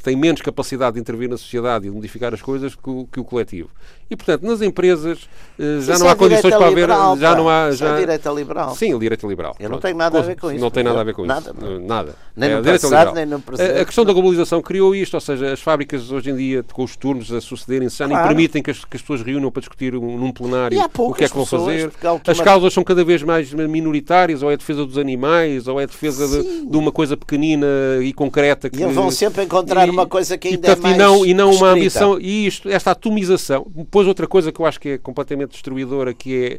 tem 0.02 0.16
menos 0.16 0.40
capacidade 0.40 0.94
de 0.94 1.00
intervir 1.00 1.28
na 1.28 1.36
sociedade 1.36 1.86
e 1.86 1.90
de 1.90 1.94
modificar 1.94 2.32
as 2.32 2.40
coisas 2.40 2.74
que 2.74 2.88
o, 2.88 3.06
que 3.10 3.20
o 3.20 3.24
coletivo. 3.24 3.70
E, 4.10 4.16
portanto, 4.16 4.42
nas 4.42 4.60
empresas 4.60 5.28
eh, 5.56 5.80
já 5.80 5.94
isso 5.94 6.02
não 6.02 6.10
há 6.10 6.12
é 6.12 6.16
condições 6.16 6.54
para 6.54 6.66
haver. 6.66 6.88
Já 6.88 7.36
não 7.36 7.48
há. 7.48 7.70
Já... 7.70 7.96
é 7.96 8.00
direita 8.00 8.30
liberal. 8.30 8.74
Sim, 8.74 8.98
direita 8.98 9.26
liberal. 9.26 9.54
Eu 9.60 9.68
não 9.68 9.78
tenho 9.78 9.96
nada 9.96 10.18
a 10.18 10.22
ver 10.22 10.36
com 10.36 10.50
isso. 10.50 10.60
Não 10.60 10.70
tem 10.70 10.82
nada 10.82 11.00
a 11.00 11.04
ver 11.04 11.14
com 11.14 11.24
nada, 11.24 11.54
isso. 11.56 11.80
Nada. 11.80 12.14
Nem 12.34 12.50
é, 12.50 12.56
no 12.56 12.64
passado, 12.64 13.14
nem 13.14 13.26
no 13.26 13.40
presente. 13.40 13.78
A, 13.78 13.82
a 13.82 13.84
questão 13.84 14.04
da 14.04 14.12
globalização 14.12 14.62
criou 14.62 14.94
isto, 14.94 15.14
ou 15.14 15.20
seja, 15.20 15.52
as 15.52 15.60
fábricas 15.60 16.10
hoje 16.10 16.30
em 16.30 16.36
dia, 16.36 16.64
com 16.72 16.82
os 16.82 16.96
turnos 16.96 17.32
a 17.32 17.40
sucederem-se, 17.40 17.98
já 17.98 18.08
claro. 18.08 18.24
nem 18.24 18.28
permitem 18.28 18.62
que 18.62 18.70
as, 18.70 18.84
que 18.84 18.96
as 18.96 19.02
pessoas 19.02 19.22
reúnam 19.22 19.50
para 19.50 19.60
discutir 19.60 19.94
um, 19.94 20.18
num 20.18 20.32
plenário 20.32 20.80
o 20.98 21.14
que 21.14 21.24
é 21.24 21.28
que 21.28 21.36
vão 21.36 21.46
fazer. 21.46 21.92
As 22.26 22.40
causas 22.40 22.72
são 22.72 22.82
cada 22.82 23.04
vez 23.04 23.22
mais 23.22 23.52
minoritárias, 23.52 24.42
ou 24.42 24.50
é 24.50 24.54
a 24.54 24.56
defesa 24.56 24.84
dos 24.86 24.98
animais, 24.98 25.68
ou 25.68 25.80
é 25.80 25.84
a 25.84 25.86
defesa 25.86 26.26
de, 26.26 26.66
de, 26.66 26.76
uma 26.76 26.90
coisa 26.90 27.16
pequenina 27.16 27.66
e 28.02 28.12
concreta. 28.12 28.70
Que, 28.70 28.82
e 28.82 28.86
vão 28.86 29.10
sempre 29.10 29.44
encontrar 29.44 29.86
e, 29.86 29.90
uma 29.90 30.06
coisa 30.06 30.38
que 30.38 30.48
ainda 30.48 30.68
e, 30.68 30.70
é 30.70 30.76
mais 30.76 30.94
e 30.94 30.98
não, 30.98 31.26
e 31.26 31.34
não 31.34 31.52
uma 31.52 31.68
ambição. 31.68 32.18
E 32.18 32.46
isto, 32.46 32.68
esta 32.68 32.92
atomização. 32.92 33.66
Depois 34.00 34.08
outra 34.08 34.26
coisa 34.26 34.50
que 34.50 34.58
eu 34.58 34.64
acho 34.64 34.80
que 34.80 34.88
é 34.90 34.98
completamente 34.98 35.50
destruidora, 35.50 36.14
que 36.14 36.58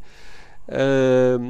é 0.70 1.36
uh, 1.36 1.42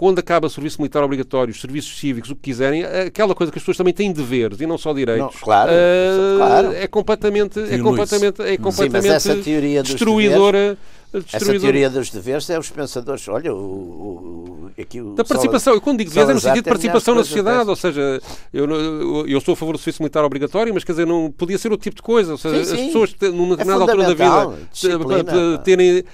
quando 0.00 0.18
acaba 0.18 0.46
o 0.46 0.50
serviço 0.50 0.80
militar 0.80 1.04
obrigatório, 1.04 1.52
os 1.52 1.60
serviços 1.60 1.98
cívicos, 1.98 2.30
o 2.30 2.34
que 2.34 2.40
quiserem, 2.40 2.82
aquela 2.82 3.34
coisa 3.34 3.52
que 3.52 3.58
as 3.58 3.62
pessoas 3.62 3.76
também 3.76 3.92
têm 3.92 4.10
deveres 4.10 4.58
e 4.58 4.66
não 4.66 4.78
só 4.78 4.94
direitos, 4.94 5.34
não, 5.34 5.42
claro, 5.42 5.70
uh, 5.70 6.38
claro. 6.38 6.72
é 6.72 6.86
completamente, 6.86 7.60
é 7.60 7.78
completamente, 7.78 8.40
é 8.40 8.56
completamente 8.56 9.20
Sim, 9.20 9.82
destruidora. 9.82 10.78
Essa 11.12 11.58
teoria 11.58 11.90
dos 11.90 12.08
deveres 12.08 12.48
é 12.48 12.58
os 12.58 12.70
pensadores. 12.70 13.28
Olha, 13.28 13.52
o, 13.52 13.58
o, 13.58 14.70
aqui 14.80 15.02
o 15.02 15.12
da 15.12 15.24
participação. 15.24 15.74
Eu 15.74 15.82
quando 15.82 15.98
digo 15.98 16.08
deveres 16.08 16.30
é 16.30 16.34
no 16.34 16.40
sentido 16.40 16.64
de 16.64 16.70
participação 16.70 17.14
na 17.14 17.24
sociedade, 17.24 17.68
ou 17.68 17.76
seja, 17.76 18.22
eu, 18.54 18.70
eu, 18.70 19.26
eu 19.26 19.40
sou 19.42 19.52
a 19.52 19.56
favor 19.56 19.72
do 19.72 19.78
serviço 19.78 20.02
militar 20.02 20.24
obrigatório, 20.24 20.72
mas 20.72 20.82
quer 20.82 20.92
dizer, 20.92 21.06
não 21.06 21.30
podia 21.30 21.58
ser 21.58 21.70
outro 21.72 21.82
tipo 21.82 21.96
de 21.96 22.02
coisa. 22.02 22.32
Ou 22.32 22.38
seja, 22.38 22.64
sim, 22.64 22.74
sim. 22.74 22.80
as 22.80 22.86
pessoas, 22.86 23.14
numa 23.34 23.54
é 23.54 23.56
determinada 23.56 23.84
é 23.84 23.90
altura 23.90 24.14
da 24.14 24.14
vida, 24.14 25.58
terem 25.62 26.04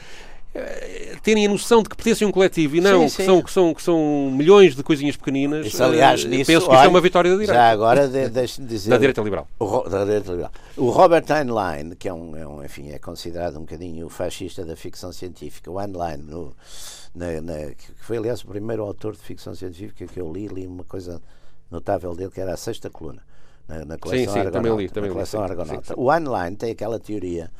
terem 1.22 1.44
a 1.46 1.48
noção 1.48 1.82
de 1.82 1.88
que 1.88 1.96
pertencem 1.96 2.24
a 2.24 2.28
um 2.28 2.32
coletivo 2.32 2.76
e 2.76 2.80
não 2.80 3.02
sim, 3.02 3.08
sim. 3.08 3.16
Que, 3.16 3.24
são, 3.24 3.42
que, 3.42 3.52
são, 3.52 3.74
que 3.74 3.82
são 3.82 4.30
milhões 4.30 4.76
de 4.76 4.82
coisinhas 4.82 5.16
pequeninas. 5.16 5.66
Isso, 5.66 5.82
aliás, 5.82 6.24
uh, 6.24 6.28
nisso, 6.28 6.46
penso 6.46 6.66
que 6.66 6.70
olha, 6.70 6.78
isso 6.78 6.86
é 6.86 6.88
uma 6.88 7.00
vitória 7.00 7.30
da 7.30 7.36
direita. 7.36 7.54
Já 7.54 7.70
agora, 7.70 8.06
de, 8.06 8.28
deixe-me 8.28 8.68
dizer. 8.68 8.90
da 8.90 8.98
direita 8.98 9.20
liberal. 9.22 9.48
O, 9.58 9.80
da 9.88 10.04
direita 10.04 10.30
liberal. 10.30 10.52
O 10.76 10.90
Robert 10.90 11.24
Heinlein, 11.28 11.96
que 11.98 12.08
é 12.08 12.14
um, 12.14 12.36
é 12.36 12.46
um, 12.46 12.64
enfim, 12.64 12.90
é 12.90 12.98
considerado 12.98 13.56
um 13.56 13.62
bocadinho 13.62 14.06
o 14.06 14.08
fascista 14.08 14.64
da 14.64 14.76
ficção 14.76 15.12
científica, 15.12 15.68
o 15.70 15.80
Heinlein, 15.80 16.18
no, 16.18 16.54
na, 17.12 17.40
na, 17.40 17.54
que 17.74 17.92
foi, 17.98 18.18
aliás, 18.18 18.42
o 18.42 18.46
primeiro 18.46 18.84
autor 18.84 19.14
de 19.14 19.22
ficção 19.22 19.54
científica 19.54 20.06
que 20.06 20.20
eu 20.20 20.32
li, 20.32 20.46
li 20.46 20.66
uma 20.66 20.84
coisa 20.84 21.20
notável 21.70 22.14
dele, 22.14 22.30
que 22.30 22.40
era 22.40 22.54
a 22.54 22.56
sexta 22.56 22.88
coluna. 22.88 23.22
Na, 23.66 23.84
na 23.84 23.98
coleção 23.98 24.32
sim, 24.32 24.40
sim, 24.40 24.46
Argonauta, 24.46 24.68
também 24.68 24.76
li, 24.76 24.88
também 24.88 25.12
li, 25.12 25.26
sim, 25.26 25.36
Argonauta. 25.38 25.94
O 25.98 26.12
Heinlein 26.12 26.54
tem 26.54 26.70
aquela 26.70 27.00
teoria 27.00 27.50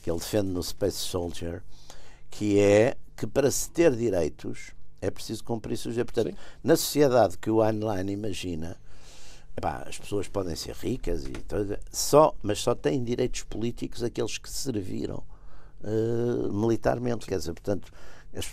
que 0.00 0.08
ele 0.08 0.20
defende 0.20 0.46
no 0.46 0.62
Space 0.62 0.98
Soldier, 0.98 1.60
que 2.36 2.60
é 2.60 2.96
que 3.16 3.26
para 3.26 3.50
se 3.50 3.70
ter 3.70 3.96
direitos 3.96 4.72
é 5.00 5.10
preciso 5.10 5.42
cumprir 5.42 5.78
seus 5.78 5.94
Portanto, 5.94 6.30
Sim. 6.30 6.36
na 6.62 6.76
sociedade 6.76 7.38
que 7.38 7.50
o 7.50 7.64
Heinlein 7.64 8.10
imagina, 8.10 8.76
as 9.86 9.98
pessoas 9.98 10.28
podem 10.28 10.54
ser 10.54 10.74
ricas 10.74 11.24
e 11.24 11.32
só, 11.90 12.34
mas 12.42 12.58
só 12.58 12.74
têm 12.74 13.02
direitos 13.02 13.42
políticos 13.42 14.02
aqueles 14.02 14.36
que 14.36 14.50
serviram 14.50 15.22
uh, 15.82 16.52
militarmente. 16.52 17.26
Quer 17.26 17.38
dizer, 17.38 17.54
portanto, 17.54 17.90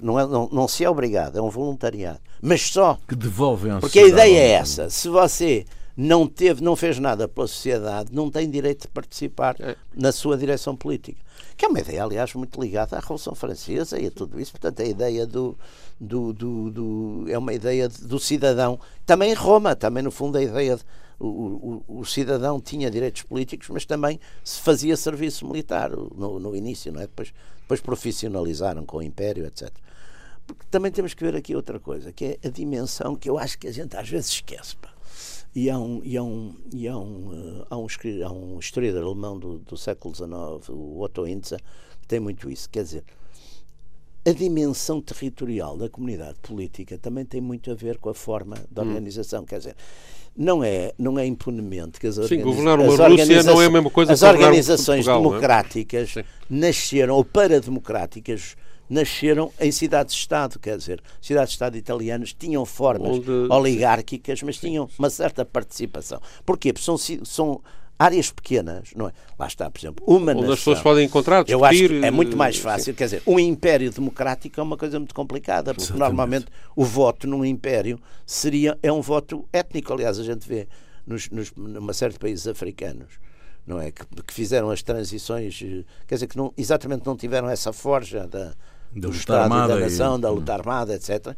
não, 0.02 0.18
é, 0.18 0.26
não, 0.26 0.48
não 0.50 0.68
se 0.68 0.86
é 0.86 0.90
obrigado, 0.90 1.38
é 1.38 1.42
um 1.42 1.50
voluntariado. 1.50 2.22
Mas 2.42 2.62
só. 2.62 2.98
Que 3.06 3.16
devolvem 3.16 3.80
Porque 3.82 4.00
a 4.00 4.08
ideia 4.08 4.40
é 4.40 4.52
essa. 4.52 4.90
Se 4.90 5.10
você 5.10 5.66
não 5.96 6.28
teve, 6.28 6.64
não 6.64 6.76
fez 6.76 6.98
nada 6.98 7.28
pela 7.28 7.48
sociedade, 7.48 8.10
não 8.12 8.30
tem 8.30 8.50
direito 8.50 8.84
de 8.84 8.88
participar 8.88 9.56
é. 9.60 9.76
na 9.96 10.12
sua 10.12 10.38
direção 10.38 10.76
política. 10.76 11.22
Que 11.56 11.66
é 11.66 11.68
uma 11.68 11.80
ideia, 11.80 12.04
aliás, 12.04 12.34
muito 12.34 12.60
ligada 12.60 12.98
à 12.98 13.00
Revolução 13.00 13.36
Francesa 13.36 14.00
e 14.00 14.08
a 14.08 14.12
tudo 14.12 14.40
isso. 14.40 14.52
Portanto, 14.52 14.82
a 14.82 14.86
ideia 14.86 15.28
do, 15.28 15.56
do, 16.00 16.34
do, 16.34 16.72
do 16.72 17.26
é 17.30 17.38
uma 17.38 17.54
ideia 17.54 17.88
do 17.88 18.20
cidadão. 18.20 18.80
Também 19.06 19.32
em 19.32 19.36
Roma, 19.36 19.76
também 19.76 20.02
no 20.02 20.10
fundo 20.10 20.38
a 20.38 20.42
ideia 20.42 20.76
de, 20.78 20.84
o, 21.20 21.84
o, 21.88 22.00
o, 22.00 22.06
cidadão 22.06 22.60
tinha 22.60 22.90
direitos 22.90 23.22
políticos, 23.22 23.70
mas 23.70 23.86
também 23.86 24.20
se 24.44 24.60
fazia 24.62 24.98
serviço 24.98 25.48
militar 25.48 25.92
no, 25.92 26.40
no 26.40 26.56
início, 26.56 26.92
não 26.92 27.02
é? 27.02 27.04
Depois, 27.04 27.32
depois 27.62 27.80
profissionalizaram 27.82 28.84
com 28.86 28.98
o 28.98 29.04
Império, 29.04 29.46
etc. 29.46 29.70
Porque 30.46 30.66
também 30.70 30.92
temos 30.92 31.14
que 31.14 31.24
ver 31.24 31.36
aqui 31.36 31.56
outra 31.56 31.80
coisa, 31.80 32.12
que 32.12 32.26
é 32.26 32.48
a 32.48 32.50
dimensão 32.50 33.16
que 33.16 33.30
eu 33.30 33.38
acho 33.38 33.58
que 33.58 33.68
a 33.68 33.72
gente 33.72 33.96
às 33.96 34.10
vezes 34.10 34.32
esquece. 34.32 34.76
Pá. 34.76 34.93
E 35.56 35.70
há 35.70 35.78
um, 35.78 36.02
e 36.04 36.18
há 36.18 36.24
um, 36.24 36.56
e 36.74 36.88
há 36.88 36.98
um, 36.98 37.62
uh, 37.62 37.68
há 37.70 37.78
um, 37.78 37.88
há 38.26 38.32
um 38.32 38.60
historiador 38.60 39.04
alemão 39.04 39.38
do, 39.38 39.60
do 39.60 39.78
século 39.78 40.16
XIX, 40.16 40.70
o 40.70 41.02
Otto 41.02 41.28
Inza, 41.28 41.58
que 42.02 42.08
tem 42.08 42.20
muito 42.20 42.50
isso. 42.50 42.68
Quer 42.70 42.84
dizer, 42.84 43.04
a 44.26 44.32
dimensão 44.32 45.02
territorial 45.02 45.78
da 45.78 45.90
comunidade 45.90 46.40
política 46.42 46.98
também 46.98 47.26
tem 47.26 47.42
muito 47.42 47.70
a 47.70 47.76
ver 47.76 47.98
com 47.98 48.10
a 48.10 48.14
forma 48.14 48.56
de 48.56 48.82
hum. 48.82 48.88
organização. 48.88 49.44
Hum. 49.44 49.46
Quer 49.46 49.58
dizer, 49.60 49.76
não 50.36 50.64
é, 50.64 50.94
não 50.98 51.20
é 51.20 51.26
impunemente 51.26 52.00
que 52.00 52.08
as, 52.08 52.16
Sim, 52.16 52.42
governar 52.42 52.80
uma 52.80 53.08
Rússia 53.08 53.44
não 53.44 53.62
é 53.62 53.66
a 53.66 53.70
mesma 53.70 53.90
coisa 53.90 54.14
as 54.14 54.24
organizações 54.24 55.06
Portugal, 55.06 55.20
é? 55.20 55.24
democráticas 55.24 56.18
é? 56.18 56.26
nasceram, 56.50 57.16
ou 57.16 57.24
parademocráticas, 57.24 58.56
nasceram 58.90 59.52
em 59.60 59.72
cidades-estado, 59.72 60.60
quer 60.60 60.78
dizer, 60.78 61.02
cidades-estado 61.22 61.78
italianas 61.78 62.34
tinham 62.34 62.66
formas 62.66 63.20
oligárquicas, 63.50 64.42
mas 64.44 64.58
tinham 64.58 64.90
uma 64.98 65.10
certa 65.10 65.46
participação. 65.46 66.22
Porquê? 66.46 66.74
Porque 66.74 66.86
são, 66.86 66.98
são 66.98 67.62
áreas 67.98 68.32
pequenas, 68.32 68.90
não 68.96 69.08
é? 69.08 69.14
Lá 69.38 69.48
está, 69.48 69.70
por 69.70 69.80
exemplo, 69.80 70.06
uma 70.08 70.32
Onde 70.32 70.42
nação. 70.42 70.54
as 70.54 70.60
pessoas 70.60 70.82
podem 70.82 71.06
encontrar, 71.06 71.44
discutir, 71.44 71.54
Eu 71.54 71.66
acho 71.66 71.88
que 71.88 72.06
é 72.06 72.12
muito 72.12 72.36
mais 72.36 72.58
fácil, 72.58 72.86
sim. 72.86 72.94
quer 72.94 73.06
dizer, 73.06 73.24
um 73.26 73.40
império 73.40 73.92
democrático 73.92 74.60
é 74.60 74.64
uma 74.64 74.78
coisa 74.78 75.00
muito 75.00 75.16
complicada, 75.16 75.74
porque 75.74 75.84
Exatamente. 75.84 76.00
normalmente 76.00 76.46
o 76.76 76.84
voto 76.84 77.28
num 77.28 77.46
império 77.46 78.00
seria 78.26 78.78
é 78.84 78.92
um 78.92 79.02
voto 79.02 79.48
étnico, 79.54 79.94
aliás, 79.94 80.20
a 80.20 80.24
gente 80.24 80.48
vê 80.48 80.68
nos, 81.06 81.30
nos, 81.30 81.52
numa 81.56 81.94
série 81.94 82.14
de 82.14 82.20
países 82.20 82.48
africanos 82.48 83.20
não 83.66 83.80
é? 83.80 83.92
Que, 83.92 84.06
que, 84.28 84.34
fizeram 84.34 84.70
as 84.70 84.84
transições, 84.84 85.62
eh, 85.64 85.86
quer 86.06 86.16
dizer, 86.16 86.28
que 86.28 86.38
não, 86.38 86.54
exatamente 86.58 87.06
não 87.06 87.16
tiveram 87.16 87.50
essa 87.50 87.72
forja 87.72 88.28
da, 88.28 88.54
da 88.96 89.10
do 89.10 89.16
Estado 89.16 89.68
da 89.68 89.76
nação, 89.76 90.18
e... 90.18 90.22
da 90.22 90.30
luta 90.30 90.54
armada, 90.54 90.96
etc. 90.96 91.36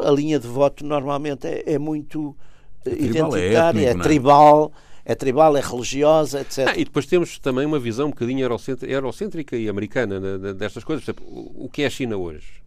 A 0.00 0.10
linha 0.10 0.38
de 0.38 0.46
voto 0.46 0.84
normalmente 0.84 1.46
é, 1.46 1.74
é 1.74 1.78
muito 1.78 2.36
é 2.84 2.90
identitária, 2.90 3.80
é, 3.80 3.84
étnico, 3.84 4.00
é 4.00 4.02
tribal 4.02 4.72
é 5.04 5.14
tribal, 5.14 5.56
é 5.56 5.60
religiosa, 5.60 6.42
etc. 6.42 6.68
Ah, 6.68 6.76
e 6.76 6.84
depois 6.84 7.06
temos 7.06 7.38
também 7.38 7.66
uma 7.66 7.78
visão 7.78 8.06
um 8.06 8.10
bocadinho 8.10 8.48
eurocêntrica 8.82 9.56
e 9.56 9.68
americana 9.68 10.38
destas 10.54 10.84
coisas. 10.84 11.04
Por 11.04 11.10
exemplo, 11.10 11.52
o 11.56 11.68
que 11.68 11.82
é 11.82 11.86
a 11.86 11.90
China 11.90 12.16
hoje? 12.16 12.61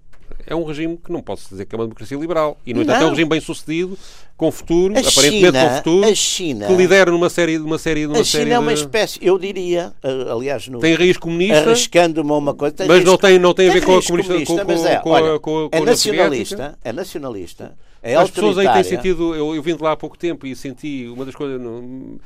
É 0.48 0.56
um 0.56 0.64
regime 0.64 0.98
que 0.98 1.12
não 1.12 1.22
posso 1.22 1.50
dizer 1.50 1.66
que 1.66 1.76
é 1.76 1.78
uma 1.78 1.86
democracia 1.86 2.18
liberal. 2.18 2.58
E, 2.66 2.74
no 2.74 2.82
entanto, 2.82 3.04
é 3.04 3.06
um 3.06 3.10
regime 3.10 3.30
bem 3.30 3.42
sucedido, 3.42 3.98
com 4.38 4.52
futuro, 4.52 4.96
a 4.96 5.00
aparentemente 5.00 5.46
China, 5.46 5.70
com 5.70 5.76
futuro, 5.76 6.08
a 6.08 6.16
China, 6.16 6.68
que 6.68 6.74
lidera 6.74 7.12
numa 7.12 7.30
série, 7.30 7.58
numa 7.58 7.78
série, 7.78 8.06
numa 8.06 8.20
a 8.20 8.24
China 8.24 8.54
é 8.54 8.60
uma 8.60 8.74
espécie, 8.74 9.20
eu 9.22 9.40
diria, 9.40 9.94
aliás, 10.04 10.68
no, 10.68 10.80
tem 10.80 10.94
raiz 10.94 11.18
comunista, 11.18 11.62
arriscando-me 11.62 12.32
uma 12.32 12.54
coisa, 12.54 12.76
mas 12.88 13.04
não 13.04 13.18
tem, 13.18 13.40
não 13.40 13.54
tem, 13.54 13.68
tem 13.68 13.70
a 13.70 13.74
ver 13.80 13.86
com 13.86 13.98
a 13.98 14.04
comunista, 14.04 14.34
comunista 14.34 14.66
com, 14.66 14.88
é, 14.88 15.00
com, 15.00 15.10
olha, 15.10 15.40
com, 15.40 15.70
com, 15.70 15.78
é 15.78 15.82
nacionalista, 15.82 16.78
é 16.84 16.92
nacionalista, 16.92 17.74
é 18.04 18.16
As 18.16 18.30
pessoas 18.30 18.58
aí 18.58 18.72
têm 18.72 18.84
sentido, 18.84 19.34
eu, 19.34 19.56
eu 19.56 19.62
vim 19.64 19.76
de 19.76 19.82
lá 19.82 19.94
há 19.94 19.98
pouco 19.98 20.16
tempo 20.16 20.46
e 20.46 20.56
senti 20.56 21.08
uma 21.08 21.26
das 21.26 21.34
coisas. 21.34 21.60
Não, 21.60 22.20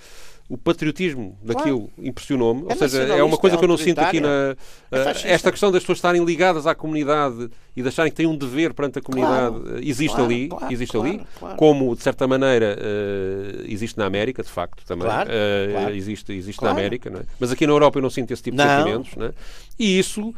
o 0.50 0.58
patriotismo 0.58 1.38
daquilo 1.44 1.82
claro. 1.82 2.10
impressionou-me. 2.10 2.62
É 2.64 2.74
Ou 2.74 2.76
seja, 2.76 3.04
é 3.04 3.24
uma 3.24 3.38
coisa 3.38 3.56
que 3.56 3.64
eu 3.64 3.68
não 3.68 3.78
sinto 3.78 4.00
aqui 4.00 4.20
na. 4.20 4.56
É 4.92 5.32
esta 5.32 5.52
questão 5.52 5.72
das 5.72 5.84
pessoas 5.84 6.00
estarem 6.00 6.26
ligadas 6.26 6.66
à 6.66 6.74
comunidade 6.74 7.52
e 7.76 7.84
de 7.84 7.88
acharem 7.88 8.12
que 8.12 8.18
têm 8.18 8.26
um 8.26 8.36
dever 8.36 8.74
perante 8.74 8.98
a 8.98 9.02
comunidade 9.02 9.60
claro. 9.60 9.80
existe 9.80 10.16
claro, 10.16 10.26
ali, 10.26 10.50
existe 10.72 10.98
ali, 10.98 11.22
como 11.56 11.96
de 11.96 12.02
certa 12.02 12.28
maneira 12.28 12.76
uh, 12.80 13.64
existe 13.68 13.96
na 13.96 14.08
América, 14.08 14.42
de 14.42 14.50
facto, 14.50 14.84
também. 14.86 15.08
Uh, 15.08 15.90
existe 15.92 16.34
existe 16.34 16.64
na 16.64 16.72
América, 16.72 17.10
é? 17.10 17.22
mas 17.40 17.52
aqui 17.52 17.68
na 17.68 17.74
Europa 17.74 18.00
eu 18.00 18.02
não 18.02 18.10
sinto 18.10 18.32
esse 18.32 18.42
tipo 18.42 18.58
de 18.58 18.64
sentimentos. 18.64 19.12
É? 19.20 19.32
E 19.78 20.00
isso 20.00 20.34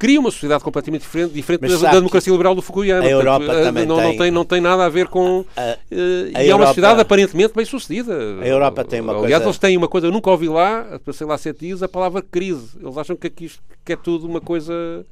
cria 0.00 0.18
uma 0.18 0.30
sociedade 0.30 0.64
completamente 0.64 1.02
diferente, 1.02 1.34
diferente 1.34 1.68
da, 1.68 1.76
da, 1.76 1.90
democracia 1.92 2.32
liberal 2.32 2.54
do 2.54 2.62
Fukuyama. 2.62 3.04
A 3.04 3.10
Europa 3.10 3.44
Portanto, 3.44 3.64
também 3.64 3.86
não, 3.86 3.96
tem... 3.96 4.04
não, 4.06 4.16
tem, 4.16 4.30
não 4.30 4.44
tem 4.46 4.60
nada 4.60 4.86
a 4.86 4.88
ver 4.88 5.06
com. 5.08 5.44
A, 5.54 5.60
a, 5.60 5.74
uh, 5.74 6.42
e 6.42 6.48
é 6.48 6.54
uma 6.54 6.66
sociedade 6.66 7.00
aparentemente 7.02 7.52
bem 7.54 7.66
sucedida. 7.66 8.16
A 8.40 8.46
Europa 8.46 8.82
tem 8.82 9.02
uma 9.02 9.12
Aliás, 9.12 9.34
coisa... 9.34 9.44
eles 9.44 9.58
têm 9.58 9.76
uma 9.76 9.88
coisa, 9.88 10.06
eu 10.06 10.10
nunca 10.10 10.30
ouvi 10.30 10.48
lá, 10.48 10.98
passei 11.04 11.26
lá 11.26 11.36
sete 11.36 11.60
dias, 11.60 11.82
a 11.82 11.88
palavra 11.88 12.22
crise. 12.22 12.70
Eles 12.82 12.96
acham 12.96 13.14
que 13.14 13.26
aqui 13.26 13.50
que 13.84 13.92
é 13.92 13.96
tudo 13.96 14.26
uma 14.26 14.40
coisa 14.40 15.04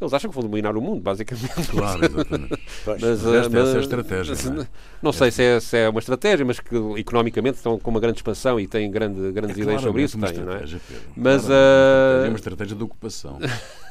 eles 0.00 0.12
acham 0.12 0.30
que 0.30 0.34
vão 0.34 0.48
dominar 0.48 0.76
o 0.76 0.80
mundo, 0.80 1.00
basicamente. 1.00 1.68
Claro, 1.70 2.04
exatamente. 2.04 2.62
mas, 2.86 3.00
mas, 3.00 3.02
esta, 3.02 3.50
mas, 3.50 3.68
essa 3.68 3.76
é 3.76 3.76
a 3.76 3.80
estratégia. 3.80 4.34
Mas, 4.34 4.44
não, 4.44 4.62
é? 4.62 4.68
não 5.02 5.12
sei 5.12 5.30
se 5.30 5.42
é, 5.42 5.60
se 5.60 5.76
é, 5.76 5.88
uma 5.88 6.00
estratégia, 6.00 6.44
mas 6.44 6.60
que 6.60 6.74
economicamente 6.96 7.56
estão 7.56 7.78
com 7.78 7.90
uma 7.90 8.00
grande 8.00 8.18
expansão 8.18 8.58
e 8.58 8.66
têm 8.66 8.90
grande, 8.90 9.32
grandes 9.32 9.56
é 9.58 9.62
ideias 9.62 9.82
sobre 9.82 10.02
isso. 10.02 10.18
Têm, 10.18 10.44
não 10.44 10.52
é? 10.52 10.58
Pedro. 10.58 10.80
Mas, 11.16 11.48
uh... 11.48 12.24
É 12.24 12.28
uma 12.28 12.36
estratégia 12.36 12.76
de 12.76 12.82
ocupação, 12.82 13.38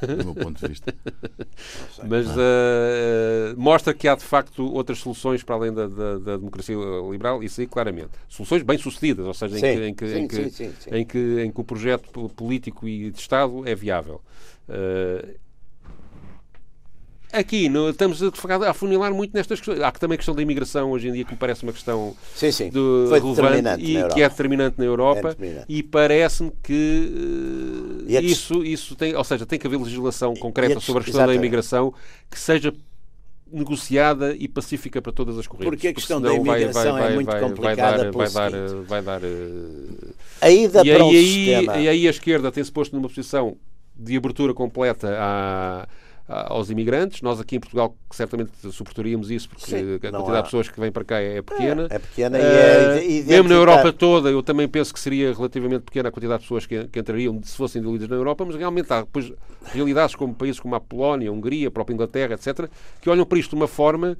do 0.02 0.26
meu 0.26 0.36
ponto 0.36 0.60
de 0.60 0.68
vista. 0.68 0.94
Mas 2.08 2.28
uh, 2.28 3.56
mostra 3.58 3.94
que 3.94 4.08
há 4.08 4.16
de 4.16 4.24
facto 4.24 4.66
outras 4.74 5.00
soluções 5.00 5.44
para 5.44 5.56
além 5.56 5.74
da, 5.74 5.88
da, 5.88 6.18
da 6.20 6.38
democracia 6.38 6.76
liberal, 7.10 7.42
isso 7.44 7.62
aí 7.62 7.68
claramente. 7.68 8.12
Soluções 8.28 8.62
bem-sucedidas, 8.62 9.26
ou 9.26 9.34
seja, 9.34 9.58
em 9.58 9.94
que, 9.94 10.06
em, 10.06 10.28
que, 10.28 10.50
sim, 10.50 10.74
em, 10.92 11.06
que, 11.06 11.42
em 11.42 11.52
que 11.52 11.62
o 11.62 11.64
projeto 11.64 12.30
político 12.30 12.88
e 12.88 13.12
de 13.12 13.20
Estado 13.20 13.68
é 13.68 13.74
viável. 13.74 14.22
Uh, 14.68 15.43
Aqui 17.34 17.68
no, 17.68 17.90
estamos 17.90 18.22
a, 18.22 18.70
a 18.70 18.74
funilar 18.76 19.12
muito 19.12 19.34
nestas 19.34 19.60
questões. 19.60 19.82
Há 19.82 19.92
também 19.92 20.14
a 20.14 20.18
questão 20.18 20.36
da 20.36 20.42
imigração 20.44 20.92
hoje 20.92 21.08
em 21.08 21.14
dia 21.14 21.26
que 21.26 21.32
me 21.32 21.38
parece 21.38 21.64
uma 21.64 21.74
questão 21.74 22.16
sim, 22.36 22.52
sim. 22.52 22.70
Do, 22.70 23.10
relevante 23.10 23.84
e 23.84 24.08
que 24.10 24.22
é 24.22 24.30
determinante 24.30 24.78
na 24.78 24.86
Europa 24.86 25.36
é 25.42 25.66
e 25.68 25.82
parece-me 25.82 26.52
que 26.62 28.06
uh, 28.08 28.22
isso, 28.22 28.64
isso 28.64 28.96
tem, 28.96 29.16
ou 29.16 29.24
seja, 29.24 29.48
tem 29.48 29.58
que 29.58 29.66
haver 29.66 29.80
legislação 29.80 30.36
concreta 30.36 30.80
sobre 30.80 31.02
a 31.02 31.06
questão 31.06 31.22
exatamente. 31.22 31.40
da 31.40 31.46
imigração 31.46 31.92
que 32.30 32.40
seja 32.40 32.72
negociada 33.52 34.36
e 34.36 34.48
pacífica 34.48 35.02
para 35.02 35.12
todas 35.12 35.38
as 35.38 35.48
correntes. 35.48 35.70
Porque 35.70 35.88
a 35.88 35.94
questão 35.94 36.22
da 36.22 36.34
imigração 36.34 36.94
vai, 36.94 37.02
vai, 37.02 37.12
é 37.12 37.16
muito 37.16 37.32
vai, 37.32 37.40
complicada 37.40 38.12
vai 38.12 38.30
dar, 38.30 38.30
vai 38.30 38.52
dar, 38.52 38.76
vai 38.84 39.02
dar 39.02 39.24
uh... 39.24 40.16
a 40.40 40.52
ida 40.52 40.82
e 40.84 40.94
para 40.94 41.04
aí, 41.04 41.10
um 41.10 41.12
sistema. 41.12 41.78
E 41.78 41.90
aí 41.90 42.08
a 42.08 42.12
esquerda 42.12 42.52
tem-se 42.52 42.72
posto 42.72 42.96
numa 42.96 43.08
posição 43.08 43.58
de 43.96 44.18
abertura 44.18 44.54
completa 44.54 45.16
à 45.20 45.88
aos 46.28 46.70
imigrantes. 46.70 47.22
Nós 47.22 47.40
aqui 47.40 47.58
em 47.58 47.60
Portugal 47.60 47.96
certamente 48.12 48.52
suportaríamos 48.72 49.30
isso 49.30 49.50
porque 49.50 49.66
Sim, 49.66 49.96
a 49.96 50.00
quantidade 50.00 50.32
há. 50.32 50.38
de 50.38 50.44
pessoas 50.44 50.70
que 50.70 50.80
vêm 50.80 50.92
para 50.92 51.04
cá 51.04 51.20
é, 51.20 51.42
pequena. 51.42 51.88
É, 51.90 51.96
é 51.96 52.00
pequena 52.00 52.38
uh, 52.38 53.02
e 53.02 53.20
é 53.22 53.24
Mesmo 53.24 53.50
na 53.50 53.56
Europa 53.56 53.92
toda, 53.92 54.30
eu 54.30 54.42
também 54.42 54.68
penso 54.68 54.94
que 54.94 55.00
seria 55.00 55.34
relativamente 55.34 55.82
pequena 55.82 56.10
a 56.10 56.12
quantidade 56.12 56.40
de 56.40 56.46
pessoas 56.46 56.66
que, 56.66 56.88
que 56.88 57.00
entrariam 57.00 57.42
se 57.44 57.56
fossem 57.56 57.82
diluídas 57.82 58.08
na 58.08 58.16
Europa, 58.16 58.46
mas 58.46 58.56
realmente 58.56 58.92
há 58.92 59.02
depois 59.02 59.32
realidades 59.66 60.16
como 60.16 60.34
países 60.34 60.60
como 60.60 60.76
a 60.76 60.80
Polónia, 60.80 61.30
a 61.30 61.34
Hungria, 61.34 61.68
a 61.68 61.72
própria 61.72 61.94
Inglaterra, 61.94 62.36
etc., 62.36 62.70
que 63.02 63.10
olham 63.10 63.26
para 63.26 63.38
isto 63.38 63.50
de 63.50 63.56
uma 63.56 63.68
forma 63.68 64.18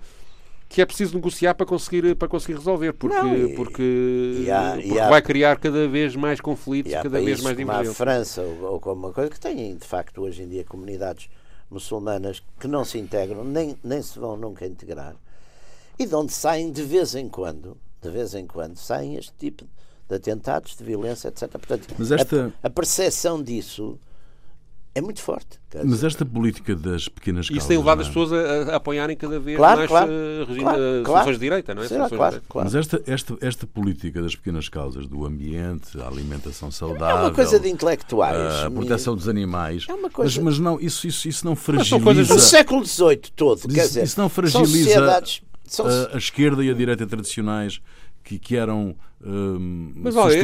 que 0.68 0.82
é 0.82 0.86
preciso 0.86 1.14
negociar 1.14 1.54
para 1.54 1.68
conseguir, 1.68 2.16
para 2.16 2.28
conseguir 2.28 2.58
resolver, 2.58 2.94
porque, 2.94 3.16
não, 3.16 3.36
e, 3.36 3.56
porque, 3.56 4.44
e 4.44 4.50
há, 4.50 4.72
porque 4.74 5.00
há, 5.00 5.08
vai 5.08 5.22
criar 5.22 5.60
cada 5.60 5.88
vez 5.88 6.16
mais 6.16 6.42
conflitos, 6.42 6.92
cada 6.92 7.22
vez 7.22 7.42
mais 7.44 7.56
divergências. 7.56 7.96
Como 7.96 8.10
a 8.10 8.14
França 8.14 8.42
ou, 8.42 8.72
ou 8.74 8.80
como 8.80 9.06
uma 9.06 9.14
coisa 9.14 9.30
que 9.30 9.40
tem, 9.40 9.76
de 9.76 9.86
facto, 9.86 10.22
hoje 10.22 10.42
em 10.42 10.48
dia 10.48 10.64
comunidades 10.64 11.30
muçulmanas 11.74 12.42
que 12.60 12.68
não 12.68 12.86
se 12.86 12.98
integram, 12.98 13.44
nem, 13.44 13.78
nem 13.84 14.02
se 14.02 14.18
vão 14.20 14.38
nunca 14.38 14.66
integrar, 14.66 15.16
e 15.98 16.06
de 16.06 16.16
onde 16.16 16.32
saem 16.32 16.72
de 16.72 16.84
vez 16.84 17.16
em 17.16 17.28
quando, 17.28 17.78
de 18.02 18.10
vez 18.10 18.34
em 18.34 18.48
quando, 18.48 18.78
saem 18.78 19.16
este 19.16 19.34
tipo 19.38 19.66
de 20.08 20.16
atentados, 20.16 20.76
de 20.76 20.84
violência, 20.84 21.28
etc. 21.28 21.50
Portanto, 21.50 21.88
esta... 22.14 22.54
a, 22.62 22.68
a 22.68 22.70
percepção 22.70 23.42
disso 23.42 24.00
é 24.96 25.02
muito 25.02 25.22
forte. 25.22 25.60
Mas 25.84 26.04
esta 26.04 26.24
política 26.24 26.76
das 26.76 27.08
pequenas 27.08 27.48
causas... 27.48 27.64
Isso 27.64 27.68
tem 27.68 27.78
levado 27.78 28.00
é? 28.00 28.02
as 28.04 28.08
pessoas 28.08 28.32
a, 28.32 28.74
a, 28.74 28.76
apoiarem 28.76 29.18
cada 29.18 29.40
vez 29.40 29.58
claro, 29.58 29.78
mais 29.78 29.90
claro, 29.90 30.12
uh, 30.12 30.46
regime, 30.46 30.64
claro, 30.64 31.04
soluções 31.06 31.36
de 31.36 31.40
direita, 31.40 31.74
não 31.74 31.84
é? 31.84 31.88
Será, 31.88 32.10
claro, 32.10 32.42
claro. 32.48 32.66
Mas 32.66 32.76
esta, 32.76 33.02
esta, 33.08 33.38
esta 33.42 33.66
política 33.66 34.22
das 34.22 34.36
pequenas 34.36 34.70
causas, 34.70 35.08
do 35.08 35.26
ambiente, 35.26 36.00
a 36.00 36.08
alimentação 36.08 36.70
saudável... 36.70 37.18
É 37.18 37.22
uma 37.22 37.32
coisa 37.32 37.60
de 37.60 37.70
intelectuais. 37.70 38.66
A 38.66 38.70
proteção 38.70 39.16
dos 39.16 39.28
animais... 39.28 39.88
É 39.90 39.94
uma 39.94 40.12
coisa... 40.12 40.40
Mas, 40.42 40.44
mas 40.44 40.60
não, 40.60 40.80
isso, 40.80 41.08
isso, 41.08 41.28
isso 41.28 41.44
não 41.44 41.56
fragiliza... 41.56 41.96
Mas 41.96 42.04
coisas 42.04 42.28
do 42.28 42.40
século 42.40 42.86
XVIII 42.86 43.18
todo, 43.36 43.68
quer 43.68 43.88
dizer... 43.88 44.04
Isso 44.04 44.20
não 44.20 44.30
fragiliza 44.30 45.24
são... 45.66 45.88
a, 45.88 46.14
a 46.14 46.18
esquerda 46.18 46.64
e 46.64 46.70
a 46.70 46.74
direita 46.74 47.08
tradicionais 47.08 47.82
que, 48.24 48.40
que 48.40 48.56
eram 48.56 48.96
um, 49.26 49.94
mas 49.96 50.18
olha, 50.18 50.36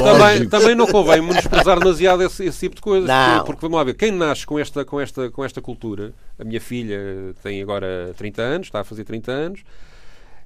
também, 0.00 0.48
também 0.48 0.74
não 0.74 0.88
convém 0.88 1.22
menosprezar 1.22 1.78
demasiado 1.78 2.24
esse, 2.24 2.44
esse, 2.44 2.58
tipo 2.58 2.74
de 2.74 2.82
coisas 2.82 3.08
porque, 3.08 3.46
porque, 3.46 3.60
vamos 3.60 3.76
lá 3.76 3.84
ver, 3.84 3.94
quem 3.94 4.10
nasce 4.10 4.44
com 4.44 4.58
esta, 4.58 4.84
com, 4.84 5.00
esta, 5.00 5.30
com 5.30 5.44
esta 5.44 5.62
cultura? 5.62 6.12
A 6.36 6.42
minha 6.42 6.60
filha 6.60 6.98
tem 7.44 7.62
agora 7.62 8.12
30 8.16 8.42
anos, 8.42 8.66
está 8.66 8.80
a 8.80 8.84
fazer 8.84 9.04
30 9.04 9.30
anos. 9.30 9.60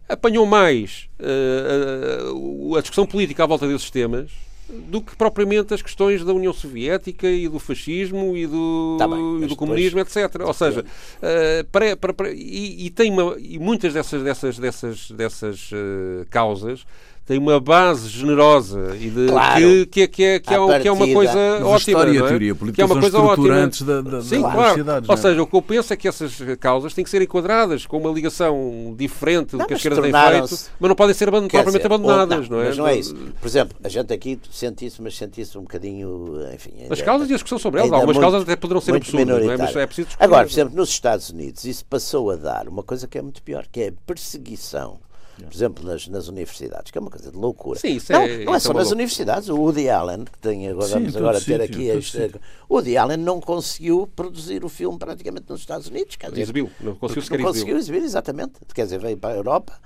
Apanhou 0.07 0.45
mais 0.45 1.09
uh, 1.19 2.75
a, 2.75 2.79
a 2.79 2.81
discussão 2.83 3.07
política 3.07 3.43
à 3.43 3.47
volta 3.47 3.67
desses 3.67 3.91
temas 3.91 4.31
do 4.69 5.01
que 5.01 5.15
propriamente 5.17 5.73
as 5.73 5.81
questões 5.81 6.25
da 6.25 6.33
União 6.33 6.53
Soviética 6.53 7.29
e 7.29 7.49
do 7.49 7.59
fascismo 7.59 8.37
e 8.37 8.47
do, 8.47 8.97
tá 8.99 9.07
bem, 9.07 9.43
e 9.43 9.47
do 9.47 9.57
comunismo, 9.57 10.01
etc. 10.01 10.41
Ou 10.41 10.53
seja, 10.53 10.81
uh, 10.83 11.65
para, 11.71 11.97
para, 11.97 12.13
para, 12.13 12.31
e, 12.33 12.87
e, 12.87 12.91
tem 12.91 13.11
uma, 13.11 13.37
e 13.39 13.59
muitas 13.59 13.95
dessas, 13.95 14.23
dessas, 14.23 14.59
dessas, 14.59 15.11
dessas 15.11 15.71
uh, 15.73 16.27
causas 16.31 16.85
tem 17.27 17.39
uma 17.39 17.59
base 17.59 18.09
generosa 18.09 18.97
e 18.97 19.11
de, 19.11 19.27
claro, 19.27 19.61
que, 19.61 19.87
que, 19.87 20.09
que, 20.09 20.23
é, 20.23 20.39
que, 20.39 20.55
é, 20.55 20.79
que 20.79 20.89
é 20.89 20.93
uma 20.93 21.13
coisa 21.13 21.39
ótima. 21.65 21.77
História 21.77 22.23
a 22.23 22.25
é? 22.25 22.29
teoria 22.29 22.55
política 22.55 22.77
que 22.77 22.83
é 22.83 22.95
uma 22.95 23.01
coisa 23.01 23.19
ótima. 23.19 23.67
Da, 23.67 24.01
da, 24.01 24.23
Sim, 24.23 24.41
das 24.43 24.53
claro. 24.53 24.69
sociedades. 24.69 25.09
Ou 25.09 25.15
é? 25.15 25.19
seja, 25.19 25.43
o 25.43 25.47
que 25.47 25.57
eu 25.57 25.63
penso 25.63 25.93
é 25.93 25.97
que 25.97 26.07
essas 26.07 26.39
causas 26.61 26.95
têm 26.95 27.03
que 27.03 27.11
ser 27.11 27.21
enquadradas 27.21 27.85
com 27.85 27.99
uma 27.99 28.11
ligação 28.11 28.95
diferente 28.97 29.57
do 29.57 29.67
que 29.67 29.75
a 29.75 29.77
esquerda 29.77 30.01
tem 30.01 30.13
feito, 30.13 30.71
mas 30.79 30.89
não 30.89 30.95
podem 30.95 31.15
ser 31.15 31.27
abandon 31.27 31.49
propriamente 31.49 31.79
dizer, 31.79 31.87
abandonadas, 31.87 32.49
não, 32.49 32.59
não, 32.59 32.63
é? 32.63 32.69
Mas 32.69 32.79
não 32.79 32.87
é 32.87 32.97
isso. 32.97 33.17
Por 33.41 33.49
exemplo, 33.49 33.77
a 33.83 33.89
gente 33.89 34.15
aqui 34.15 34.39
sente 34.49 34.87
isso, 34.87 35.03
mas 35.03 35.17
sente 35.17 35.41
isso 35.41 35.59
um 35.59 35.63
bocadinho. 35.63 36.37
Enfim, 36.55 36.75
as 36.89 37.03
causas 37.03 37.29
e 37.29 37.33
a 37.33 37.35
discussão 37.35 37.59
sobre 37.59 37.81
elas. 37.81 37.93
Algumas 37.93 38.15
muito, 38.15 38.25
causas 38.25 38.43
até 38.43 38.55
poderão 38.55 38.81
ser 38.81 38.95
absurdas, 38.95 39.45
não 39.45 39.53
é? 39.53 39.57
mas 39.57 39.75
é 39.75 39.85
preciso 39.85 40.09
Agora, 40.21 40.45
por 40.45 40.53
exemplo, 40.53 40.77
nos 40.77 40.91
Estados 40.91 41.31
Unidos, 41.31 41.65
isso 41.65 41.85
passou 41.85 42.31
a 42.31 42.37
dar 42.37 42.69
uma 42.69 42.85
coisa 42.85 43.09
que 43.09 43.19
é 43.19 43.23
muito 43.23 43.43
pior, 43.43 43.67
que 43.71 43.81
é 43.81 43.89
a 43.89 43.93
perseguição 44.07 45.01
por 45.45 45.55
exemplo, 45.55 45.85
nas, 45.85 46.09
nas 46.09 46.29
universidades, 46.29 46.91
que 46.91 46.99
é 46.99 47.01
uma 47.01 47.11
coisa 47.11 47.31
de 47.31 47.37
loucura. 47.37 47.79
Sim, 47.79 47.97
isso 47.97 48.13
não, 48.13 48.23
é, 48.23 48.45
não 48.45 48.55
é 48.55 48.59
só 48.59 48.69
nas 48.69 48.77
loucura. 48.77 48.95
universidades. 48.95 49.49
O 49.49 49.57
Woody 49.57 49.89
Allen, 49.89 50.25
que 50.25 50.39
tem 50.39 50.69
agora, 50.69 50.87
Sim, 50.87 50.95
vamos 50.95 51.17
agora 51.17 51.41
ter 51.41 51.61
aqui. 51.61 51.89
Este, 51.89 52.33
o 52.69 52.75
Woody 52.75 52.97
Allen 52.97 53.19
não 53.19 53.41
conseguiu 53.41 54.09
produzir 54.15 54.65
o 54.65 54.69
filme 54.69 54.99
praticamente 54.99 55.47
nos 55.49 55.61
Estados 55.61 55.89
Unidos. 55.89 56.17
Quer 56.17 56.31
dizer, 56.31 56.43
exibiu, 56.43 56.71
não 56.81 56.95
conseguiu 56.95 57.23
sequer 57.23 57.39
Não 57.39 57.47
conseguiu 57.47 57.77
exibir, 57.77 58.03
exatamente. 58.03 58.55
Quer 58.75 58.85
dizer, 58.85 58.99
veio 58.99 59.17
para 59.17 59.35
a 59.35 59.37
Europa. 59.37 59.79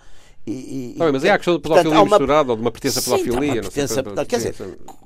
E, 0.46 0.92
e, 0.92 0.94
tá 0.96 1.12
mas 1.12 1.22
é 1.22 1.30
a 1.30 1.36
questão 1.36 1.54
da 1.54 1.60
pedofilia 1.60 2.00
uma... 2.00 2.18
misturada 2.18 2.50
ou 2.50 2.56
de 2.56 2.62
uma 2.62 2.70
pertença 2.70 3.00
à 3.00 3.18
pedofilia. 3.18 3.62
Não 3.62 3.70
sei, 3.70 4.26
quer 4.26 4.36
dizer, 4.38 4.54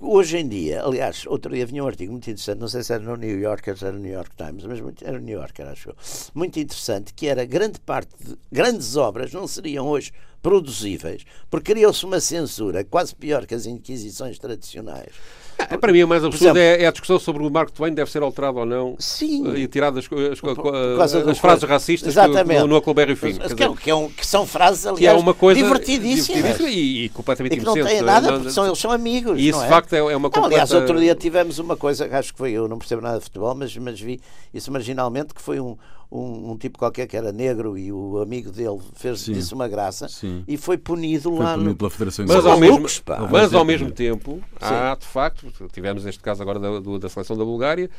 hoje 0.01 0.39
em 0.39 0.49
dia, 0.49 0.83
aliás, 0.85 1.25
outro 1.27 1.53
dia 1.53 1.67
vinha 1.67 1.83
um 1.83 1.89
artigo 1.89 2.13
muito 2.13 2.31
interessante, 2.31 2.61
não 2.61 2.69
sei 2.69 2.85
se 2.85 2.93
era 2.93 3.03
no 3.03 3.17
New 3.17 3.41
Yorker, 3.41 3.77
se 3.77 3.85
era 3.85 3.95
no 3.95 4.01
New 4.01 4.13
York 4.13 4.31
Times, 4.37 4.65
mas 4.65 4.81
muito, 4.81 5.05
era 5.05 5.19
no 5.19 5.25
New 5.25 5.37
Yorker, 5.37 5.67
acho 5.67 5.91
eu. 5.91 5.97
Muito 6.35 6.59
interessante, 6.59 7.13
que 7.13 7.27
era 7.27 7.45
grande 7.45 7.81
parte 7.81 8.11
de 8.21 8.39
grandes 8.51 8.97
obras 8.97 9.33
não 9.33 9.47
seriam 9.49 9.89
hoje 9.89 10.13
produzíveis, 10.45 11.25
porque 11.51 11.73
criou-se 11.73 12.05
uma 12.05 12.21
censura 12.21 12.85
quase 12.85 13.15
pior 13.17 13.47
que 13.47 13.55
as 13.55 13.65
inquisições 13.65 14.39
tradicionais. 14.39 15.09
É, 15.57 15.77
para 15.79 15.91
mim, 15.91 16.03
o 16.03 16.09
mais 16.09 16.23
absurdo 16.23 16.59
exemplo, 16.59 16.59
é, 16.59 16.83
é, 16.83 16.87
a 16.87 16.91
discussão 16.91 17.19
sobre 17.19 17.43
o 17.43 17.51
Mark 17.51 17.71
Twain 17.71 17.95
deve 17.95 18.11
ser 18.11 18.23
alterado 18.23 18.59
ou 18.59 18.67
não 18.67 18.97
sim, 18.99 19.55
e 19.55 19.67
tirado 19.69 19.99
as, 19.99 20.05
as, 20.05 21.15
as, 21.15 21.29
as 21.29 21.39
frases 21.39 21.65
racistas 21.65 22.09
exatamente. 22.09 22.61
no, 22.61 22.67
no 22.67 22.77
Huckleberry 22.77 23.17
Finn. 23.17 23.39
Que, 23.39 23.63
é, 23.63 23.75
que, 23.75 23.91
é 23.91 23.95
um, 23.95 24.11
que, 24.11 24.27
são 24.27 24.47
frases, 24.47 24.85
aliás, 24.85 24.99
que 24.99 25.07
é 25.07 25.13
uma 25.13 25.33
coisa 25.33 25.63
divertidíssimas. 25.63 26.43
divertidíssima 26.43 26.71
e, 26.71 27.05
e, 27.05 27.09
completamente 27.09 27.55
e 27.55 27.59
que 27.61 27.65
não 27.65 27.73
têm 27.73 28.03
nada, 28.03 28.33
porque 28.33 28.51
são, 28.51 28.67
eles 28.67 28.79
são 28.79 28.91
amigos. 28.91 29.39
E 29.39 29.49
isso, 29.49 29.61
de 29.61 29.65
é? 29.65 29.69
facto, 29.69 29.95
é, 29.95 29.99
é 29.99 30.17
uma 30.17 30.29
completa... 30.29 30.57
Aliás, 30.57 30.73
outro 30.73 30.99
dia 30.99 31.15
tivemos 31.15 31.59
uma 31.59 31.77
coisa, 31.77 32.07
acho 32.19 32.33
que 32.33 32.39
foi, 32.39 32.53
eu 32.53 32.69
não 32.69 32.79
percebo 32.79 33.01
nada 33.01 33.19
de 33.19 33.25
futebol, 33.25 33.55
mas, 33.55 33.75
mas 33.79 33.99
vi 33.99 34.21
isso 34.53 34.71
marginalmente, 34.71 35.33
que 35.33 35.41
foi 35.41 35.61
um, 35.61 35.77
um, 36.11 36.53
um, 36.53 36.57
tipo 36.57 36.79
qualquer 36.79 37.07
que 37.07 37.17
era 37.17 37.33
negro 37.33 37.77
e 37.77 37.93
o 37.93 38.19
amigo 38.21 38.51
dele 38.51 38.79
fez 38.95 39.21
sim, 39.21 39.33
disso 39.33 39.55
uma 39.55 39.69
graça 39.69 40.09
sim. 40.09 40.45
e 40.47 40.57
foi 40.57 40.79
punido 40.79 41.31
foi 41.31 41.45
lá 41.45 41.55
punido 41.55 41.71
no... 41.71 41.77
pela 41.77 41.91
Federação 41.91 42.25
mas 42.27 42.47
ao 42.47 42.59
mesmo, 42.59 42.87
mas 43.31 43.55
ao 43.55 43.65
mesmo 43.65 43.91
tempo 43.91 44.41
há 44.61 44.97
de 44.99 45.07
facto 45.07 45.47
tivemos 45.73 46.07
este 46.07 46.23
caso 46.23 46.43
agora 46.43 46.59
da, 46.59 46.99
da 46.99 47.09
seleção 47.09 47.37
da 47.37 47.45
Bulgária 47.45 47.91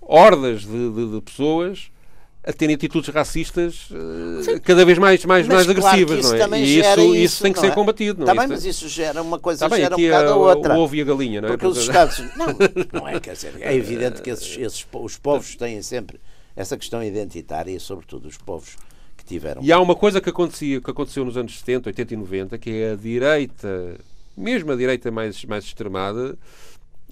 hordas 0.00 0.62
de, 0.62 0.90
de, 0.90 1.10
de 1.12 1.20
pessoas 1.20 1.90
a 2.42 2.52
terem 2.52 2.74
atitudes 2.74 3.08
racistas 3.10 3.90
uh, 3.90 4.60
cada 4.62 4.84
vez 4.84 4.98
mais, 4.98 5.24
mais, 5.26 5.46
mais 5.46 5.66
claro 5.66 5.78
agressivas, 5.78 6.32
não 6.32 6.54
é? 6.54 6.60
E 6.60 6.78
isso, 6.78 6.88
isso, 6.88 7.14
isso, 7.14 7.42
tem 7.42 7.52
que 7.52 7.60
ser 7.60 7.66
é? 7.66 7.70
combatido, 7.70 8.20
não 8.20 8.26
tá 8.26 8.32
é? 8.32 8.38
Bem, 8.38 8.48
mas 8.48 8.64
isso 8.64 8.88
gera 8.88 9.20
uma 9.20 9.38
coisa, 9.38 9.68
tá 9.68 9.76
gera 9.76 9.94
bem, 9.94 10.06
um 10.06 10.10
bocado 10.10 10.32
a 10.32 10.36
outra. 10.36 10.74
O 10.74 10.80
ovo 10.80 10.96
e 10.96 11.02
a 11.02 11.04
galinha, 11.04 11.40
não 11.42 11.48
é? 11.48 11.52
Porque 11.52 11.66
os 11.66 11.78
Estados... 11.78 12.18
Não, 12.36 12.46
não 12.92 13.08
é, 13.08 13.20
quer 13.20 13.34
dizer, 13.34 13.54
é 13.60 13.74
evidente 13.74 14.22
que 14.22 14.30
esses, 14.30 14.56
esses, 14.56 14.86
os 14.90 15.18
povos 15.18 15.54
têm 15.56 15.82
sempre 15.82 16.18
essa 16.60 16.76
questão 16.76 17.02
identitária 17.02 17.70
e, 17.70 17.80
sobretudo, 17.80 18.28
os 18.28 18.36
povos 18.36 18.76
que 19.16 19.24
tiveram. 19.24 19.62
E 19.62 19.72
há 19.72 19.80
uma 19.80 19.96
coisa 19.96 20.20
que, 20.20 20.28
acontecia, 20.28 20.80
que 20.80 20.90
aconteceu 20.90 21.24
nos 21.24 21.36
anos 21.36 21.58
70, 21.58 21.88
80 21.88 22.14
e 22.14 22.16
90, 22.16 22.58
que 22.58 22.70
é 22.70 22.92
a 22.92 22.96
direita, 22.96 23.98
mesmo 24.36 24.70
a 24.70 24.76
direita 24.76 25.10
mais, 25.10 25.42
mais 25.46 25.64
extremada, 25.64 26.38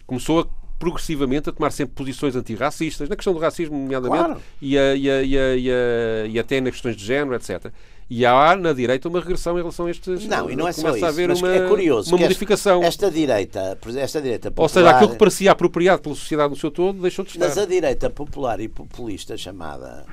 começou 0.06 0.40
a 0.40 0.46
progressivamente 0.78 1.48
a 1.50 1.52
tomar 1.52 1.70
sempre 1.70 1.94
posições 1.94 2.36
antirracistas, 2.36 3.08
na 3.08 3.16
questão 3.16 3.32
do 3.32 3.40
racismo, 3.40 3.76
nomeadamente, 3.76 4.24
claro. 4.24 4.42
e, 4.62 4.78
a, 4.78 4.94
e, 4.94 5.10
a, 5.10 5.22
e, 5.22 5.36
a, 5.38 6.26
e, 6.28 6.38
até 6.38 6.60
nas 6.60 6.72
questões 6.72 6.96
de 6.96 7.04
género, 7.04 7.34
etc. 7.34 7.72
E 8.10 8.24
há 8.24 8.56
na 8.56 8.72
direita 8.72 9.08
uma 9.08 9.20
regressão 9.20 9.54
em 9.58 9.60
relação 9.60 9.86
a 9.86 9.90
estes. 9.90 10.26
Não, 10.26 10.50
e 10.50 10.56
não 10.56 10.66
é 10.66 10.72
só 10.72 10.94
isso. 10.94 11.04
a 11.04 11.08
haver 11.08 11.30
uma, 11.30 11.54
é 11.54 11.68
curioso 11.68 12.14
uma 12.14 12.22
modificação. 12.22 12.82
Esta 12.82 13.10
direita, 13.10 13.78
esta 13.98 14.22
direita 14.22 14.50
popular, 14.50 14.62
Ou 14.62 14.68
seja, 14.68 14.90
aquilo 14.90 15.10
que 15.10 15.18
parecia 15.18 15.52
apropriado 15.52 16.02
pela 16.02 16.14
sociedade 16.14 16.50
no 16.50 16.56
seu 16.56 16.70
todo 16.70 17.02
deixou 17.02 17.24
de 17.24 17.32
estar. 17.32 17.46
Mas 17.46 17.58
a 17.58 17.66
direita 17.66 18.08
popular 18.08 18.60
e 18.60 18.68
populista, 18.68 19.36
chamada 19.36 20.06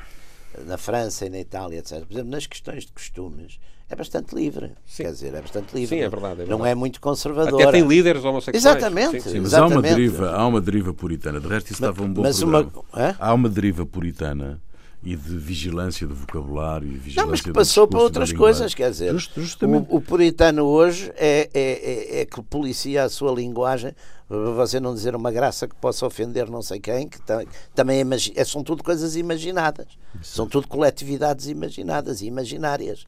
na 0.66 0.78
França 0.78 1.26
e 1.26 1.30
na 1.30 1.40
Itália, 1.40 1.80
etc., 1.80 2.06
por 2.06 2.14
exemplo, 2.14 2.32
nas 2.32 2.46
questões 2.48 2.86
de 2.86 2.92
costumes, 2.92 3.60
é 3.90 3.96
bastante 3.96 4.34
livre. 4.36 4.72
Sim. 4.86 5.04
Quer 5.04 5.12
dizer, 5.12 5.34
é 5.34 5.42
bastante 5.42 5.76
livre. 5.76 5.96
Sim, 5.96 6.02
é 6.02 6.10
verdade. 6.10 6.34
É 6.34 6.36
verdade. 6.38 6.50
Não 6.50 6.66
é 6.66 6.74
muito 6.74 7.00
conservadora. 7.00 7.64
Até 7.64 7.72
tem 7.74 7.88
líderes 7.88 8.24
homossexuais. 8.24 8.66
Exatamente. 8.66 9.22
Sim, 9.22 9.30
sim. 9.30 9.40
Mas 9.40 9.48
exatamente. 9.54 9.74
há 9.74 9.78
uma 9.78 9.82
deriva, 9.82 10.32
há 10.32 10.48
uma 10.48 10.62
deriva 10.62 10.94
puritana. 10.94 11.40
De 11.40 11.48
resto, 11.48 11.72
isso 11.72 11.82
mas, 11.82 11.92
estava 11.92 12.08
um 12.08 12.14
bom 12.14 12.22
mas 12.22 12.40
programa. 12.40 12.72
Uma, 12.94 13.16
há 13.20 13.34
uma 13.34 13.50
deriva 13.50 13.86
puritana 13.86 14.60
e 15.06 15.16
de 15.16 15.38
vigilância 15.38 16.08
do 16.08 16.16
vocabulário 16.16 16.88
e 16.88 16.98
vigilância 16.98 17.22
Não, 17.22 17.30
mas 17.30 17.42
que 17.42 17.52
passou 17.52 17.88
para 17.88 18.00
outras 18.00 18.34
coisas, 18.34 18.74
quer 18.74 18.90
dizer, 18.90 19.12
Just, 19.14 19.32
justamente. 19.38 19.88
O, 19.88 19.98
o, 19.98 20.02
puritano 20.02 20.64
hoje 20.64 21.12
é, 21.16 21.48
é, 21.54 21.62
é, 21.62 22.22
é, 22.22 22.26
que 22.26 22.42
policia 22.42 23.04
a 23.04 23.10
sua 23.10 23.32
linguagem 23.32 23.94
para 24.28 24.38
você 24.52 24.80
não 24.80 24.96
dizer 24.96 25.16
uma 25.16 25.32
graça 25.32 25.68
que 25.68 25.76
possa 25.76 26.08
ofender 26.08 26.50
não 26.50 26.64
sei 26.64 26.80
quem, 26.80 27.08
que 27.08 27.22
tam, 27.22 27.44
também 27.76 28.04
é, 28.36 28.44
são 28.44 28.64
tudo 28.64 28.84
coisas 28.84 29.16
imaginadas, 29.16 29.86
Isso. 30.20 30.36
são 30.36 30.48
tudo 30.48 30.68
coletividades 30.68 31.48
imaginadas 31.48 32.22
e 32.22 32.26
imaginárias, 32.26 33.06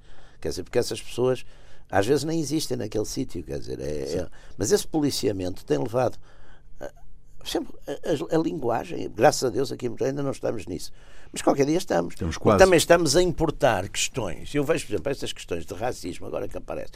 quer 0.48 0.50
dizer, 0.50 0.64
porque 0.64 0.80
essas 0.80 1.02
pessoas 1.02 1.46
às 1.90 2.06
vezes 2.06 2.24
nem 2.24 2.40
existem 2.40 2.78
naquele 2.78 3.06
sítio, 3.06 3.44
quer 3.44 3.60
dizer, 3.60 3.80
é, 3.80 4.20
é, 4.20 4.28
mas 4.58 4.72
esse 4.72 4.88
policiamento 4.88 5.64
tem 5.64 5.78
levado 5.78 6.18
sempre 7.48 7.74
a, 7.88 7.92
a, 7.92 8.38
a, 8.38 8.42
linguagem, 8.42 9.10
graças 9.10 9.44
a 9.44 9.50
Deus 9.50 9.72
aqui 9.72 9.90
ainda 10.02 10.22
não 10.22 10.32
estamos 10.32 10.66
nisso, 10.66 10.92
mas 11.32 11.42
qualquer 11.42 11.66
dia 11.66 11.78
estamos. 11.78 12.14
estamos 12.14 12.38
quase. 12.38 12.60
Também 12.60 12.78
estamos 12.78 13.16
a 13.16 13.22
importar 13.22 13.88
questões. 13.90 14.54
Eu 14.54 14.64
vejo, 14.64 14.86
por 14.86 14.94
exemplo, 14.94 15.12
estas 15.12 15.34
questões 15.34 15.66
de 15.66 15.74
racismo, 15.74 16.26
agora 16.26 16.48
que 16.48 16.58
aparece. 16.58 16.92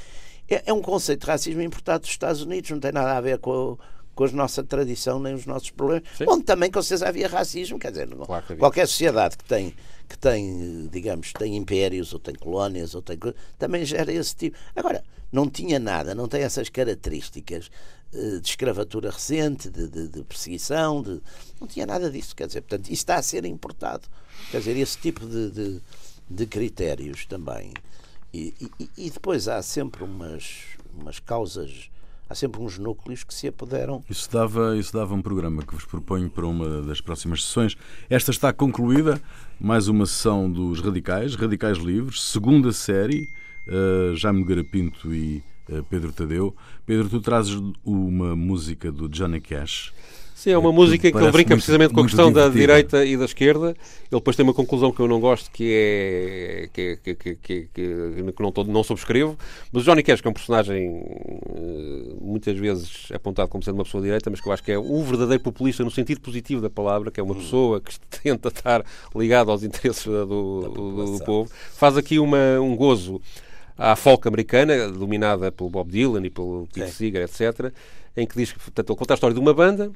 É, 0.50 0.64
é 0.68 0.74
um 0.74 0.82
conceito 0.82 1.22
de 1.22 1.28
racismo 1.28 1.62
importado 1.62 2.02
dos 2.02 2.10
Estados 2.10 2.42
Unidos, 2.42 2.70
não 2.72 2.80
tem 2.80 2.92
nada 2.92 3.18
a 3.18 3.22
ver 3.22 3.40
com, 3.40 3.78
com 4.16 4.24
a 4.26 4.32
nossa 4.32 4.64
tradição 4.64 5.20
nem 5.20 5.34
os 5.34 5.46
nossos 5.46 5.70
problemas. 5.70 6.04
Sim. 6.18 6.26
Onde 6.28 6.44
também, 6.44 6.72
com 6.72 6.82
certeza, 6.82 7.08
havia 7.08 7.28
racismo. 7.28 7.80
Quer 7.80 7.92
dizer, 7.92 8.08
claro 8.08 8.46
que 8.46 8.56
qualquer 8.56 8.88
sociedade 8.88 9.38
que 9.38 9.44
tem, 9.44 9.74
que 10.12 10.18
tem, 10.18 10.90
digamos, 10.92 11.32
tem 11.32 11.56
impérios 11.56 12.12
ou 12.12 12.20
tem 12.20 12.36
colónias 12.36 12.94
ou 12.94 13.02
tem 13.02 13.18
também 13.58 13.86
gera 13.86 14.12
esse 14.12 14.36
tipo. 14.36 14.58
Agora, 14.76 15.02
não 15.32 15.50
tinha 15.50 15.80
nada, 15.80 16.14
não 16.14 16.28
tem 16.28 16.42
essas 16.42 16.68
características 16.68 17.72
eh, 18.14 18.40
de 18.42 18.50
escravatura 18.50 19.10
recente, 19.10 19.70
de, 19.70 19.88
de, 19.88 20.10
de, 20.10 20.24
perseguição, 20.24 21.02
de... 21.02 21.22
não 21.62 21.66
tinha 21.66 21.86
nada 21.86 22.12
disso. 22.12 22.36
Quer 22.36 22.48
dizer, 22.48 22.60
portanto, 22.60 22.88
isso 22.88 22.94
está 22.94 23.16
a 23.16 23.24
ser 23.24 23.46
importado. 23.46 24.06
Quer 24.52 24.58
dizer, 24.58 24.76
esse 24.76 24.98
tipo 24.98 25.26
de, 25.26 25.82
de 26.30 26.46
critérios 26.46 27.26
também. 27.26 27.72
E, 28.34 28.54
e, 28.78 28.90
e, 28.98 29.10
depois 29.10 29.48
há 29.48 29.62
sempre 29.62 30.04
umas, 30.04 30.60
umas 30.94 31.20
causas, 31.20 31.90
há 32.30 32.36
sempre 32.36 32.62
uns 32.62 32.78
núcleos 32.78 33.24
que 33.24 33.34
se 33.34 33.48
apoderam. 33.48 34.04
Isso 34.10 34.30
dava, 34.30 34.76
isso 34.78 34.92
dava 34.92 35.14
um 35.14 35.22
programa 35.22 35.64
que 35.64 35.74
vos 35.74 35.86
proponho 35.86 36.30
para 36.30 36.46
uma 36.46 36.82
das 36.82 37.00
próximas 37.00 37.46
sessões. 37.46 37.78
Esta 38.10 38.32
está 38.32 38.52
concluída, 38.52 39.22
mais 39.64 39.88
uma 39.88 40.08
sessão 40.08 40.52
dos 40.52 40.82
Radicais, 40.82 41.36
Radicais 41.36 41.78
Livres, 41.78 42.20
segunda 42.24 42.72
série, 42.72 43.30
uh, 43.68 44.16
Jaime 44.16 44.44
Garapinto 44.44 45.14
e 45.14 45.44
uh, 45.70 45.84
Pedro 45.84 46.12
Tadeu. 46.12 46.56
Pedro, 46.84 47.08
tu 47.08 47.22
trazes 47.22 47.62
uma 47.86 48.36
música 48.36 48.92
do 48.92 49.08
Johnny 49.08 49.40
Cash. 49.40 49.94
Sim, 50.42 50.50
é 50.50 50.58
uma 50.58 50.72
música 50.72 51.12
que 51.12 51.16
ele 51.16 51.32
brinca 51.32 51.50
muito, 51.50 51.60
precisamente 51.60 51.94
com 51.94 52.00
a 52.00 52.04
questão 52.04 52.34
da 52.34 52.50
direita 52.50 53.06
e 53.06 53.16
da 53.16 53.26
esquerda. 53.26 53.68
Ele 53.68 53.76
depois 54.10 54.36
tem 54.36 54.44
uma 54.44 54.56
conclusão 54.56 54.92
que 54.92 55.00
eu 55.00 55.08
não 55.08 55.20
gosto, 55.20 55.52
que 55.52 55.72
é 55.72 56.70
que, 56.74 56.98
que, 56.98 57.14
que, 57.14 57.36
que, 57.36 57.70
que 57.72 58.34
não, 58.40 58.52
não 58.66 58.84
subscrevo. 58.84 59.38
Mas 59.72 59.84
o 59.84 59.86
Johnny 59.86 60.02
Cash, 60.02 60.20
que 60.20 60.28
é 60.28 60.32
um 60.32 60.34
personagem 60.34 61.00
eh, 61.06 62.16
muitas 62.20 62.58
vezes 62.58 63.12
apontado 63.14 63.50
como 63.50 63.64
sendo 63.64 63.76
uma 63.76 63.84
pessoa 63.84 64.02
direita, 64.02 64.32
mas 64.32 64.42
que 64.42 64.48
eu 64.48 64.52
acho 64.52 64.64
que 64.64 64.72
é 64.72 64.80
o 64.80 65.04
verdadeiro 65.04 65.44
populista 65.44 65.84
no 65.84 65.92
sentido 65.92 66.20
positivo 66.22 66.60
da 66.60 66.72
palavra, 66.72 67.12
que 67.12 67.20
é 67.20 67.24
uma 67.24 67.36
pessoa 67.36 67.80
que 67.80 67.94
tenta 68.24 68.48
estar 68.48 68.84
ligada 69.16 69.52
aos 69.52 69.62
interesses 69.62 70.06
do, 70.06 70.26
do, 70.26 71.18
do 71.20 71.24
povo, 71.24 71.52
faz 71.76 71.96
aqui 71.98 72.18
uma, 72.18 72.60
um 72.60 72.76
gozo 72.76 73.22
à 73.78 73.96
folk 73.96 74.28
americana, 74.28 74.90
dominada 74.90 75.52
pelo 75.52 75.70
Bob 75.70 75.92
Dylan 75.92 76.26
e 76.26 76.32
pelo 76.32 76.68
Pete 76.74 76.90
Seeger, 76.90 77.22
etc., 77.22 77.72
em 78.18 78.26
que 78.26 78.36
diz 78.36 78.52
que, 78.52 78.60
portanto, 78.60 78.90
ele 78.90 78.98
conta 78.98 79.14
a 79.14 79.16
história 79.16 79.34
de 79.36 79.40
uma 79.40 79.54
banda 79.54 79.92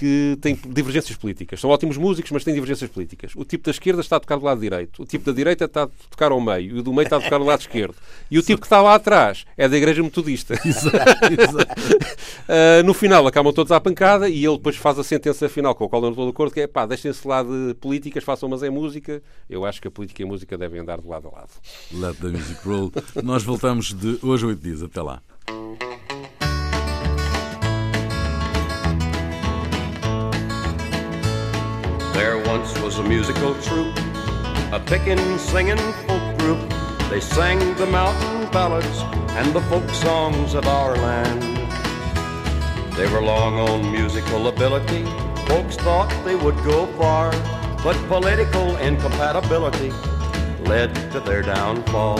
que 0.00 0.38
tem 0.40 0.58
divergências 0.66 1.14
políticas. 1.14 1.60
São 1.60 1.68
ótimos 1.68 1.98
músicos, 1.98 2.30
mas 2.30 2.42
têm 2.42 2.54
divergências 2.54 2.88
políticas. 2.88 3.32
O 3.36 3.44
tipo 3.44 3.64
da 3.64 3.70
esquerda 3.70 4.00
está 4.00 4.16
a 4.16 4.20
tocar 4.20 4.38
do 4.38 4.46
lado 4.46 4.58
direito, 4.58 5.02
o 5.02 5.04
tipo 5.04 5.26
da 5.26 5.32
direita 5.32 5.66
está 5.66 5.82
a 5.82 5.88
tocar 6.08 6.32
ao 6.32 6.40
meio, 6.40 6.76
e 6.76 6.78
o 6.78 6.82
do 6.82 6.90
meio 6.90 7.04
está 7.04 7.18
a 7.18 7.20
tocar 7.20 7.36
do 7.36 7.44
lado 7.44 7.60
esquerdo. 7.60 7.94
E 8.30 8.38
o 8.38 8.42
tipo 8.42 8.62
que 8.62 8.66
está 8.66 8.80
lá 8.80 8.94
atrás 8.94 9.44
é 9.58 9.68
da 9.68 9.76
Igreja 9.76 10.02
Metodista. 10.02 10.54
Exato, 10.64 11.34
exato. 11.38 11.82
uh, 12.48 12.80
no 12.86 12.94
final 12.94 13.26
acabam 13.26 13.52
todos 13.52 13.70
à 13.72 13.80
pancada 13.80 14.26
e 14.26 14.42
ele 14.42 14.56
depois 14.56 14.76
faz 14.76 14.98
a 14.98 15.04
sentença 15.04 15.50
final 15.50 15.74
com 15.74 15.84
a 15.84 15.88
qual 15.88 16.00
eu 16.00 16.06
não 16.06 16.10
estou 16.12 16.24
de 16.24 16.30
acordo, 16.30 16.54
que 16.54 16.60
é 16.60 16.66
pá, 16.66 16.86
deixem-se 16.86 17.28
lá 17.28 17.42
de 17.42 17.74
políticas, 17.74 18.24
façam 18.24 18.48
mas 18.48 18.62
é 18.62 18.70
música. 18.70 19.22
Eu 19.50 19.66
acho 19.66 19.82
que 19.82 19.88
a 19.88 19.90
política 19.90 20.22
e 20.22 20.24
a 20.24 20.28
música 20.28 20.56
devem 20.56 20.80
andar 20.80 20.98
de 20.98 21.06
lado 21.06 21.28
a 21.28 21.40
lado. 21.40 21.50
Let 21.92 22.16
the 22.20 22.28
music 22.28 22.66
roll. 22.66 22.90
Nós 23.22 23.42
voltamos 23.42 23.92
de 23.92 24.18
hoje 24.22 24.44
a 24.44 24.48
oito 24.48 24.62
dias. 24.62 24.82
Até 24.82 25.02
lá. 25.02 25.20
Was 32.90 32.98
a 32.98 33.08
musical 33.08 33.54
troupe, 33.62 33.96
a 34.72 34.82
pickin' 34.84 35.38
singing 35.38 35.78
folk 36.08 36.38
group. 36.38 36.58
They 37.08 37.20
sang 37.20 37.60
the 37.76 37.86
mountain 37.86 38.50
ballads 38.50 39.02
and 39.38 39.54
the 39.54 39.60
folk 39.70 39.88
songs 39.90 40.54
of 40.54 40.66
our 40.66 40.96
land. 40.96 41.40
They 42.96 43.06
were 43.12 43.22
long 43.22 43.54
on 43.60 43.92
musical 43.92 44.48
ability, 44.48 45.04
folks 45.46 45.76
thought 45.76 46.10
they 46.24 46.34
would 46.34 46.56
go 46.64 46.86
far, 46.98 47.30
but 47.84 47.94
political 48.08 48.76
incompatibility 48.78 49.92
led 50.64 50.92
to 51.12 51.20
their 51.20 51.42
downfall. 51.42 52.18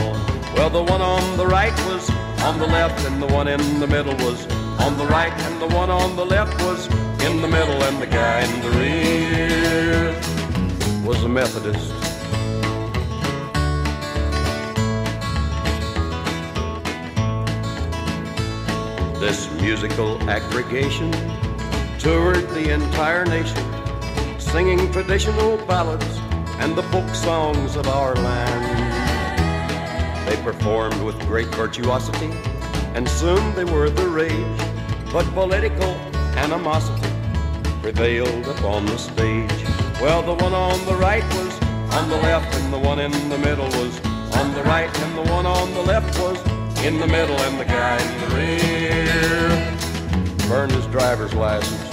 Well, 0.54 0.70
the 0.70 0.84
one 0.84 1.02
on 1.02 1.36
the 1.36 1.48
right 1.48 1.76
was 1.90 2.08
on 2.44 2.60
the 2.60 2.66
left, 2.68 3.04
and 3.08 3.20
the 3.20 3.26
one 3.26 3.48
in 3.48 3.80
the 3.80 3.88
middle 3.88 4.14
was 4.24 4.46
on 4.78 4.96
the 4.98 5.06
right, 5.06 5.32
and 5.32 5.60
the 5.60 5.74
one 5.74 5.90
on 5.90 6.14
the 6.14 6.24
left 6.24 6.54
was 6.62 6.86
in 7.26 7.42
the 7.42 7.48
middle, 7.48 7.82
and 7.82 8.00
the 8.00 8.06
guy 8.06 8.44
in 8.44 8.62
the 8.62 8.70
rear 8.78 10.39
was 11.10 11.24
a 11.24 11.28
Methodist. 11.28 11.90
This 19.18 19.50
musical 19.60 20.22
aggregation 20.30 21.10
toured 21.98 22.48
the 22.50 22.72
entire 22.72 23.26
nation, 23.26 23.66
singing 24.38 24.92
traditional 24.92 25.56
ballads 25.66 26.06
and 26.60 26.76
the 26.76 26.84
folk 26.92 27.12
songs 27.12 27.74
of 27.74 27.88
our 27.88 28.14
land. 28.14 28.64
They 30.28 30.40
performed 30.44 31.02
with 31.02 31.18
great 31.26 31.48
virtuosity, 31.56 32.30
and 32.94 33.08
soon 33.08 33.52
they 33.56 33.64
were 33.64 33.90
the 33.90 34.08
rage. 34.08 34.60
But 35.12 35.26
political 35.34 35.92
animosity 36.38 37.10
prevailed 37.82 38.46
upon 38.46 38.86
the 38.86 38.96
stage. 38.96 39.49
Well, 40.00 40.22
the 40.22 40.34
one 40.42 40.54
on 40.54 40.82
the 40.86 40.94
right 40.94 41.22
was 41.34 41.52
on 41.94 42.08
the 42.08 42.16
left, 42.16 42.54
and 42.56 42.72
the 42.72 42.78
one 42.78 42.98
in 42.98 43.12
the 43.28 43.38
middle 43.38 43.66
was 43.66 44.00
on 44.34 44.54
the 44.54 44.62
right, 44.62 44.88
and 44.98 45.18
the 45.18 45.24
one 45.30 45.44
on 45.44 45.74
the 45.74 45.82
left 45.82 46.18
was 46.18 46.38
in 46.82 46.98
the 46.98 47.06
middle, 47.06 47.38
and 47.40 47.60
the 47.60 47.66
guy 47.66 47.98
in 48.00 48.20
the 48.20 48.26
rear 48.36 49.50
burned 50.48 50.72
his 50.72 50.86
driver's 50.86 51.34
license. 51.34 51.90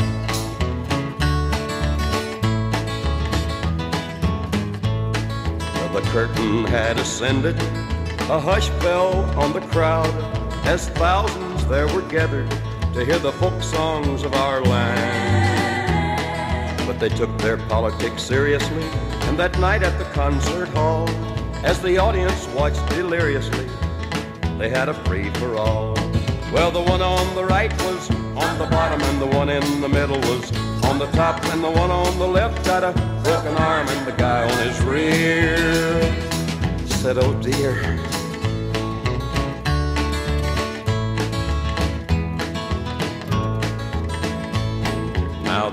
The 5.98 6.04
curtain 6.12 6.66
had 6.66 7.00
ascended 7.00 7.60
a 8.30 8.40
hush 8.40 8.70
fell 8.82 9.26
on 9.40 9.52
the 9.52 9.62
crowd 9.62 10.14
as 10.68 10.90
thousands 10.90 11.66
there 11.66 11.88
were 11.88 12.04
gathered 12.04 12.52
to 12.94 13.04
hear 13.04 13.18
the 13.18 13.32
folk 13.32 13.64
songs 13.64 14.24
of 14.24 14.36
our 14.36 14.62
land. 14.62 15.47
But 16.88 17.00
they 17.00 17.10
took 17.10 17.38
their 17.38 17.58
politics 17.58 18.24
seriously, 18.24 18.84
and 19.28 19.38
that 19.38 19.60
night 19.60 19.84
at 19.84 20.00
the 20.00 20.06
concert 20.06 20.70
hall, 20.70 21.08
as 21.66 21.82
the 21.82 21.98
audience 21.98 22.48
watched 22.56 22.84
deliriously, 22.90 23.68
they 24.58 24.70
had 24.70 24.88
a 24.88 24.94
free 25.04 25.30
for 25.32 25.58
all. 25.58 25.94
Well, 26.54 26.72
the 26.72 26.82
one 26.82 27.02
on 27.02 27.36
the 27.36 27.44
right 27.44 27.72
was 27.84 28.10
on 28.10 28.58
the 28.58 28.68
bottom, 28.68 29.02
and 29.02 29.22
the 29.22 29.28
one 29.38 29.50
in 29.50 29.82
the 29.82 29.90
middle 29.90 30.20
was 30.22 30.50
on 30.86 30.98
the 30.98 31.08
top, 31.08 31.44
and 31.48 31.62
the 31.62 31.70
one 31.70 31.92
on 31.92 32.18
the 32.18 32.28
left 32.28 32.66
had 32.66 32.86
a 32.86 32.94
broken 33.22 33.56
arm, 33.58 33.88
and 33.90 34.08
the 34.08 34.14
guy 34.14 34.50
on 34.50 34.68
his 34.68 34.82
rear 34.84 35.98
said, 36.88 37.18
Oh 37.18 37.34
dear. 37.42 38.17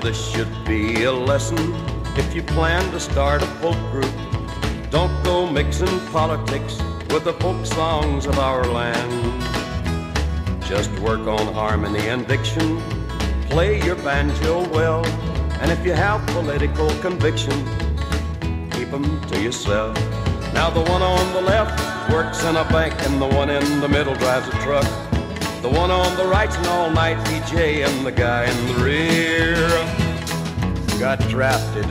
This 0.04 0.32
should 0.32 0.64
be 0.66 1.04
a 1.04 1.10
lesson 1.12 1.56
if 2.18 2.34
you 2.34 2.42
plan 2.42 2.82
to 2.92 3.00
start 3.00 3.42
a 3.42 3.46
folk 3.62 3.78
group. 3.90 4.14
Don't 4.90 5.24
go 5.24 5.48
mixing 5.48 5.98
politics 6.08 6.78
with 7.08 7.24
the 7.24 7.32
folk 7.40 7.64
songs 7.64 8.26
of 8.26 8.38
our 8.38 8.66
land. 8.66 9.42
Just 10.62 10.90
work 10.98 11.26
on 11.26 11.54
harmony 11.54 12.06
and 12.08 12.28
diction. 12.28 12.82
Play 13.48 13.82
your 13.82 13.96
banjo 13.96 14.68
well. 14.68 15.06
And 15.62 15.70
if 15.70 15.82
you 15.86 15.94
have 15.94 16.20
political 16.26 16.90
conviction, 17.00 17.64
keep 18.72 18.90
them 18.90 19.26
to 19.28 19.40
yourself. 19.40 19.96
Now 20.52 20.68
the 20.68 20.82
one 20.82 21.00
on 21.00 21.32
the 21.32 21.40
left 21.40 21.80
works 22.12 22.44
in 22.44 22.56
a 22.56 22.64
bank 22.64 22.94
and 23.06 23.22
the 23.22 23.28
one 23.28 23.48
in 23.48 23.80
the 23.80 23.88
middle 23.88 24.14
drives 24.16 24.48
a 24.48 24.58
truck. 24.60 25.03
The 25.64 25.70
one 25.70 25.90
on 25.90 26.14
the 26.18 26.26
right's 26.26 26.56
an 26.56 26.66
all-night 26.66 27.16
DJ 27.26 27.88
and 27.88 28.04
the 28.04 28.12
guy 28.12 28.44
in 28.44 28.66
the 28.66 28.84
rear. 28.84 29.66
Got 31.00 31.20
drafted 31.30 31.86